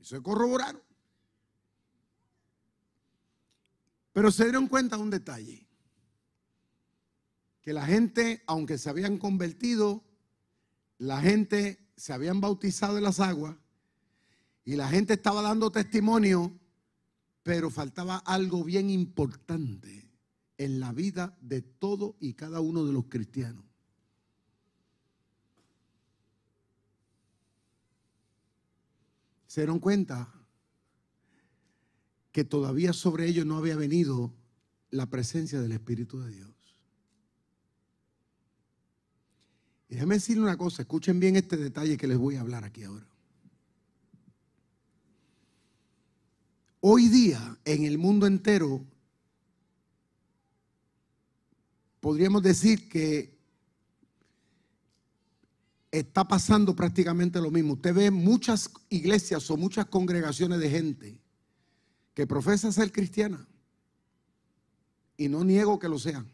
Eso 0.00 0.16
se 0.16 0.22
corroboraron. 0.22 0.82
Pero 4.12 4.30
se 4.30 4.44
dieron 4.44 4.68
cuenta 4.68 4.96
de 4.96 5.02
un 5.02 5.10
detalle. 5.10 5.69
Que 7.62 7.72
la 7.72 7.84
gente, 7.86 8.42
aunque 8.46 8.78
se 8.78 8.88
habían 8.90 9.18
convertido, 9.18 10.02
la 10.98 11.20
gente 11.20 11.78
se 11.96 12.12
habían 12.12 12.40
bautizado 12.40 12.96
en 12.98 13.04
las 13.04 13.20
aguas 13.20 13.56
y 14.64 14.76
la 14.76 14.88
gente 14.88 15.14
estaba 15.14 15.42
dando 15.42 15.70
testimonio, 15.70 16.58
pero 17.42 17.70
faltaba 17.70 18.18
algo 18.18 18.64
bien 18.64 18.90
importante 18.90 20.10
en 20.58 20.78
la 20.78 20.92
vida 20.92 21.36
de 21.40 21.62
todo 21.62 22.16
y 22.20 22.34
cada 22.34 22.60
uno 22.60 22.84
de 22.84 22.92
los 22.92 23.06
cristianos. 23.06 23.64
Se 29.46 29.62
dieron 29.62 29.80
cuenta 29.80 30.32
que 32.30 32.44
todavía 32.44 32.92
sobre 32.92 33.26
ellos 33.26 33.46
no 33.46 33.56
había 33.56 33.74
venido 33.74 34.32
la 34.90 35.06
presencia 35.06 35.60
del 35.60 35.72
Espíritu 35.72 36.20
de 36.20 36.30
Dios. 36.30 36.59
Y 39.90 39.94
déjenme 39.94 40.14
decirle 40.14 40.44
una 40.44 40.56
cosa, 40.56 40.82
escuchen 40.82 41.18
bien 41.18 41.34
este 41.34 41.56
detalle 41.56 41.96
que 41.96 42.06
les 42.06 42.16
voy 42.16 42.36
a 42.36 42.42
hablar 42.42 42.62
aquí 42.62 42.84
ahora. 42.84 43.04
Hoy 46.78 47.08
día, 47.08 47.58
en 47.64 47.84
el 47.84 47.98
mundo 47.98 48.28
entero, 48.28 48.84
podríamos 51.98 52.40
decir 52.40 52.88
que 52.88 53.36
está 55.90 56.22
pasando 56.22 56.76
prácticamente 56.76 57.40
lo 57.40 57.50
mismo. 57.50 57.72
Usted 57.72 57.92
ve 57.92 58.10
muchas 58.12 58.70
iglesias 58.90 59.50
o 59.50 59.56
muchas 59.56 59.86
congregaciones 59.86 60.60
de 60.60 60.70
gente 60.70 61.20
que 62.14 62.28
profesa 62.28 62.70
ser 62.70 62.92
cristiana. 62.92 63.44
Y 65.16 65.28
no 65.28 65.42
niego 65.42 65.80
que 65.80 65.88
lo 65.88 65.98
sean. 65.98 66.30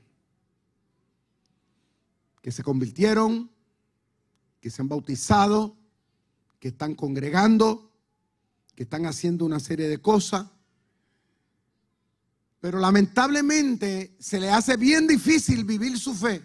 Que 2.46 2.52
se 2.52 2.62
convirtieron, 2.62 3.50
que 4.60 4.70
se 4.70 4.80
han 4.80 4.88
bautizado, 4.88 5.76
que 6.60 6.68
están 6.68 6.94
congregando, 6.94 7.90
que 8.76 8.84
están 8.84 9.04
haciendo 9.04 9.44
una 9.44 9.58
serie 9.58 9.88
de 9.88 9.98
cosas. 9.98 10.46
Pero 12.60 12.78
lamentablemente 12.78 14.16
se 14.20 14.38
le 14.38 14.48
hace 14.48 14.76
bien 14.76 15.08
difícil 15.08 15.64
vivir 15.64 15.98
su 15.98 16.14
fe. 16.14 16.40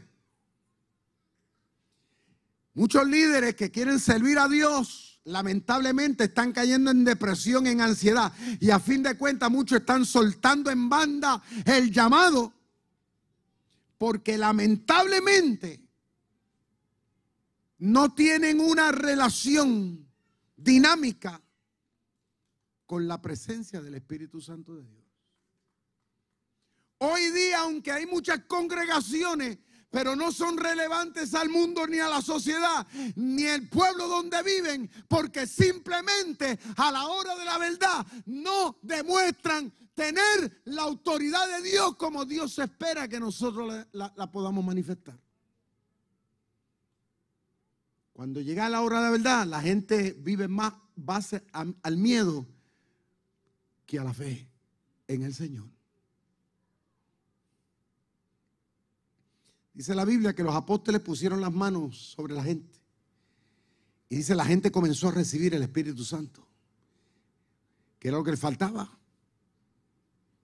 Muchos 2.73 3.07
líderes 3.07 3.53
que 3.53 3.69
quieren 3.69 3.99
servir 3.99 4.39
a 4.39 4.47
Dios 4.47 5.21
lamentablemente 5.25 6.23
están 6.23 6.51
cayendo 6.51 6.89
en 6.89 7.03
depresión, 7.03 7.67
en 7.67 7.79
ansiedad. 7.79 8.33
Y 8.59 8.71
a 8.71 8.79
fin 8.79 9.03
de 9.03 9.15
cuentas 9.19 9.51
muchos 9.51 9.81
están 9.81 10.03
soltando 10.05 10.71
en 10.71 10.89
banda 10.89 11.43
el 11.63 11.91
llamado. 11.91 12.51
Porque 13.99 14.35
lamentablemente 14.35 15.90
no 17.82 18.13
tienen 18.13 18.59
una 18.59 18.91
relación 18.91 20.07
dinámica 20.55 21.41
con 22.86 23.07
la 23.07 23.21
presencia 23.21 23.82
del 23.82 23.95
Espíritu 23.95 24.39
Santo 24.39 24.75
de 24.75 24.88
Dios. 24.88 25.05
Hoy 26.99 27.32
día, 27.32 27.61
aunque 27.61 27.91
hay 27.91 28.05
muchas 28.05 28.41
congregaciones 28.45 29.57
pero 29.91 30.15
no 30.15 30.32
son 30.32 30.57
relevantes 30.57 31.36
al 31.36 31.49
mundo 31.49 31.86
ni 31.86 31.99
a 31.99 32.07
la 32.07 32.21
sociedad, 32.21 32.88
ni 33.17 33.45
al 33.45 33.67
pueblo 33.67 34.07
donde 34.07 34.41
viven, 34.41 34.89
porque 35.09 35.45
simplemente 35.45 36.57
a 36.77 36.91
la 36.93 37.07
hora 37.07 37.36
de 37.36 37.43
la 37.43 37.57
verdad 37.57 38.07
no 38.25 38.79
demuestran 38.82 39.69
tener 39.93 40.61
la 40.63 40.84
autoridad 40.84 41.45
de 41.57 41.69
Dios 41.69 41.97
como 41.97 42.23
Dios 42.23 42.57
espera 42.57 43.09
que 43.09 43.19
nosotros 43.19 43.86
la, 43.91 44.32
podamos 44.32 44.63
manifestar. 44.63 45.19
Cuando 48.22 48.39
llega 48.39 48.69
la 48.69 48.84
hora 48.84 48.97
de 48.97 49.05
la 49.05 49.09
verdad, 49.09 49.47
la 49.47 49.61
gente 49.61 50.15
vive 50.15 50.47
más 50.47 50.74
base 50.95 51.43
al 51.51 51.97
miedo 51.97 52.45
que 53.88 53.97
a 53.97 54.03
la 54.03 54.13
fe 54.13 54.47
en 55.07 55.24
el 55.24 55.34
Señor. 55.34 55.65
Dice 59.74 59.95
la 59.95 60.05
Biblia 60.05 60.36
que 60.36 60.43
los 60.43 60.53
apóstoles 60.53 61.01
pusieron 61.01 61.41
las 61.41 61.51
manos 61.51 62.11
sobre 62.11 62.36
la 62.36 62.43
gente. 62.43 62.80
Y 64.07 64.17
dice, 64.17 64.36
la 64.36 64.45
gente 64.45 64.72
comenzó 64.72 65.07
a 65.07 65.13
recibir 65.13 65.55
el 65.55 65.63
Espíritu 65.63 66.05
Santo, 66.05 66.47
que 67.97 68.09
era 68.09 68.17
lo 68.17 68.24
que 68.24 68.30
le 68.30 68.38
faltaba. 68.38 68.99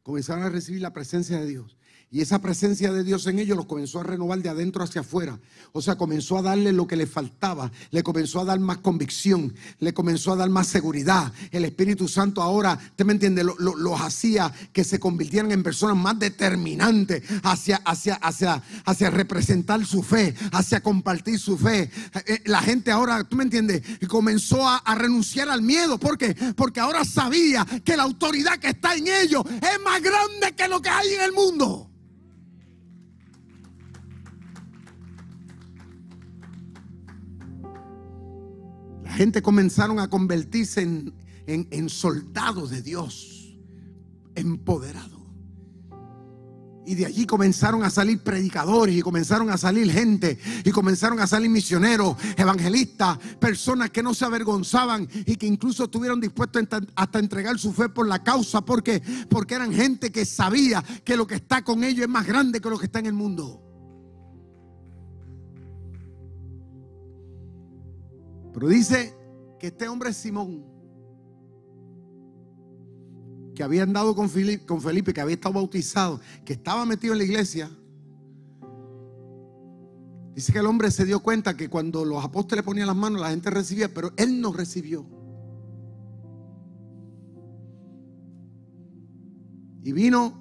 Comenzaron 0.01 0.45
a 0.45 0.49
recibir 0.49 0.81
la 0.81 0.93
presencia 0.93 1.39
de 1.39 1.45
Dios. 1.45 1.77
Y 2.09 2.21
esa 2.21 2.39
presencia 2.39 2.93
de 2.93 3.03
Dios 3.03 3.27
en 3.27 3.37
ellos 3.37 3.57
los 3.57 3.65
comenzó 3.65 3.99
a 3.99 4.03
renovar 4.03 4.41
de 4.41 4.47
adentro 4.47 4.81
hacia 4.81 5.01
afuera. 5.01 5.41
O 5.73 5.81
sea, 5.81 5.97
comenzó 5.97 6.37
a 6.37 6.41
darle 6.41 6.71
lo 6.71 6.87
que 6.87 6.95
le 6.95 7.05
faltaba. 7.05 7.69
Le 7.91 8.01
comenzó 8.01 8.39
a 8.39 8.45
dar 8.45 8.61
más 8.61 8.77
convicción. 8.77 9.53
Le 9.79 9.93
comenzó 9.93 10.31
a 10.31 10.37
dar 10.37 10.49
más 10.49 10.67
seguridad. 10.67 11.33
El 11.51 11.65
Espíritu 11.65 12.07
Santo 12.07 12.41
ahora, 12.41 12.79
¿usted 12.81 13.03
me 13.03 13.11
entiende? 13.11 13.43
Los 13.43 14.01
hacía 14.01 14.53
que 14.71 14.85
se 14.85 15.01
convirtieran 15.01 15.51
en 15.51 15.63
personas 15.63 15.97
más 15.97 16.17
determinantes 16.17 17.23
hacia, 17.43 17.81
hacia, 17.83 18.15
hacia, 18.15 18.63
hacia 18.85 19.09
representar 19.09 19.85
su 19.85 20.01
fe, 20.01 20.33
hacia 20.53 20.81
compartir 20.81 21.37
su 21.37 21.57
fe. 21.57 21.81
Eh, 21.81 22.23
eh, 22.25 22.41
la 22.45 22.61
gente 22.61 22.89
ahora, 22.89 23.25
¿tú 23.25 23.35
me 23.35 23.43
entiendes? 23.43 23.81
Comenzó 24.07 24.65
a, 24.65 24.77
a 24.77 24.95
renunciar 24.95 25.49
al 25.49 25.61
miedo. 25.61 25.97
¿Por 25.97 26.17
qué? 26.17 26.33
Porque 26.55 26.79
ahora 26.79 27.03
sabía 27.03 27.67
que 27.83 27.97
la 27.97 28.03
autoridad 28.03 28.59
que 28.59 28.69
está 28.69 28.95
en 28.95 29.07
ellos 29.07 29.43
es 29.45 29.81
más 29.83 30.01
grande 30.01 30.55
que 30.55 30.69
lo 30.69 30.81
que 30.81 30.87
hay 30.87 31.09
en 31.09 31.21
el 31.21 31.33
mundo. 31.33 31.91
Gente 39.17 39.41
comenzaron 39.41 39.99
a 39.99 40.09
convertirse 40.09 40.81
en, 41.47 41.89
soldados 41.89 42.69
de 42.69 42.83
Dios, 42.83 43.57
empoderados. 44.35 45.17
Y 46.85 46.95
de 46.95 47.05
allí 47.05 47.25
comenzaron 47.25 47.83
a 47.83 47.89
salir 47.89 48.19
predicadores 48.19 48.95
y 48.95 49.01
comenzaron 49.01 49.49
a 49.49 49.57
salir 49.57 49.91
gente 49.91 50.39
y 50.63 50.71
comenzaron 50.71 51.19
a 51.19 51.27
salir 51.27 51.49
misioneros, 51.49 52.15
evangelistas, 52.37 53.17
personas 53.41 53.89
que 53.89 54.01
no 54.01 54.13
se 54.13 54.23
avergonzaban 54.23 55.05
y 55.25 55.35
que 55.35 55.47
incluso 55.47 55.85
estuvieron 55.85 56.21
dispuestos 56.21 56.63
hasta 56.95 57.19
entregar 57.19 57.59
su 57.59 57.73
fe 57.73 57.89
por 57.89 58.07
la 58.07 58.23
causa 58.23 58.61
porque 58.61 59.01
porque 59.29 59.55
eran 59.55 59.73
gente 59.73 60.13
que 60.13 60.23
sabía 60.25 60.81
que 61.03 61.17
lo 61.17 61.27
que 61.27 61.35
está 61.35 61.61
con 61.61 61.83
ellos 61.83 62.03
es 62.03 62.09
más 62.09 62.25
grande 62.25 62.61
que 62.61 62.69
lo 62.69 62.79
que 62.79 62.85
está 62.85 62.99
en 62.99 63.07
el 63.07 63.13
mundo. 63.13 63.66
Pero 68.57 68.69
dice 68.69 69.13
que 69.59 69.67
este 69.67 69.87
hombre 69.87 70.11
Simón 70.11 70.65
que 73.53 73.61
había 73.61 73.83
andado 73.83 74.15
con 74.15 74.31
Felipe, 74.31 75.13
que 75.13 75.21
había 75.21 75.35
estado 75.35 75.53
bautizado, 75.53 76.19
que 76.43 76.53
estaba 76.53 76.83
metido 76.83 77.13
en 77.13 77.19
la 77.19 77.25
iglesia, 77.25 77.69
dice 80.33 80.51
que 80.51 80.57
el 80.57 80.65
hombre 80.65 80.89
se 80.89 81.05
dio 81.05 81.19
cuenta 81.19 81.55
que 81.55 81.69
cuando 81.69 82.03
los 82.03 82.25
apóstoles 82.25 82.65
ponían 82.65 82.87
las 82.87 82.95
manos, 82.95 83.21
la 83.21 83.29
gente 83.29 83.51
recibía, 83.51 83.93
pero 83.93 84.11
él 84.17 84.41
no 84.41 84.51
recibió. 84.51 85.05
Y 89.83 89.91
vino 89.91 90.33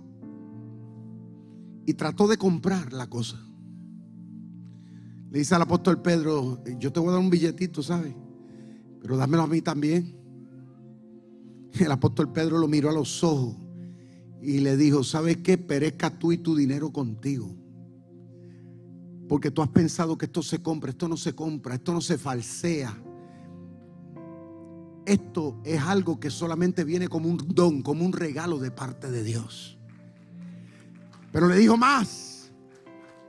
y 1.85 1.93
trató 1.93 2.29
de 2.29 2.39
comprar 2.39 2.95
la 2.95 3.11
cosa. 3.11 3.46
Le 5.31 5.41
dice 5.41 5.55
al 5.55 5.63
apóstol 5.63 6.01
Pedro, 6.01 6.63
yo 6.79 6.93
te 6.93 7.01
voy 7.01 7.09
a 7.11 7.13
dar 7.13 7.21
un 7.21 7.31
billetito, 7.31 7.83
¿sabes? 7.83 8.15
Pero 9.01 9.17
dámelo 9.17 9.43
a 9.43 9.47
mí 9.47 9.61
también. 9.61 10.17
El 11.73 11.93
apóstol 11.93 12.33
Pedro 12.33 12.59
lo 12.59 12.69
miró 12.69 12.91
a 12.91 12.93
los 12.93 13.23
ojos 13.23 13.57
y 14.41 14.61
le 14.61 14.77
dijo, 14.77 15.03
¿sabes 15.05 15.39
qué? 15.39 15.59
Perezca 15.59 16.11
tú 16.11 16.33
y 16.33 16.39
tu 16.39 16.55
dinero 16.55 16.93
contigo. 16.93 17.55
Porque 19.29 19.51
tú 19.51 19.63
has 19.63 19.69
pensado 19.69 20.17
que 20.17 20.27
esto 20.27 20.43
se 20.43 20.63
compra, 20.63 20.91
esto 20.91 21.09
no 21.09 21.17
se 21.17 21.35
compra, 21.35 21.75
esto 21.75 21.93
no 21.93 22.01
se 22.01 22.17
falsea. 22.17 22.97
Esto 25.05 25.61
es 25.65 25.81
algo 25.83 26.19
que 26.19 26.31
solamente 26.31 26.85
viene 26.85 27.09
como 27.09 27.29
un 27.29 27.39
don, 27.49 27.83
como 27.83 28.05
un 28.05 28.13
regalo 28.13 28.59
de 28.59 28.71
parte 28.71 29.11
de 29.11 29.23
Dios. 29.23 29.79
Pero 31.33 31.49
le 31.49 31.57
dijo 31.57 31.77
más. 31.77 32.36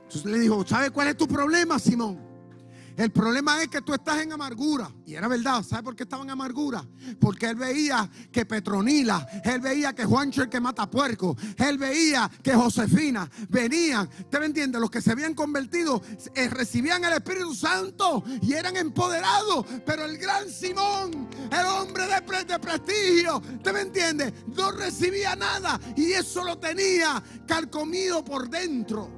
Entonces 0.08 0.32
le 0.32 0.38
dijo, 0.38 0.66
¿sabes 0.66 0.90
cuál 0.90 1.08
es 1.08 1.18
tu 1.18 1.28
problema, 1.28 1.78
Simón? 1.78 2.18
El 2.96 3.12
problema 3.12 3.62
es 3.62 3.68
que 3.68 3.82
tú 3.82 3.92
estás 3.92 4.22
en 4.22 4.32
amargura. 4.32 4.90
Y 5.04 5.14
era 5.14 5.28
verdad. 5.28 5.62
¿Sabe 5.62 5.82
por 5.82 5.94
qué 5.94 6.04
estaba 6.04 6.24
en 6.24 6.30
amargura? 6.30 6.82
Porque 7.20 7.46
él 7.46 7.56
veía 7.56 8.10
que 8.32 8.46
Petronila, 8.46 9.24
él 9.44 9.60
veía 9.60 9.92
que 9.92 10.06
Juancho 10.06 10.42
el 10.42 10.48
que 10.48 10.60
mata 10.60 10.90
puerco, 10.90 11.36
él 11.58 11.76
veía 11.76 12.28
que 12.42 12.54
Josefina 12.54 13.30
venían. 13.50 14.08
¿Usted 14.18 14.40
me 14.40 14.46
entiende? 14.46 14.80
Los 14.80 14.90
que 14.90 15.02
se 15.02 15.12
habían 15.12 15.34
convertido 15.34 16.02
eh, 16.34 16.48
recibían 16.48 17.04
el 17.04 17.12
Espíritu 17.12 17.54
Santo 17.54 18.24
y 18.40 18.54
eran 18.54 18.76
empoderados. 18.78 19.66
Pero 19.84 20.06
el 20.06 20.16
gran 20.16 20.48
Simón, 20.48 21.28
el 21.52 21.66
hombre 21.66 22.04
de, 22.06 22.58
prestigio, 22.58 23.36
¿usted 23.36 23.72
me 23.74 23.82
entiende? 23.82 24.32
No 24.56 24.72
recibía 24.72 25.36
nada 25.36 25.78
y 25.96 26.12
eso 26.12 26.42
lo 26.42 26.58
tenía 26.58 27.22
carcomido 27.46 28.24
por 28.24 28.48
dentro. 28.48 29.17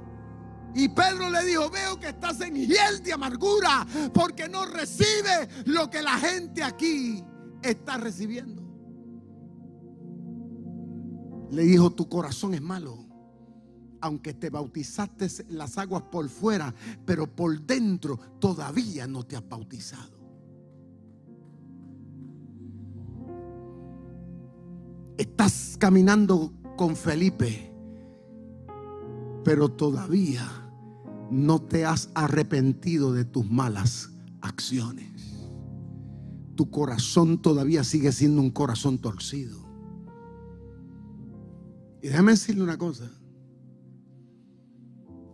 Y 0.74 0.88
Pedro 0.88 1.30
le 1.30 1.44
dijo, 1.44 1.68
veo 1.70 1.98
que 1.98 2.08
estás 2.08 2.40
en 2.40 2.54
hiel 2.54 3.02
de 3.02 3.12
amargura 3.12 3.86
porque 4.14 4.48
no 4.48 4.64
recibe 4.66 5.48
lo 5.66 5.90
que 5.90 6.02
la 6.02 6.16
gente 6.18 6.62
aquí 6.62 7.24
está 7.62 7.96
recibiendo. 7.96 8.62
Le 11.50 11.62
dijo, 11.62 11.90
tu 11.90 12.08
corazón 12.08 12.54
es 12.54 12.62
malo. 12.62 13.06
Aunque 14.02 14.32
te 14.32 14.48
bautizaste 14.48 15.28
las 15.48 15.76
aguas 15.76 16.04
por 16.04 16.28
fuera, 16.28 16.74
pero 17.04 17.26
por 17.26 17.60
dentro 17.60 18.16
todavía 18.38 19.06
no 19.06 19.24
te 19.24 19.36
has 19.36 19.46
bautizado. 19.46 20.18
Estás 25.18 25.76
caminando 25.78 26.54
con 26.78 26.96
Felipe, 26.96 27.70
pero 29.44 29.68
todavía 29.68 30.59
no 31.30 31.62
te 31.62 31.84
has 31.84 32.10
arrepentido 32.14 33.12
de 33.12 33.24
tus 33.24 33.50
malas 33.50 34.10
acciones. 34.40 35.06
Tu 36.56 36.70
corazón 36.70 37.40
todavía 37.40 37.84
sigue 37.84 38.12
siendo 38.12 38.42
un 38.42 38.50
corazón 38.50 38.98
torcido. 38.98 39.58
Y 42.02 42.08
déjame 42.08 42.32
decirle 42.32 42.62
una 42.62 42.78
cosa. 42.78 43.10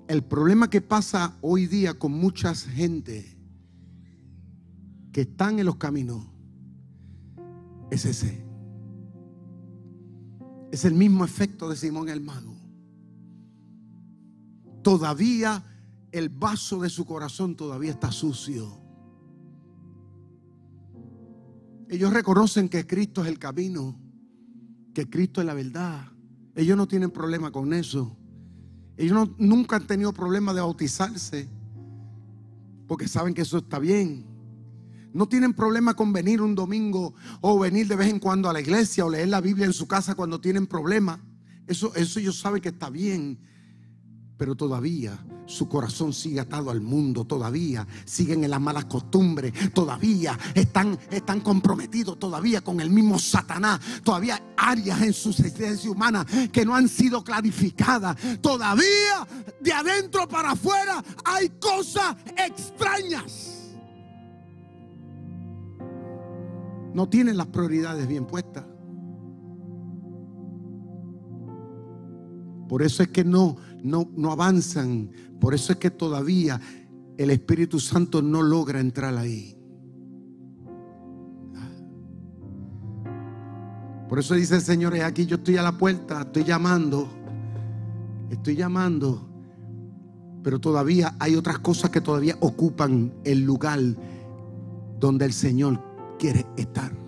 El 0.09 0.23
problema 0.23 0.71
que 0.71 0.81
pasa 0.81 1.37
hoy 1.41 1.67
día 1.67 1.99
con 1.99 2.13
mucha 2.13 2.55
gente 2.55 3.37
que 5.13 5.23
están 5.23 5.59
en 5.59 5.67
los 5.67 5.77
caminos 5.77 6.25
es 7.91 8.05
ese. 8.05 8.45
Es 10.71 10.85
el 10.85 10.95
mismo 10.95 11.25
efecto 11.25 11.69
de 11.69 11.77
Simón 11.77 12.09
el 12.09 12.21
mago. 12.21 12.55
Todavía 14.83 15.65
el 16.19 16.29
vaso 16.29 16.81
de 16.81 16.91
su 16.91 17.05
corazón 17.05 17.57
todavía 17.57 17.91
está 17.91 18.11
sucio. 18.11 18.81
Ellos 21.89 22.13
reconocen 22.13 22.69
que 22.69 22.87
Cristo 22.87 23.23
es 23.23 23.29
el 23.29 23.39
camino, 23.39 23.99
que 24.95 25.09
Cristo 25.09 25.41
es 25.41 25.47
la 25.47 25.55
verdad. 25.55 26.07
Ellos 26.55 26.77
no 26.77 26.89
tienen 26.89 27.11
problema 27.11 27.51
con 27.53 27.73
eso. 27.73 28.17
Ellos 28.97 29.31
nunca 29.39 29.77
han 29.77 29.87
tenido 29.87 30.13
problema 30.13 30.55
de 30.55 30.61
bautizarse, 30.61 31.49
porque 32.87 33.09
saben 33.09 33.35
que 33.35 33.43
eso 33.43 33.59
está 33.59 33.79
bien. 33.79 34.27
No 35.13 35.29
tienen 35.29 35.55
problema 35.55 35.95
con 35.95 36.13
venir 36.13 36.43
un 36.43 36.55
domingo 36.55 37.15
o 37.41 37.59
venir 37.59 37.89
de 37.89 37.97
vez 37.97 38.09
en 38.09 38.19
cuando 38.19 38.49
a 38.49 38.53
la 38.53 38.61
iglesia 38.61 39.07
o 39.07 39.11
leer 39.11 39.29
la 39.29 39.41
Biblia 39.41 39.67
en 39.67 39.73
su 39.73 39.87
casa 39.87 40.15
cuando 40.15 40.41
tienen 40.41 40.67
problema. 40.67 41.25
Eso, 41.67 41.95
eso 41.95 42.21
ellos 42.21 42.39
saben 42.39 42.61
que 42.61 42.69
está 42.71 42.91
bien 42.91 43.39
pero 44.37 44.55
todavía 44.55 45.19
su 45.47 45.69
corazón 45.69 46.13
sigue 46.13 46.41
atado 46.41 46.71
al 46.71 46.81
mundo, 46.81 47.25
todavía 47.25 47.87
siguen 48.05 48.45
en 48.45 48.51
las 48.51 48.61
malas 48.61 48.85
costumbres, 48.87 49.53
todavía 49.73 50.39
están, 50.55 50.99
están 51.11 51.41
comprometidos 51.41 52.19
todavía 52.19 52.61
con 52.61 52.81
el 52.81 52.91
mismo 52.91 53.19
Satanás, 53.19 53.81
todavía 54.03 54.43
áreas 54.57 55.03
en 55.03 55.13
su 55.13 55.31
existencia 55.31 55.91
humana 55.91 56.27
que 56.53 56.65
no 56.65 56.75
han 56.75 56.89
sido 56.89 57.23
clarificadas, 57.23 58.17
todavía 58.41 59.27
de 59.61 59.73
adentro 59.73 60.29
para 60.29 60.53
afuera 60.53 61.03
hay 61.25 61.49
cosas 61.61 62.17
extrañas. 62.37 63.63
No 66.93 67.09
tienen 67.09 67.37
las 67.37 67.49
prioridades 67.49 68.09
bien 68.09 68.27
puestas. 68.27 68.65
Por 72.69 72.83
eso 72.83 73.03
es 73.03 73.11
que 73.11 73.23
no, 73.25 73.57
no, 73.87 74.11
no 74.17 74.33
avanzan. 74.33 75.11
Por 75.41 75.55
eso 75.55 75.73
es 75.73 75.79
que 75.79 75.91
todavía 75.91 76.61
el 77.17 77.31
Espíritu 77.31 77.81
Santo 77.81 78.21
no 78.21 78.43
logra 78.43 78.81
entrar 78.81 79.17
ahí. 79.17 79.57
Por 84.09 84.19
eso 84.19 84.35
dice 84.35 84.57
el 84.57 84.63
Señor, 84.63 84.95
aquí 85.01 85.27
yo 85.27 85.37
estoy 85.37 85.57
a 85.57 85.63
la 85.63 85.77
puerta, 85.77 86.23
estoy 86.23 86.45
llamando, 86.45 87.09
estoy 88.31 88.55
llamando, 88.55 89.29
pero 90.45 90.61
todavía 90.61 91.17
hay 91.19 91.35
otras 91.35 91.59
cosas 91.59 91.91
que 91.91 92.01
todavía 92.01 92.37
ocupan 92.41 93.13
el 93.25 93.43
lugar 93.45 93.81
donde 95.01 95.25
el 95.25 95.33
Señor 95.33 95.83
quiere 96.19 96.47
estar. 96.57 97.06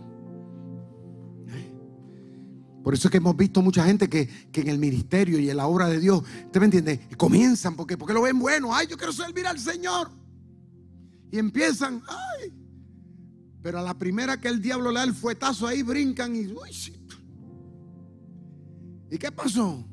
Por 2.89 2.95
eso 2.95 3.09
es 3.09 3.13
que 3.13 3.19
hemos 3.19 3.37
visto 3.37 3.61
mucha 3.61 3.85
gente 3.85 4.09
que, 4.09 4.31
en 4.51 4.67
el 4.67 4.79
ministerio 4.79 5.39
y 5.39 5.51
en 5.51 5.59
la 5.59 5.67
obra 5.67 5.89
de 5.89 6.01
Dios, 6.01 6.23
¿usted 6.47 6.59
me 6.59 6.65
entiende? 6.65 7.07
Comienzan 7.19 7.77
porque, 7.77 7.99
porque 7.99 8.15
lo 8.15 8.23
ven 8.23 8.39
bueno. 8.39 8.75
Ay, 8.75 8.87
yo 8.87 8.97
quiero 8.97 9.13
servir 9.13 9.47
al 9.47 9.59
Señor. 9.59 10.11
Y 11.31 11.39
empiezan, 11.39 12.03
ay. 12.09 12.51
Pero 13.61 13.79
a 13.79 13.83
la 13.83 13.93
primera 13.93 14.41
que 14.41 14.49
el 14.49 14.63
diablo 14.63 14.91
le 14.91 15.01
da 15.01 15.05
el 15.05 15.13
fuetazo 15.13 15.67
ahí, 15.67 15.83
brincan 15.83 16.35
y, 16.35 16.47
uy, 16.47 16.71
¿Y 19.11 19.19
qué 19.19 19.31
pasó? 19.33 19.87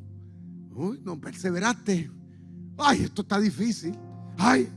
Uy, 0.72 1.02
no 1.04 1.20
perseveraste. 1.20 2.10
Ay, 2.78 3.02
esto 3.02 3.24
está 3.24 3.42
difícil. 3.42 3.94
Ay. 4.38 4.70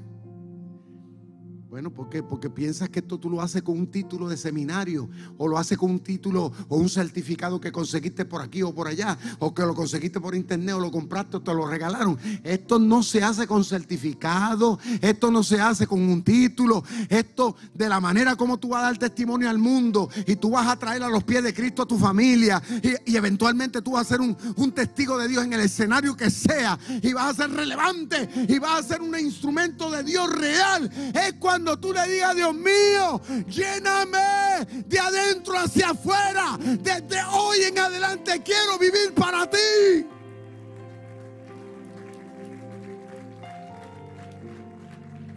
Bueno, 1.71 1.91
¿por 1.91 2.09
qué? 2.09 2.23
Porque 2.23 2.49
piensas 2.49 2.89
que 2.89 3.01
esto 3.01 3.19
tú 3.19 3.29
lo 3.29 3.43
haces 3.43 3.61
con 3.61 3.79
un 3.79 3.89
título 3.89 4.27
de 4.27 4.39
seminario 4.39 5.07
o 5.37 5.47
lo 5.47 5.59
haces 5.59 5.77
con 5.77 5.91
un 5.91 6.01
título 6.01 6.51
o 6.67 6.79
un 6.79 6.89
certificado 6.89 7.61
que 7.61 7.71
conseguiste 7.71 8.25
por 8.25 8.41
aquí 8.41 8.63
o 8.63 8.75
por 8.75 8.89
allá 8.89 9.19
o 9.39 9.53
que 9.53 9.61
lo 9.67 9.75
conseguiste 9.75 10.19
por 10.19 10.35
internet 10.35 10.77
o 10.77 10.81
lo 10.81 10.91
compraste 10.91 11.37
o 11.37 11.43
te 11.43 11.53
lo 11.53 11.67
regalaron. 11.67 12.19
Esto 12.43 12.79
no 12.79 13.03
se 13.03 13.23
hace 13.23 13.47
con 13.47 13.65
certificado, 13.65 14.79
esto 15.03 15.31
no 15.31 15.43
se 15.43 15.61
hace 15.61 15.87
con 15.87 16.01
un 16.01 16.23
título, 16.23 16.83
esto 17.11 17.55
de 17.75 17.87
la 17.87 18.01
manera 18.01 18.35
como 18.35 18.59
tú 18.59 18.69
vas 18.69 18.81
a 18.81 18.87
dar 18.87 18.97
testimonio 18.97 19.51
al 19.51 19.59
mundo 19.59 20.09
y 20.27 20.37
tú 20.37 20.53
vas 20.53 20.69
a 20.69 20.77
traer 20.79 21.03
a 21.03 21.11
los 21.11 21.23
pies 21.25 21.43
de 21.43 21.53
Cristo 21.53 21.83
a 21.83 21.87
tu 21.87 21.99
familia 21.99 22.63
y, 23.05 23.15
eventualmente 23.15 23.83
tú 23.83 23.93
vas 23.93 24.07
a 24.07 24.09
ser 24.09 24.23
un, 24.23 24.35
un 24.57 24.73
testigo 24.73 25.19
de 25.19 25.29
Dios 25.29 25.45
en 25.45 25.53
el 25.53 25.61
escenario 25.61 26.17
que 26.17 26.31
sea 26.31 26.79
y 27.03 27.13
vas 27.13 27.33
a 27.33 27.43
ser 27.43 27.51
relevante 27.51 28.27
y 28.49 28.59
vas 28.59 28.81
a 28.81 28.89
ser 28.89 29.03
un 29.03 29.19
instrumento 29.19 29.91
de 29.91 30.03
Dios 30.03 30.33
real. 30.33 30.91
Es 31.13 31.35
cuando 31.35 31.58
cuando 31.59 31.77
tú 31.77 31.93
le 31.93 32.07
digas, 32.07 32.37
Dios 32.37 32.55
mío, 32.55 33.21
lléname 33.49 34.65
de 34.87 34.99
adentro 35.01 35.59
hacia 35.59 35.91
afuera. 35.91 36.57
Desde 36.57 37.21
hoy 37.33 37.63
en 37.63 37.77
adelante 37.81 38.41
quiero 38.45 38.79
vivir 38.79 39.13
para 39.13 39.51
ti. 39.51 40.07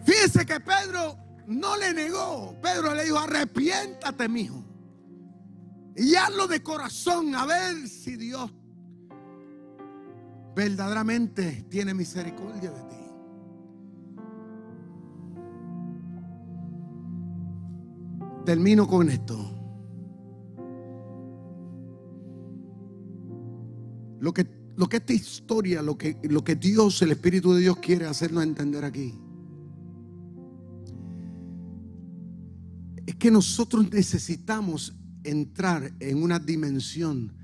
Fíjese 0.04 0.46
que 0.46 0.60
Pedro 0.60 1.18
no 1.48 1.76
le 1.76 1.92
negó. 1.92 2.56
Pedro 2.62 2.94
le 2.94 3.02
dijo, 3.02 3.18
arrepiéntate, 3.18 4.28
mijo. 4.28 4.64
Y 5.96 6.14
hazlo 6.14 6.46
de 6.46 6.62
corazón, 6.62 7.34
a 7.34 7.46
ver 7.46 7.88
si 7.88 8.14
Dios 8.14 8.48
verdaderamente 10.54 11.66
tiene 11.68 11.94
misericordia 11.94 12.70
de 12.70 12.82
ti. 12.84 13.01
Termino 18.44 18.86
con 18.88 19.08
esto. 19.08 19.58
Lo 24.20 24.32
que, 24.32 24.46
lo 24.76 24.88
que 24.88 24.98
esta 24.98 25.12
historia, 25.12 25.82
lo 25.82 25.98
que, 25.98 26.18
lo 26.22 26.44
que 26.44 26.56
Dios, 26.56 27.02
el 27.02 27.12
Espíritu 27.12 27.52
de 27.54 27.60
Dios 27.60 27.76
quiere 27.78 28.06
hacernos 28.06 28.44
entender 28.44 28.84
aquí, 28.84 29.14
es 33.06 33.14
que 33.16 33.30
nosotros 33.30 33.90
necesitamos 33.92 34.94
entrar 35.24 35.92
en 36.00 36.22
una 36.22 36.38
dimensión 36.38 37.34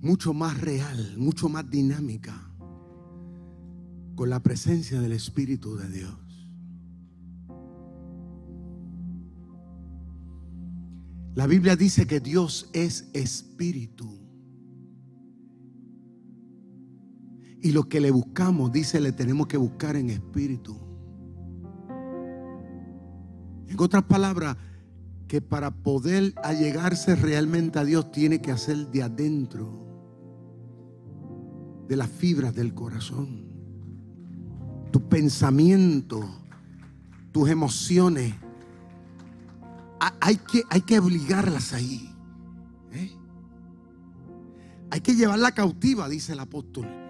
mucho 0.00 0.32
más 0.32 0.60
real, 0.60 1.16
mucho 1.18 1.48
más 1.48 1.68
dinámica, 1.68 2.50
con 4.14 4.30
la 4.30 4.42
presencia 4.42 5.00
del 5.00 5.12
Espíritu 5.12 5.76
de 5.76 5.90
Dios. 5.90 6.25
La 11.36 11.46
Biblia 11.46 11.76
dice 11.76 12.06
que 12.06 12.18
Dios 12.18 12.70
es 12.72 13.10
espíritu. 13.12 14.08
Y 17.60 17.72
lo 17.72 17.90
que 17.90 18.00
le 18.00 18.10
buscamos, 18.10 18.72
dice, 18.72 19.02
le 19.02 19.12
tenemos 19.12 19.46
que 19.46 19.58
buscar 19.58 19.96
en 19.96 20.08
espíritu. 20.08 20.78
En 23.68 23.76
otras 23.78 24.04
palabras, 24.04 24.56
que 25.28 25.42
para 25.42 25.70
poder 25.82 26.32
allegarse 26.42 27.14
realmente 27.14 27.78
a 27.78 27.84
Dios 27.84 28.10
tiene 28.10 28.40
que 28.40 28.50
hacer 28.50 28.86
de 28.86 29.02
adentro, 29.02 29.68
de 31.86 31.96
las 31.96 32.08
fibras 32.08 32.54
del 32.54 32.72
corazón. 32.72 33.44
Tu 34.90 35.06
pensamiento, 35.06 36.26
tus 37.30 37.50
emociones, 37.50 38.34
hay 40.20 40.36
que, 40.36 40.62
hay 40.70 40.82
que 40.82 40.98
obligarlas 40.98 41.72
ahí. 41.72 42.14
¿eh? 42.92 43.10
Hay 44.90 45.00
que 45.00 45.14
llevarla 45.14 45.52
cautiva, 45.52 46.08
dice 46.08 46.32
el 46.32 46.40
apóstol 46.40 47.05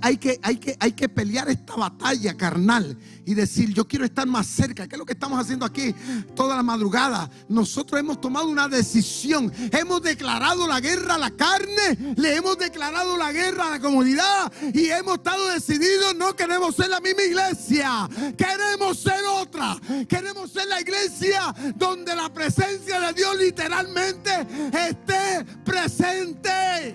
hay, 0.00 0.16
que, 0.16 0.38
hay, 0.42 0.56
que, 0.56 0.76
hay 0.78 0.92
que 0.92 1.08
pelear 1.08 1.48
esta 1.48 1.76
batalla 1.76 2.36
carnal 2.36 2.96
y 3.24 3.34
decir, 3.34 3.72
yo 3.74 3.86
quiero 3.86 4.04
estar 4.04 4.26
más 4.26 4.46
cerca. 4.46 4.88
¿Qué 4.88 4.94
es 4.94 4.98
lo 4.98 5.04
que 5.04 5.12
estamos 5.12 5.38
haciendo 5.38 5.66
aquí 5.66 5.94
toda 6.34 6.56
la 6.56 6.62
madrugada? 6.62 7.28
Nosotros 7.48 8.00
hemos 8.00 8.20
tomado 8.20 8.48
una 8.48 8.68
decisión. 8.68 9.52
Hemos 9.70 10.02
declarado 10.02 10.66
la 10.66 10.80
guerra 10.80 11.16
a 11.16 11.18
la 11.18 11.30
carne, 11.30 12.14
le 12.16 12.36
hemos 12.36 12.56
declarado 12.58 13.16
la 13.16 13.32
guerra 13.32 13.68
a 13.68 13.70
la 13.72 13.80
comunidad 13.80 14.52
y 14.72 14.86
hemos 14.86 15.16
estado 15.16 15.48
decididos, 15.48 16.14
no 16.16 16.34
queremos 16.34 16.74
ser 16.74 16.88
la 16.88 17.00
misma 17.00 17.22
iglesia, 17.22 18.08
queremos 18.36 18.98
ser 18.98 19.22
otra. 19.30 19.76
Queremos 20.08 20.50
ser 20.50 20.66
la 20.68 20.80
iglesia 20.80 21.54
donde 21.76 22.14
la 22.14 22.32
presencia 22.32 23.00
de 23.00 23.12
Dios 23.12 23.36
literalmente 23.36 24.30
esté 24.72 25.44
presente. 25.64 26.87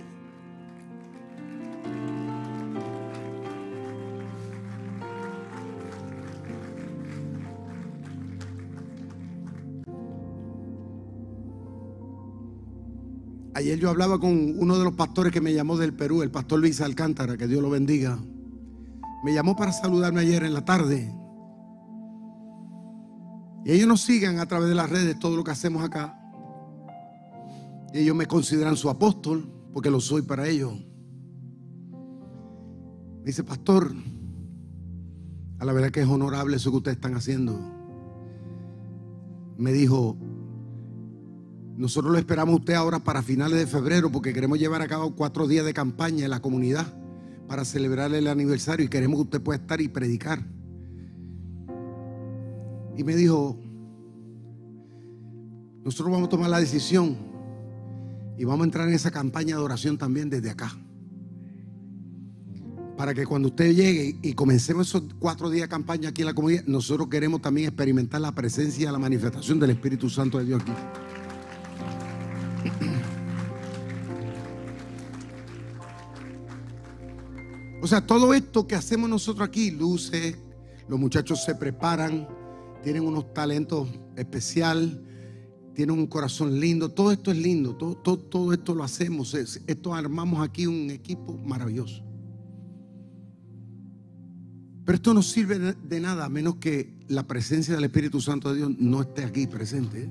Ayer 13.55 13.79
yo 13.79 13.89
hablaba 13.89 14.19
con 14.19 14.59
uno 14.59 14.77
de 14.77 14.83
los 14.83 14.93
pastores 14.93 15.31
que 15.31 15.41
me 15.41 15.53
llamó 15.53 15.77
del 15.77 15.93
Perú, 15.93 16.23
el 16.23 16.31
pastor 16.31 16.59
Luis 16.59 16.81
Alcántara, 16.81 17.37
que 17.37 17.47
Dios 17.47 17.61
lo 17.61 17.69
bendiga. 17.69 18.17
Me 19.23 19.33
llamó 19.33 19.55
para 19.55 19.71
saludarme 19.71 20.21
ayer 20.21 20.43
en 20.43 20.53
la 20.53 20.65
tarde. 20.65 21.13
Y 23.63 23.71
ellos 23.71 23.87
nos 23.87 24.01
siguen 24.01 24.39
a 24.39 24.47
través 24.47 24.69
de 24.69 24.75
las 24.75 24.89
redes 24.89 25.19
todo 25.19 25.37
lo 25.37 25.43
que 25.43 25.51
hacemos 25.51 25.83
acá. 25.83 26.19
Y 27.93 27.99
ellos 27.99 28.15
me 28.15 28.25
consideran 28.25 28.75
su 28.75 28.89
apóstol, 28.89 29.47
porque 29.71 29.91
lo 29.91 30.01
soy 30.01 30.23
para 30.23 30.47
ellos. 30.47 30.73
Me 33.19 33.25
dice, 33.27 33.43
pastor, 33.43 33.93
a 35.59 35.65
la 35.65 35.73
verdad 35.73 35.91
que 35.91 36.01
es 36.01 36.07
honorable 36.07 36.57
eso 36.57 36.71
que 36.71 36.77
ustedes 36.77 36.97
están 36.97 37.15
haciendo. 37.15 37.59
Me 39.57 39.71
dijo, 39.71 40.17
nosotros 41.75 42.11
lo 42.11 42.19
esperamos 42.19 42.59
usted 42.59 42.73
ahora 42.73 42.99
para 42.99 43.23
finales 43.23 43.57
de 43.57 43.65
febrero 43.65 44.11
porque 44.11 44.33
queremos 44.33 44.59
llevar 44.59 44.81
a 44.81 44.87
cabo 44.87 45.15
cuatro 45.15 45.47
días 45.47 45.65
de 45.65 45.73
campaña 45.73 46.25
en 46.25 46.29
la 46.29 46.41
comunidad 46.41 46.85
para 47.47 47.65
celebrar 47.65 48.13
el 48.13 48.27
aniversario 48.27 48.85
y 48.85 48.89
queremos 48.89 49.17
que 49.17 49.23
usted 49.23 49.41
pueda 49.41 49.59
estar 49.59 49.81
y 49.81 49.87
predicar. 49.87 50.43
Y 52.95 53.03
me 53.03 53.15
dijo, 53.15 53.59
nosotros 55.83 56.11
vamos 56.11 56.27
a 56.27 56.29
tomar 56.29 56.49
la 56.49 56.59
decisión 56.59 57.17
y 58.37 58.45
vamos 58.45 58.61
a 58.61 58.65
entrar 58.65 58.87
en 58.87 58.93
esa 58.93 59.09
campaña 59.09 59.55
de 59.55 59.63
oración 59.63 59.97
también 59.97 60.29
desde 60.29 60.51
acá. 60.51 60.71
Para 62.95 63.15
que 63.15 63.25
cuando 63.25 63.47
usted 63.47 63.73
llegue 63.73 64.19
y 64.21 64.33
comencemos 64.33 64.89
esos 64.89 65.03
cuatro 65.17 65.49
días 65.49 65.63
de 65.63 65.69
campaña 65.69 66.09
aquí 66.09 66.21
en 66.21 66.27
la 66.27 66.35
comunidad, 66.35 66.63
nosotros 66.67 67.07
queremos 67.07 67.41
también 67.41 67.67
experimentar 67.67 68.21
la 68.21 68.31
presencia 68.33 68.87
y 68.87 68.91
la 68.91 68.99
manifestación 68.99 69.59
del 69.59 69.71
Espíritu 69.71 70.09
Santo 70.09 70.37
de 70.37 70.45
Dios 70.45 70.61
aquí. 70.61 70.71
O 77.81 77.87
sea, 77.87 78.05
todo 78.07 78.33
esto 78.33 78.65
que 78.65 78.75
hacemos 78.75 79.09
nosotros 79.09 79.45
aquí, 79.45 79.69
luces, 79.69 80.37
los 80.87 80.97
muchachos 80.97 81.43
se 81.43 81.53
preparan, 81.53 82.27
tienen 82.81 83.03
unos 83.03 83.33
talentos 83.33 83.89
especiales, 84.15 84.97
tienen 85.73 85.97
un 85.97 86.07
corazón 86.07 86.59
lindo, 86.59 86.89
todo 86.89 87.11
esto 87.11 87.31
es 87.31 87.37
lindo, 87.37 87.75
todo, 87.75 88.17
todo, 88.17 88.53
esto 88.53 88.73
lo 88.73 88.83
hacemos, 88.83 89.33
esto 89.33 89.93
armamos 89.93 90.47
aquí 90.47 90.65
un 90.65 90.91
equipo 90.91 91.37
maravilloso. 91.37 92.03
Pero 94.85 94.95
esto 94.95 95.13
no 95.13 95.21
sirve 95.21 95.59
de 95.59 95.99
nada 95.99 96.25
a 96.25 96.29
menos 96.29 96.55
que 96.55 96.93
la 97.07 97.23
presencia 97.23 97.75
del 97.75 97.83
Espíritu 97.85 98.21
Santo 98.21 98.51
de 98.51 98.57
Dios 98.59 98.71
no 98.77 99.01
esté 99.01 99.25
aquí 99.25 99.47
presente. 99.47 100.09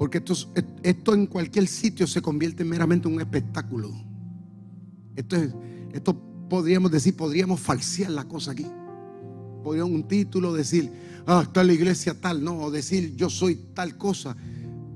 Porque 0.00 0.24
esto, 0.82 1.12
en 1.12 1.26
cualquier 1.26 1.66
sitio 1.66 2.06
se 2.06 2.22
convierte 2.22 2.64
meramente 2.64 3.06
en 3.06 3.16
un 3.16 3.20
espectáculo. 3.20 3.90
Esto, 5.14 5.36
esto 5.92 6.18
podríamos 6.48 6.90
decir, 6.90 7.14
podríamos 7.14 7.60
falsear 7.60 8.10
la 8.10 8.24
cosa 8.24 8.52
aquí. 8.52 8.64
Podríamos 9.62 9.92
un 9.92 10.08
título 10.08 10.54
decir, 10.54 10.90
ah, 11.26 11.42
está 11.42 11.62
la 11.62 11.74
iglesia 11.74 12.18
tal, 12.18 12.42
no, 12.42 12.60
o 12.60 12.70
decir 12.70 13.14
yo 13.14 13.28
soy 13.28 13.56
tal 13.74 13.98
cosa. 13.98 14.34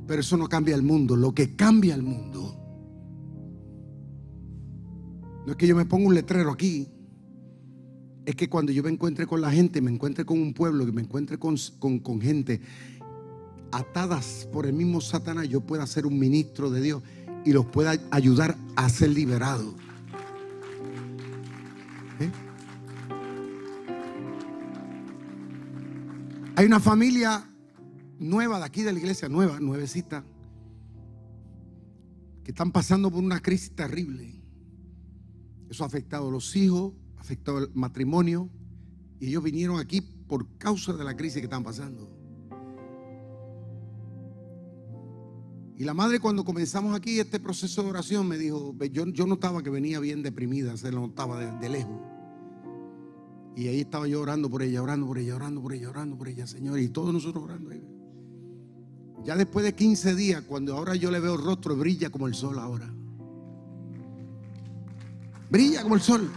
Pero 0.06 0.22
eso 0.22 0.38
no 0.38 0.48
cambia 0.48 0.74
el 0.74 0.82
mundo. 0.82 1.16
Lo 1.16 1.34
que 1.34 1.54
cambia 1.54 1.94
el 1.94 2.02
mundo 2.02 2.58
no 5.44 5.52
es 5.52 5.58
que 5.58 5.66
yo 5.66 5.76
me 5.76 5.84
ponga 5.84 6.06
un 6.06 6.14
letrero 6.14 6.50
aquí. 6.50 6.88
Es 8.24 8.36
que 8.36 8.48
cuando 8.48 8.72
yo 8.72 8.82
me 8.82 8.88
encuentre 8.88 9.26
con 9.26 9.42
la 9.42 9.50
gente, 9.50 9.82
me 9.82 9.90
encuentre 9.90 10.24
con 10.24 10.40
un 10.40 10.54
pueblo, 10.54 10.86
que 10.86 10.92
me 10.92 11.02
encuentre 11.02 11.38
con, 11.38 11.58
con 11.78 12.22
gente 12.22 12.62
atadas 13.74 14.48
por 14.52 14.66
el 14.66 14.72
mismo 14.72 15.00
Satanás, 15.00 15.48
yo 15.48 15.60
pueda 15.60 15.86
ser 15.86 16.06
un 16.06 16.18
ministro 16.18 16.70
de 16.70 16.80
Dios 16.80 17.02
y 17.44 17.52
los 17.52 17.66
pueda 17.66 17.96
ayudar 18.10 18.56
a 18.76 18.88
ser 18.88 19.10
liberados. 19.10 19.74
¿Eh? 22.20 22.30
Hay 26.56 26.66
una 26.66 26.78
familia 26.78 27.50
nueva 28.20 28.58
de 28.58 28.64
aquí 28.64 28.82
de 28.82 28.92
la 28.92 28.98
iglesia, 29.00 29.28
nueva, 29.28 29.58
nuevecita, 29.58 30.24
que 32.44 32.52
están 32.52 32.70
pasando 32.70 33.10
por 33.10 33.24
una 33.24 33.40
crisis 33.40 33.74
terrible. 33.74 34.40
Eso 35.68 35.82
ha 35.82 35.88
afectado 35.88 36.28
a 36.28 36.30
los 36.30 36.54
hijos, 36.54 36.92
ha 37.16 37.22
afectado 37.22 37.58
el 37.58 37.70
matrimonio, 37.74 38.48
y 39.18 39.28
ellos 39.28 39.42
vinieron 39.42 39.80
aquí 39.80 40.00
por 40.00 40.46
causa 40.58 40.92
de 40.92 41.02
la 41.02 41.16
crisis 41.16 41.38
que 41.38 41.46
están 41.46 41.64
pasando. 41.64 42.13
Y 45.76 45.84
la 45.84 45.94
madre 45.94 46.20
cuando 46.20 46.44
comenzamos 46.44 46.94
aquí 46.94 47.18
este 47.18 47.40
proceso 47.40 47.82
de 47.82 47.90
oración 47.90 48.28
me 48.28 48.38
dijo, 48.38 48.74
yo, 48.90 49.26
notaba 49.26 49.62
que 49.62 49.70
venía 49.70 49.98
bien 49.98 50.22
deprimida, 50.22 50.76
se 50.76 50.92
lo 50.92 51.00
notaba 51.00 51.40
de, 51.40 51.58
de 51.58 51.68
lejos. 51.68 52.00
Y 53.56 53.68
ahí 53.68 53.80
estaba 53.80 54.06
yo 54.06 54.20
orando 54.20 54.48
por 54.50 54.62
ella, 54.62 54.82
orando 54.82 55.06
por 55.06 55.18
ella, 55.18 55.34
orando 55.34 55.62
por 55.62 55.72
ella, 55.72 55.90
orando 55.90 56.16
por 56.16 56.28
ella, 56.28 56.46
Señor. 56.46 56.78
Y 56.78 56.88
todos 56.88 57.12
nosotros 57.12 57.44
orando. 57.44 57.70
Ya 59.24 59.36
después 59.36 59.64
de 59.64 59.74
15 59.74 60.14
días, 60.14 60.42
cuando 60.42 60.76
ahora 60.76 60.94
yo 60.96 61.10
le 61.10 61.18
veo 61.18 61.34
el 61.34 61.42
rostro, 61.42 61.76
brilla 61.76 62.10
como 62.10 62.26
el 62.26 62.34
sol 62.34 62.58
ahora. 62.58 62.92
Brilla 65.50 65.82
como 65.82 65.94
el 65.94 66.00
sol. 66.00 66.30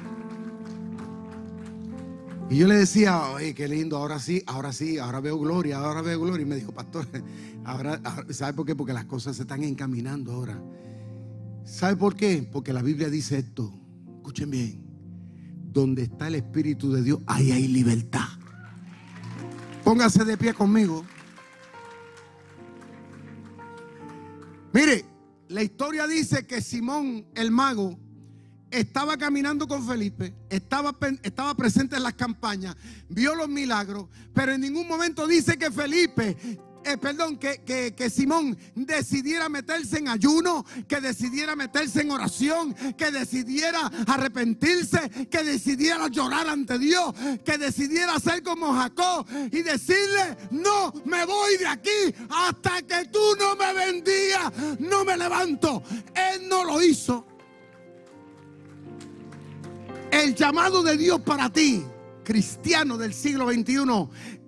Y 2.50 2.58
yo 2.58 2.68
le 2.68 2.76
decía, 2.76 3.30
oye, 3.32 3.54
qué 3.54 3.68
lindo, 3.68 3.98
ahora 3.98 4.20
sí, 4.20 4.42
ahora 4.46 4.72
sí, 4.72 4.98
ahora 5.00 5.20
veo 5.20 5.38
gloria, 5.38 5.80
ahora 5.80 6.02
veo 6.02 6.22
gloria. 6.22 6.44
Y 6.44 6.46
me 6.46 6.56
dijo, 6.56 6.72
pastor, 6.72 7.06
ahora, 7.68 8.02
¿sabe 8.30 8.54
por 8.54 8.66
qué? 8.66 8.76
Porque 8.76 8.94
las 8.94 9.06
cosas 9.06 9.36
se 9.36 9.44
están 9.44 9.64
encaminando 9.64 10.32
ahora. 10.32 10.60
¿Sabe 11.66 11.98
por 11.98 12.16
qué? 12.16 12.48
Porque 12.50 12.72
la 12.72 12.82
Biblia 12.82 13.10
dice 13.10 13.38
esto. 13.38 13.72
Escuchen 14.16 14.50
bien. 14.50 14.84
Donde 15.72 16.04
está 16.04 16.28
el 16.28 16.36
Espíritu 16.36 16.92
de 16.92 17.04
Dios, 17.04 17.20
ahí 17.28 17.52
hay 17.52 17.68
libertad. 17.68 18.28
Póngase 19.84 20.24
de 20.24 20.38
pie 20.38 20.54
conmigo. 20.54 21.06
Mire, 24.74 25.06
la 25.50 25.62
historia 25.62 26.08
dice 26.08 26.48
que 26.48 26.62
Simón 26.62 27.26
el 27.36 27.52
mago 27.52 28.00
estaba 28.72 29.18
caminando 29.18 29.68
con 29.68 29.86
Felipe, 29.86 30.34
estaba, 30.50 30.96
estaba 31.24 31.56
presente 31.56 31.96
en 31.96 32.04
las 32.04 32.14
campañas, 32.14 32.76
vio 33.10 33.34
los 33.34 33.48
milagros, 33.48 34.08
pero 34.34 34.54
en 34.54 34.62
ningún 34.62 34.88
momento 34.88 35.26
dice 35.26 35.58
que 35.58 35.72
Felipe 35.72 36.38
eh, 36.88 36.98
perdón, 36.98 37.38
que, 37.38 37.64
que, 37.96 38.10
Simón 38.10 38.58
decidiera 38.76 39.50
meterse 39.50 39.98
en 39.98 40.08
ayuno, 40.08 40.66
que 40.88 41.02
decidiera 41.02 41.56
meterse 41.56 42.02
en 42.02 42.12
oración, 42.12 42.74
que 42.96 43.12
decidiera 43.12 43.92
arrepentirse, 44.08 45.28
que 45.30 45.44
decidiera 45.44 46.08
llorar 46.08 46.48
ante 46.48 46.80
Dios, 46.80 47.14
que 47.44 47.58
decidiera 47.58 48.18
ser 48.20 48.42
como 48.42 48.74
Jacob 48.74 49.26
y 49.52 49.62
decirle, 49.64 50.38
no 50.52 50.94
me 51.06 51.26
voy 51.26 51.58
de 51.58 51.68
aquí 51.68 52.16
hasta 52.30 52.82
que 52.84 53.06
tú 53.10 53.20
no 53.38 53.56
me 53.56 53.74
bendigas, 53.74 54.54
no 54.80 55.04
me 55.04 55.18
levanto. 55.18 55.84
Él 56.16 56.48
no 56.48 56.64
lo 56.64 56.82
hizo. 56.82 57.26
El 60.12 60.36
llamado 60.36 60.84
de 60.84 60.96
Dios 60.96 61.20
para 61.22 61.52
ti, 61.52 61.84
cristiano 62.24 62.98
del 62.98 63.14
siglo 63.14 63.52
XXI, 63.52 63.76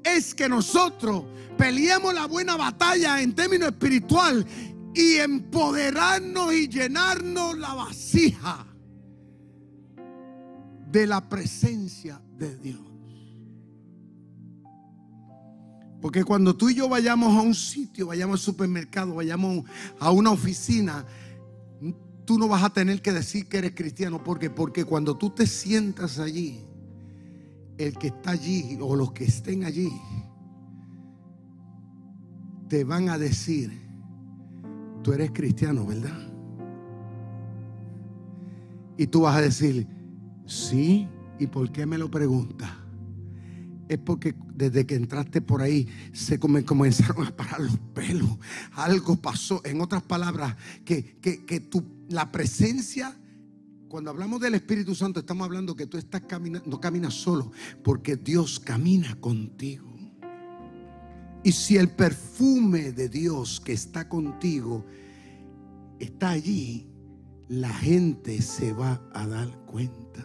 es 0.03 0.33
que 0.33 0.49
nosotros 0.49 1.25
peleemos 1.57 2.13
la 2.13 2.25
buena 2.25 2.55
batalla 2.55 3.21
en 3.21 3.33
términos 3.33 3.69
espiritual 3.69 4.45
y 4.93 5.15
empoderarnos 5.15 6.53
y 6.53 6.67
llenarnos 6.67 7.57
la 7.57 7.73
vasija 7.73 8.65
de 10.91 11.05
la 11.05 11.27
presencia 11.29 12.21
de 12.37 12.57
Dios. 12.57 12.79
Porque 16.01 16.23
cuando 16.23 16.55
tú 16.55 16.69
y 16.69 16.75
yo 16.75 16.87
vayamos 16.87 17.37
a 17.37 17.41
un 17.41 17.53
sitio, 17.53 18.07
vayamos 18.07 18.39
al 18.39 18.45
supermercado, 18.45 19.15
vayamos 19.15 19.65
a 19.99 20.11
una 20.11 20.31
oficina, 20.31 21.05
tú 22.25 22.39
no 22.39 22.47
vas 22.47 22.63
a 22.63 22.69
tener 22.69 23.01
que 23.01 23.11
decir 23.11 23.47
que 23.47 23.57
eres 23.57 23.73
cristiano. 23.75 24.23
porque 24.23 24.49
Porque 24.49 24.85
cuando 24.85 25.17
tú 25.17 25.29
te 25.29 25.45
sientas 25.45 26.19
allí, 26.19 26.63
el 27.79 27.97
que 27.97 28.07
está 28.07 28.31
allí 28.31 28.77
o 28.81 28.95
los 28.95 29.13
que 29.13 29.23
estén 29.23 29.63
allí, 29.63 29.89
te 32.67 32.83
van 32.83 33.09
a 33.09 33.17
decir, 33.17 33.71
tú 35.01 35.13
eres 35.13 35.31
cristiano, 35.31 35.85
¿verdad? 35.85 36.29
Y 38.97 39.07
tú 39.07 39.21
vas 39.21 39.37
a 39.37 39.41
decir, 39.41 39.87
sí, 40.45 41.07
¿y 41.39 41.47
por 41.47 41.71
qué 41.71 41.85
me 41.85 41.97
lo 41.97 42.11
preguntas? 42.11 42.69
Es 43.87 43.97
porque 43.97 44.35
desde 44.53 44.85
que 44.85 44.95
entraste 44.95 45.41
por 45.41 45.61
ahí 45.61 45.87
se 46.11 46.37
comenzaron 46.37 47.25
a 47.25 47.35
parar 47.35 47.61
los 47.61 47.79
pelos. 47.95 48.37
Algo 48.73 49.15
pasó. 49.15 49.61
En 49.63 49.79
otras 49.79 50.03
palabras, 50.03 50.57
que, 50.83 51.17
que, 51.21 51.69
la 52.09 52.31
presencia 52.31 53.15
cuando 53.89 54.11
hablamos 54.11 54.39
del 54.39 54.53
Espíritu 54.53 54.93
Santo, 54.93 55.19
estamos 55.19 55.43
hablando 55.45 55.75
que 55.75 55.87
tú 55.87 55.97
estás 55.97 56.21
caminando, 56.21 56.69
no 56.69 56.79
caminas 56.79 57.15
solo, 57.15 57.51
porque 57.83 58.15
Dios 58.15 58.59
camina 58.59 59.15
contigo. 59.19 59.87
Y 61.43 61.51
si 61.51 61.75
el 61.75 61.89
perfume 61.89 62.91
de 62.91 63.09
Dios 63.09 63.59
que 63.59 63.73
está 63.73 64.07
contigo 64.07 64.85
está 65.99 66.29
allí, 66.29 66.87
la 67.47 67.73
gente 67.73 68.41
se 68.43 68.73
va 68.73 69.01
a 69.11 69.25
dar 69.25 69.49
cuenta. 69.65 70.23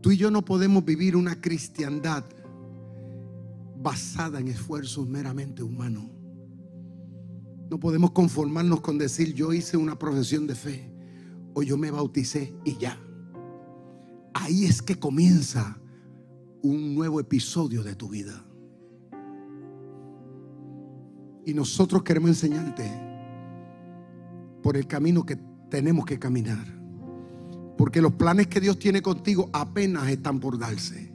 Tú 0.00 0.10
y 0.10 0.16
yo 0.16 0.30
no 0.30 0.42
podemos 0.42 0.82
vivir 0.82 1.14
una 1.14 1.38
cristiandad 1.38 2.24
basada 3.76 4.40
en 4.40 4.48
esfuerzos 4.48 5.06
meramente 5.06 5.62
humanos. 5.62 6.19
No 7.70 7.78
podemos 7.78 8.10
conformarnos 8.10 8.80
con 8.80 8.98
decir 8.98 9.32
yo 9.32 9.52
hice 9.52 9.76
una 9.76 9.96
profesión 9.96 10.48
de 10.48 10.56
fe 10.56 10.92
o 11.54 11.62
yo 11.62 11.78
me 11.78 11.92
bauticé 11.92 12.52
y 12.64 12.76
ya. 12.76 12.98
Ahí 14.34 14.64
es 14.64 14.82
que 14.82 14.98
comienza 14.98 15.78
un 16.62 16.96
nuevo 16.96 17.20
episodio 17.20 17.84
de 17.84 17.94
tu 17.94 18.08
vida. 18.08 18.44
Y 21.46 21.54
nosotros 21.54 22.02
queremos 22.02 22.30
enseñarte 22.30 22.90
por 24.64 24.76
el 24.76 24.88
camino 24.88 25.24
que 25.24 25.38
tenemos 25.70 26.04
que 26.04 26.18
caminar. 26.18 26.66
Porque 27.78 28.02
los 28.02 28.14
planes 28.14 28.48
que 28.48 28.60
Dios 28.60 28.80
tiene 28.80 29.00
contigo 29.00 29.48
apenas 29.52 30.08
están 30.08 30.40
por 30.40 30.58
darse. 30.58 31.12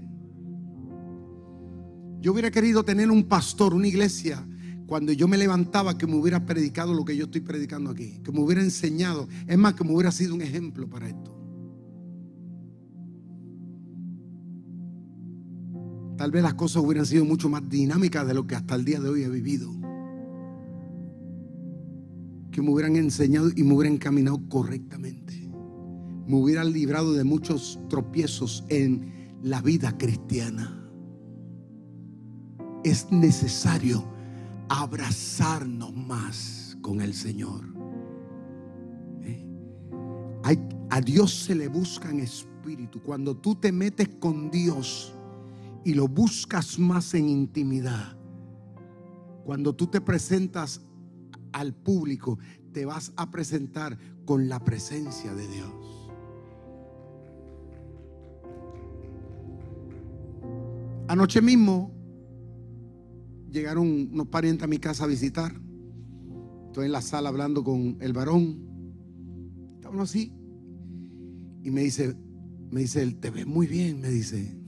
Yo 2.21 2.31
hubiera 2.31 2.49
querido 2.49 2.83
tener 2.83 3.11
un 3.11 3.25
pastor, 3.25 3.73
una 3.73 3.87
iglesia, 3.87 4.47
cuando 4.85 5.11
yo 5.11 5.27
me 5.27 5.37
levantaba 5.37 5.97
que 5.97 6.07
me 6.07 6.15
hubiera 6.15 6.45
predicado 6.45 6.93
lo 6.93 7.05
que 7.05 7.17
yo 7.17 7.25
estoy 7.25 7.41
predicando 7.41 7.89
aquí. 7.89 8.19
Que 8.23 8.31
me 8.31 8.39
hubiera 8.39 8.61
enseñado. 8.61 9.27
Es 9.47 9.57
más, 9.57 9.73
que 9.73 9.83
me 9.83 9.93
hubiera 9.93 10.11
sido 10.11 10.35
un 10.35 10.41
ejemplo 10.41 10.87
para 10.89 11.07
esto. 11.07 11.35
tal 16.17 16.31
vez 16.31 16.43
las 16.43 16.53
cosas 16.53 16.83
hubieran 16.83 17.05
sido 17.05 17.25
mucho 17.25 17.49
más 17.49 17.67
dinámicas 17.69 18.25
de 18.25 18.33
lo 18.33 18.47
que 18.47 18.55
hasta 18.55 18.75
el 18.75 18.85
día 18.85 18.99
de 18.99 19.09
hoy 19.09 19.23
he 19.23 19.29
vivido. 19.29 19.71
Que 22.51 22.61
me 22.61 22.69
hubieran 22.69 22.95
enseñado 22.95 23.49
y 23.55 23.63
me 23.63 23.73
hubieran 23.73 23.97
caminado 23.97 24.41
correctamente. 24.47 25.51
Me 26.25 26.35
hubieran 26.35 26.71
librado 26.71 27.13
de 27.13 27.23
muchos 27.23 27.79
tropiezos 27.89 28.63
en 28.69 29.39
la 29.43 29.61
vida 29.61 29.97
cristiana. 29.97 30.89
Es 32.83 33.11
necesario 33.11 34.05
abrazarnos 34.69 35.93
más 35.95 36.77
con 36.81 37.01
el 37.01 37.13
Señor. 37.13 37.63
¿Eh? 39.23 39.45
a 40.89 41.01
Dios 41.01 41.33
se 41.33 41.55
le 41.55 41.67
busca 41.67 42.09
en 42.09 42.19
espíritu. 42.19 43.01
Cuando 43.01 43.35
tú 43.35 43.55
te 43.55 43.71
metes 43.71 44.07
con 44.19 44.51
Dios, 44.51 45.15
y 45.85 45.93
lo 45.93 46.07
buscas 46.07 46.77
más 46.79 47.13
en 47.13 47.29
intimidad. 47.29 48.17
Cuando 49.45 49.73
tú 49.73 49.87
te 49.87 50.01
presentas 50.01 50.81
al 51.53 51.73
público, 51.73 52.39
te 52.73 52.85
vas 52.85 53.13
a 53.15 53.29
presentar 53.29 53.97
con 54.25 54.49
la 54.49 54.59
presencia 54.59 55.33
de 55.35 55.47
Dios. 55.47 56.11
Anoche 61.07 61.39
mismo 61.39 61.91
llegaron 63.55 64.09
unos 64.11 64.27
parientes 64.27 64.63
a 64.63 64.67
mi 64.67 64.77
casa 64.77 65.05
a 65.05 65.07
visitar. 65.07 65.53
Estoy 66.67 66.87
en 66.87 66.91
la 66.91 67.01
sala 67.01 67.29
hablando 67.29 67.63
con 67.63 67.97
el 68.01 68.13
varón. 68.13 68.59
Estaban 69.75 69.99
así. 70.01 70.33
Y 71.63 71.71
me 71.71 71.81
dice, 71.81 72.15
me 72.69 72.81
dice, 72.81 73.01
él 73.01 73.15
te 73.15 73.31
ve 73.31 73.45
muy 73.45 73.65
bien, 73.65 74.01
me 74.01 74.09
dice. 74.09 74.59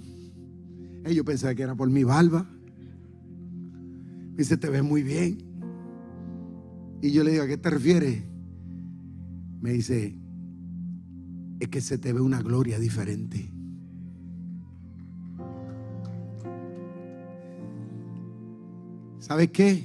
Yo 1.14 1.24
pensaba 1.24 1.54
que 1.54 1.64
era 1.64 1.76
por 1.76 1.90
mi 1.90 2.04
barba. 2.04 2.50
Me 4.32 4.38
dice, 4.38 4.58
te 4.58 4.70
ves 4.70 4.84
muy 4.84 5.04
bien. 5.04 5.38
Y 7.02 7.12
yo 7.12 7.24
le 7.24 7.32
digo, 7.32 7.44
¿a 7.44 7.48
qué 7.48 7.58
te 7.58 7.70
refieres? 7.70 8.24
Me 9.62 9.74
dice, 9.74 10.18
es 11.60 11.68
que 11.68 11.82
se 11.82 11.98
te 11.98 12.14
ve 12.14 12.22
una 12.22 12.42
gloria 12.42 12.80
diferente. 12.80 13.54
¿Sabes 19.28 19.52
qué? 19.52 19.84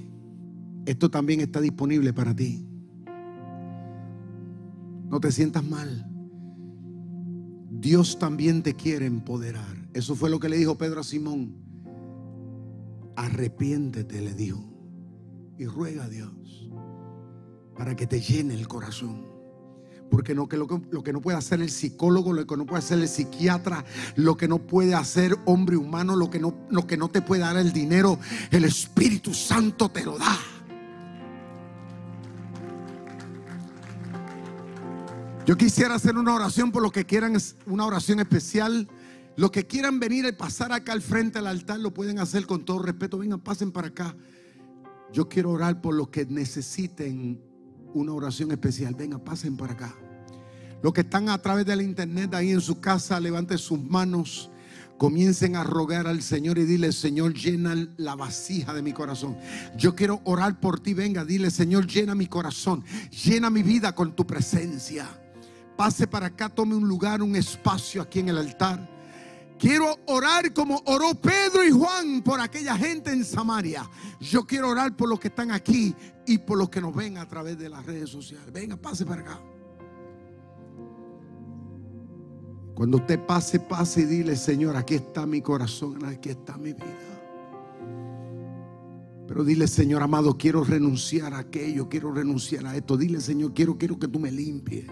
Esto 0.86 1.10
también 1.10 1.40
está 1.40 1.60
disponible 1.60 2.12
para 2.12 2.32
ti. 2.32 2.64
No 5.10 5.18
te 5.18 5.32
sientas 5.32 5.64
mal. 5.64 6.08
Dios 7.68 8.20
también 8.20 8.62
te 8.62 8.74
quiere 8.74 9.06
empoderar. 9.06 9.88
Eso 9.94 10.14
fue 10.14 10.30
lo 10.30 10.38
que 10.38 10.48
le 10.48 10.58
dijo 10.58 10.78
Pedro 10.78 11.00
a 11.00 11.04
Simón. 11.04 11.56
Arrepiéntete, 13.16 14.20
le 14.20 14.32
dijo. 14.32 14.62
Y 15.58 15.66
ruega 15.66 16.04
a 16.04 16.08
Dios 16.08 16.70
para 17.76 17.96
que 17.96 18.06
te 18.06 18.20
llene 18.20 18.54
el 18.54 18.68
corazón. 18.68 19.31
Porque 20.12 20.34
lo, 20.34 20.46
que, 20.46 20.58
no 21.10 21.22
puede 21.22 21.38
hacer 21.38 21.62
el 21.62 21.70
psicólogo, 21.70 22.34
lo 22.34 22.46
que 22.46 22.54
no 22.54 22.66
puede 22.66 22.80
hacer 22.80 22.98
el 22.98 23.08
psiquiatra, 23.08 23.82
lo 24.14 24.36
que 24.36 24.46
no 24.46 24.58
puede 24.58 24.94
hacer 24.94 25.34
hombre 25.46 25.78
humano, 25.78 26.16
lo 26.16 26.28
que 26.28 26.38
no, 26.38 26.54
lo 26.68 26.86
que 26.86 26.98
no 26.98 27.08
te 27.08 27.22
puede 27.22 27.40
dar 27.40 27.56
el 27.56 27.72
dinero, 27.72 28.18
el 28.50 28.66
Espíritu 28.66 29.32
Santo 29.32 29.88
te 29.88 30.04
lo 30.04 30.18
da. 30.18 30.38
Yo 35.46 35.56
quisiera 35.56 35.94
hacer 35.94 36.18
una 36.18 36.34
oración 36.34 36.72
por 36.72 36.82
los 36.82 36.92
que 36.92 37.06
quieran, 37.06 37.34
una 37.64 37.86
oración 37.86 38.20
especial. 38.20 38.88
Los 39.36 39.50
que 39.50 39.66
quieran 39.66 39.98
venir 39.98 40.26
y 40.26 40.32
pasar 40.32 40.72
acá 40.72 40.92
al 40.92 41.00
frente 41.00 41.38
al 41.38 41.46
altar 41.46 41.80
lo 41.80 41.94
pueden 41.94 42.18
hacer 42.18 42.44
con 42.44 42.66
todo 42.66 42.80
respeto. 42.80 43.16
Vengan, 43.16 43.40
pasen 43.40 43.72
para 43.72 43.88
acá. 43.88 44.14
Yo 45.10 45.30
quiero 45.30 45.52
orar 45.52 45.80
por 45.80 45.94
los 45.94 46.10
que 46.10 46.26
necesiten 46.26 47.40
una 47.94 48.12
oración 48.12 48.52
especial. 48.52 48.94
Venga, 48.94 49.18
pasen 49.18 49.56
para 49.56 49.72
acá. 49.72 49.94
Los 50.82 50.92
que 50.92 51.02
están 51.02 51.28
a 51.28 51.38
través 51.38 51.64
de 51.64 51.76
la 51.76 51.82
internet 51.82 52.34
ahí 52.34 52.50
en 52.50 52.60
su 52.60 52.80
casa, 52.80 53.20
levanten 53.20 53.58
sus 53.58 53.80
manos. 53.80 54.50
Comiencen 54.98 55.56
a 55.56 55.64
rogar 55.64 56.06
al 56.06 56.22
Señor 56.22 56.58
y 56.58 56.64
dile, 56.64 56.92
Señor, 56.92 57.34
llena 57.34 57.74
la 57.96 58.14
vasija 58.14 58.72
de 58.72 58.82
mi 58.82 58.92
corazón. 58.92 59.36
Yo 59.76 59.96
quiero 59.96 60.20
orar 60.24 60.60
por 60.60 60.80
ti. 60.80 60.94
Venga, 60.94 61.24
dile, 61.24 61.50
Señor, 61.50 61.86
llena 61.86 62.14
mi 62.14 62.26
corazón. 62.26 62.84
Llena 63.24 63.50
mi 63.50 63.62
vida 63.62 63.94
con 63.94 64.14
tu 64.14 64.26
presencia. 64.26 65.08
Pase 65.76 66.06
para 66.06 66.26
acá, 66.26 66.48
tome 66.48 66.76
un 66.76 66.86
lugar, 66.86 67.22
un 67.22 67.34
espacio 67.34 68.02
aquí 68.02 68.20
en 68.20 68.28
el 68.28 68.38
altar. 68.38 68.88
Quiero 69.58 69.96
orar 70.06 70.52
como 70.52 70.82
oró 70.86 71.14
Pedro 71.14 71.64
y 71.64 71.70
Juan 71.70 72.22
por 72.22 72.40
aquella 72.40 72.76
gente 72.76 73.12
en 73.12 73.24
Samaria. 73.24 73.88
Yo 74.20 74.44
quiero 74.44 74.68
orar 74.68 74.96
por 74.96 75.08
los 75.08 75.20
que 75.20 75.28
están 75.28 75.52
aquí 75.52 75.94
y 76.26 76.38
por 76.38 76.58
los 76.58 76.68
que 76.68 76.80
nos 76.80 76.94
ven 76.94 77.16
a 77.18 77.28
través 77.28 77.58
de 77.58 77.68
las 77.68 77.86
redes 77.86 78.10
sociales. 78.10 78.52
Venga, 78.52 78.76
pase 78.76 79.06
para 79.06 79.22
acá. 79.22 79.40
Cuando 82.74 82.96
usted 82.96 83.20
pase, 83.26 83.60
pase 83.60 84.02
y 84.02 84.04
dile, 84.04 84.36
Señor, 84.36 84.76
aquí 84.76 84.94
está 84.94 85.26
mi 85.26 85.42
corazón, 85.42 86.04
aquí 86.04 86.30
está 86.30 86.56
mi 86.56 86.72
vida. 86.72 87.12
Pero 89.28 89.44
dile, 89.44 89.68
Señor 89.68 90.02
amado, 90.02 90.36
quiero 90.36 90.64
renunciar 90.64 91.34
a 91.34 91.38
aquello, 91.38 91.88
quiero 91.88 92.12
renunciar 92.12 92.66
a 92.66 92.76
esto. 92.76 92.96
Dile, 92.96 93.20
Señor, 93.20 93.52
quiero, 93.54 93.78
quiero 93.78 93.98
que 93.98 94.08
tú 94.08 94.18
me 94.18 94.30
limpies. 94.30 94.86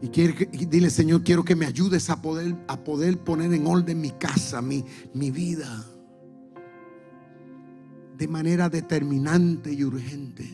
Y, 0.00 0.08
dile, 0.66 0.90
Señor, 0.90 1.22
quiero 1.22 1.44
que 1.44 1.54
me 1.54 1.64
ayudes 1.64 2.10
a 2.10 2.20
poder, 2.20 2.56
a 2.68 2.82
poder 2.82 3.18
poner 3.18 3.52
en 3.52 3.66
orden 3.66 4.00
mi 4.00 4.10
casa, 4.10 4.60
mi, 4.60 4.84
mi 5.14 5.30
vida. 5.30 5.86
De 8.16 8.28
manera 8.28 8.68
determinante 8.68 9.72
y 9.72 9.84
urgente. 9.84 10.48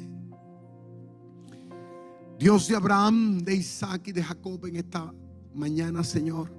Dios 2.39 2.69
de 2.69 2.77
Abraham, 2.77 3.39
de 3.39 3.57
Isaac 3.57 4.09
y 4.09 4.13
de 4.13 4.23
Jacob 4.23 4.65
en 4.67 4.77
esta 4.77 5.13
mañana, 5.59 6.05
Señor. 6.05 6.51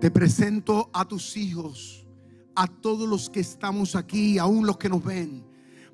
Te 0.00 0.10
presento 0.10 0.88
a 0.92 1.04
tus 1.04 1.36
hijos, 1.36 2.06
a 2.54 2.66
todos 2.66 3.08
los 3.08 3.28
que 3.28 3.40
estamos 3.40 3.94
aquí, 3.94 4.38
aún 4.38 4.66
los 4.66 4.78
que 4.78 4.88
nos 4.88 5.04
ven. 5.04 5.44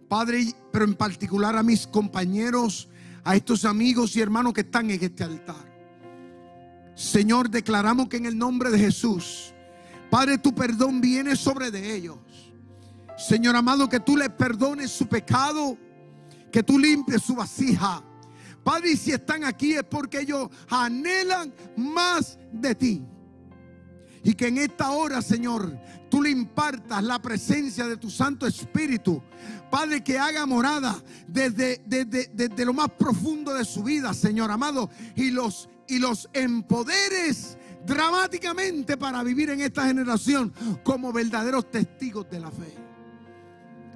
Padre, 0.09 0.55
pero 0.71 0.85
en 0.85 0.95
particular 0.95 1.57
a 1.57 1.63
mis 1.63 1.87
compañeros, 1.87 2.89
a 3.25 3.37
estos 3.37 3.65
amigos 3.65 4.17
y 4.17 4.21
hermanos 4.21 4.53
que 4.53 4.63
están 4.63 4.91
en 4.91 5.03
este 5.03 5.25
altar. 5.25 5.69
Señor, 6.95 7.51
declaramos 7.51 8.09
que 8.09 8.17
en 8.17 8.27
el 8.27 8.39
nombre 8.39 8.71
de 8.71 8.79
Jesús, 8.79 9.53
Padre, 10.11 10.39
tu 10.39 10.55
perdón 10.55 11.01
viene 11.01 11.37
sobre 11.37 11.71
de 11.71 11.95
ellos. 11.95 12.19
Señor 13.19 13.57
amado, 13.57 13.89
que 13.89 14.01
tú 14.01 14.17
les 14.17 14.31
perdones 14.31 14.91
su 14.91 15.07
pecado, 15.07 15.77
que 16.51 16.63
tú 16.63 16.79
limpies 16.79 17.23
su 17.23 17.35
vasija. 17.35 18.03
Padre, 18.65 18.93
y 18.93 18.97
si 18.97 19.13
están 19.13 19.45
aquí 19.45 19.73
es 19.73 19.85
porque 19.85 20.21
ellos 20.21 20.49
anhelan 20.69 21.53
más 21.77 22.39
de 22.53 22.75
ti. 22.75 23.03
Y 24.25 24.35
que 24.35 24.49
en 24.49 24.59
esta 24.59 24.91
hora, 24.91 25.23
Señor, 25.23 25.79
tú 26.11 26.23
le 26.23 26.31
impartas 26.31 27.03
la 27.03 27.21
presencia 27.21 27.87
de 27.87 27.97
tu 27.97 28.11
Santo 28.11 28.47
Espíritu. 28.47 29.23
Padre, 29.71 30.03
que 30.03 30.19
haga 30.19 30.45
morada 30.45 30.97
desde, 31.27 31.81
desde, 31.87 32.31
desde, 32.35 32.65
lo 32.65 32.75
más 32.75 32.91
profundo 32.91 33.55
de 33.55 33.65
su 33.65 33.83
vida, 33.83 34.13
Señor 34.13 34.51
amado. 34.51 34.91
Y 35.15 35.31
los 35.31 35.69
y 35.89 35.99
los 35.99 36.29
empoderes 36.35 37.57
dramáticamente 37.87 38.97
para 38.97 39.23
vivir 39.23 39.51
en 39.51 39.63
esta 39.63 39.87
generación 39.87 40.53
como 40.85 41.13
verdaderos 41.13 41.71
testigos 41.71 42.29
de 42.31 42.41
la 42.41 42.51
fe. 42.51 42.88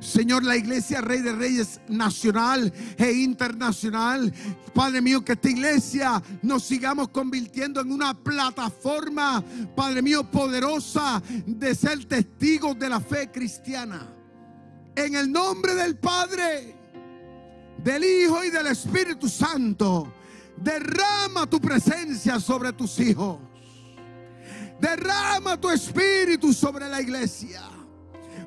Señor, 0.03 0.45
la 0.45 0.57
iglesia 0.57 1.01
Rey 1.01 1.21
de 1.21 1.33
Reyes 1.33 1.81
nacional 1.89 2.73
e 2.97 3.13
internacional. 3.13 4.33
Padre 4.75 5.01
mío, 5.01 5.25
que 5.25 5.33
esta 5.33 5.49
iglesia 5.49 6.23
nos 6.43 6.65
sigamos 6.65 7.09
convirtiendo 7.09 7.81
en 7.81 7.93
una 7.93 8.15
plataforma, 8.15 9.43
Padre 9.77 10.03
mío, 10.03 10.29
poderosa 10.31 11.23
de 11.47 11.75
ser 11.75 12.05
testigos 12.05 12.79
de 12.79 12.89
la 12.89 13.01
fe 13.01 13.31
cristiana. 13.31 14.09
En 14.95 15.15
el 15.15 15.31
nombre 15.31 15.75
del 15.75 15.97
Padre, 15.97 16.77
del 17.83 18.05
Hijo 18.05 18.45
y 18.45 18.51
del 18.51 18.69
Espíritu 18.69 19.29
Santo. 19.29 20.13
Derrama 20.57 21.47
tu 21.47 21.61
presencia 21.61 22.39
sobre 22.39 22.73
tus 22.73 22.99
hijos. 23.01 23.39
Derrama 24.81 25.61
tu 25.61 25.71
espíritu 25.71 26.53
sobre 26.53 26.89
la 26.89 27.01
iglesia. 27.01 27.72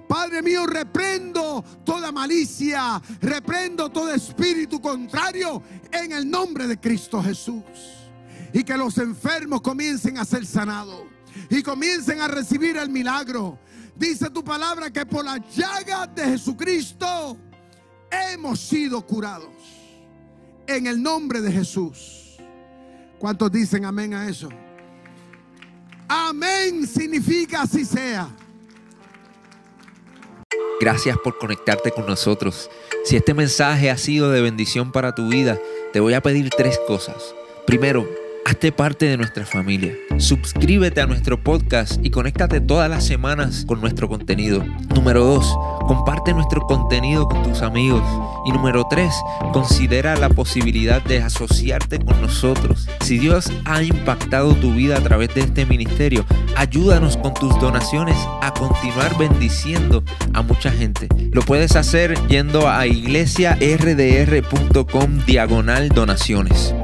Padre 0.07 0.41
mío, 0.41 0.65
reprendo 0.65 1.63
toda 1.83 2.11
malicia, 2.11 3.01
reprendo 3.21 3.89
todo 3.89 4.13
espíritu 4.13 4.81
contrario 4.81 5.61
en 5.91 6.11
el 6.11 6.29
nombre 6.29 6.67
de 6.67 6.79
Cristo 6.79 7.21
Jesús. 7.21 7.63
Y 8.53 8.63
que 8.63 8.77
los 8.77 8.97
enfermos 8.97 9.61
comiencen 9.61 10.17
a 10.17 10.25
ser 10.25 10.45
sanados 10.45 11.03
y 11.49 11.61
comiencen 11.61 12.21
a 12.21 12.27
recibir 12.27 12.77
el 12.77 12.89
milagro. 12.89 13.59
Dice 13.95 14.29
tu 14.29 14.43
palabra 14.43 14.91
que 14.91 15.05
por 15.05 15.25
la 15.25 15.37
llaga 15.37 16.07
de 16.07 16.23
Jesucristo 16.23 17.37
hemos 18.11 18.59
sido 18.59 19.05
curados 19.05 19.53
en 20.67 20.87
el 20.87 21.01
nombre 21.01 21.41
de 21.41 21.51
Jesús. 21.51 22.37
¿Cuántos 23.19 23.51
dicen 23.51 23.85
amén 23.85 24.13
a 24.13 24.27
eso? 24.27 24.49
Amén 26.07 26.85
significa 26.87 27.61
así 27.61 27.85
sea. 27.85 28.29
Gracias 30.79 31.17
por 31.17 31.37
conectarte 31.37 31.91
con 31.91 32.05
nosotros. 32.05 32.69
Si 33.05 33.15
este 33.15 33.33
mensaje 33.33 33.89
ha 33.89 33.97
sido 33.97 34.31
de 34.31 34.41
bendición 34.41 34.91
para 34.91 35.15
tu 35.15 35.29
vida, 35.29 35.59
te 35.93 35.99
voy 35.99 36.13
a 36.13 36.21
pedir 36.21 36.49
tres 36.49 36.79
cosas. 36.87 37.33
Primero, 37.65 38.07
Hazte 38.47 38.71
parte 38.71 39.07
de 39.07 39.17
nuestra 39.17 39.43
familia. 39.43 39.95
Suscríbete 40.19 41.01
a 41.01 41.07
nuestro 41.07 41.43
podcast 41.43 41.99
y 42.03 42.11
conéctate 42.11 42.61
todas 42.61 42.87
las 42.87 43.03
semanas 43.03 43.65
con 43.67 43.81
nuestro 43.81 44.07
contenido. 44.07 44.63
Número 44.93 45.25
2. 45.25 45.57
Comparte 45.87 46.31
nuestro 46.31 46.61
contenido 46.61 47.27
con 47.27 47.41
tus 47.41 47.63
amigos. 47.63 48.03
Y 48.45 48.51
número 48.51 48.85
3. 48.87 49.11
Considera 49.51 50.15
la 50.15 50.29
posibilidad 50.29 51.03
de 51.03 51.23
asociarte 51.23 51.97
con 51.97 52.21
nosotros. 52.21 52.87
Si 53.01 53.17
Dios 53.17 53.51
ha 53.65 53.81
impactado 53.81 54.53
tu 54.53 54.75
vida 54.75 54.97
a 54.97 55.01
través 55.01 55.33
de 55.33 55.41
este 55.41 55.65
ministerio, 55.65 56.23
ayúdanos 56.55 57.17
con 57.17 57.33
tus 57.33 57.59
donaciones 57.59 58.17
a 58.43 58.53
continuar 58.53 59.17
bendiciendo 59.17 60.03
a 60.33 60.43
mucha 60.43 60.69
gente. 60.69 61.07
Lo 61.31 61.41
puedes 61.41 61.75
hacer 61.75 62.15
yendo 62.27 62.69
a 62.69 62.85
iglesiardr.com 62.85 65.25
diagonal 65.25 65.89
donaciones. 65.89 66.75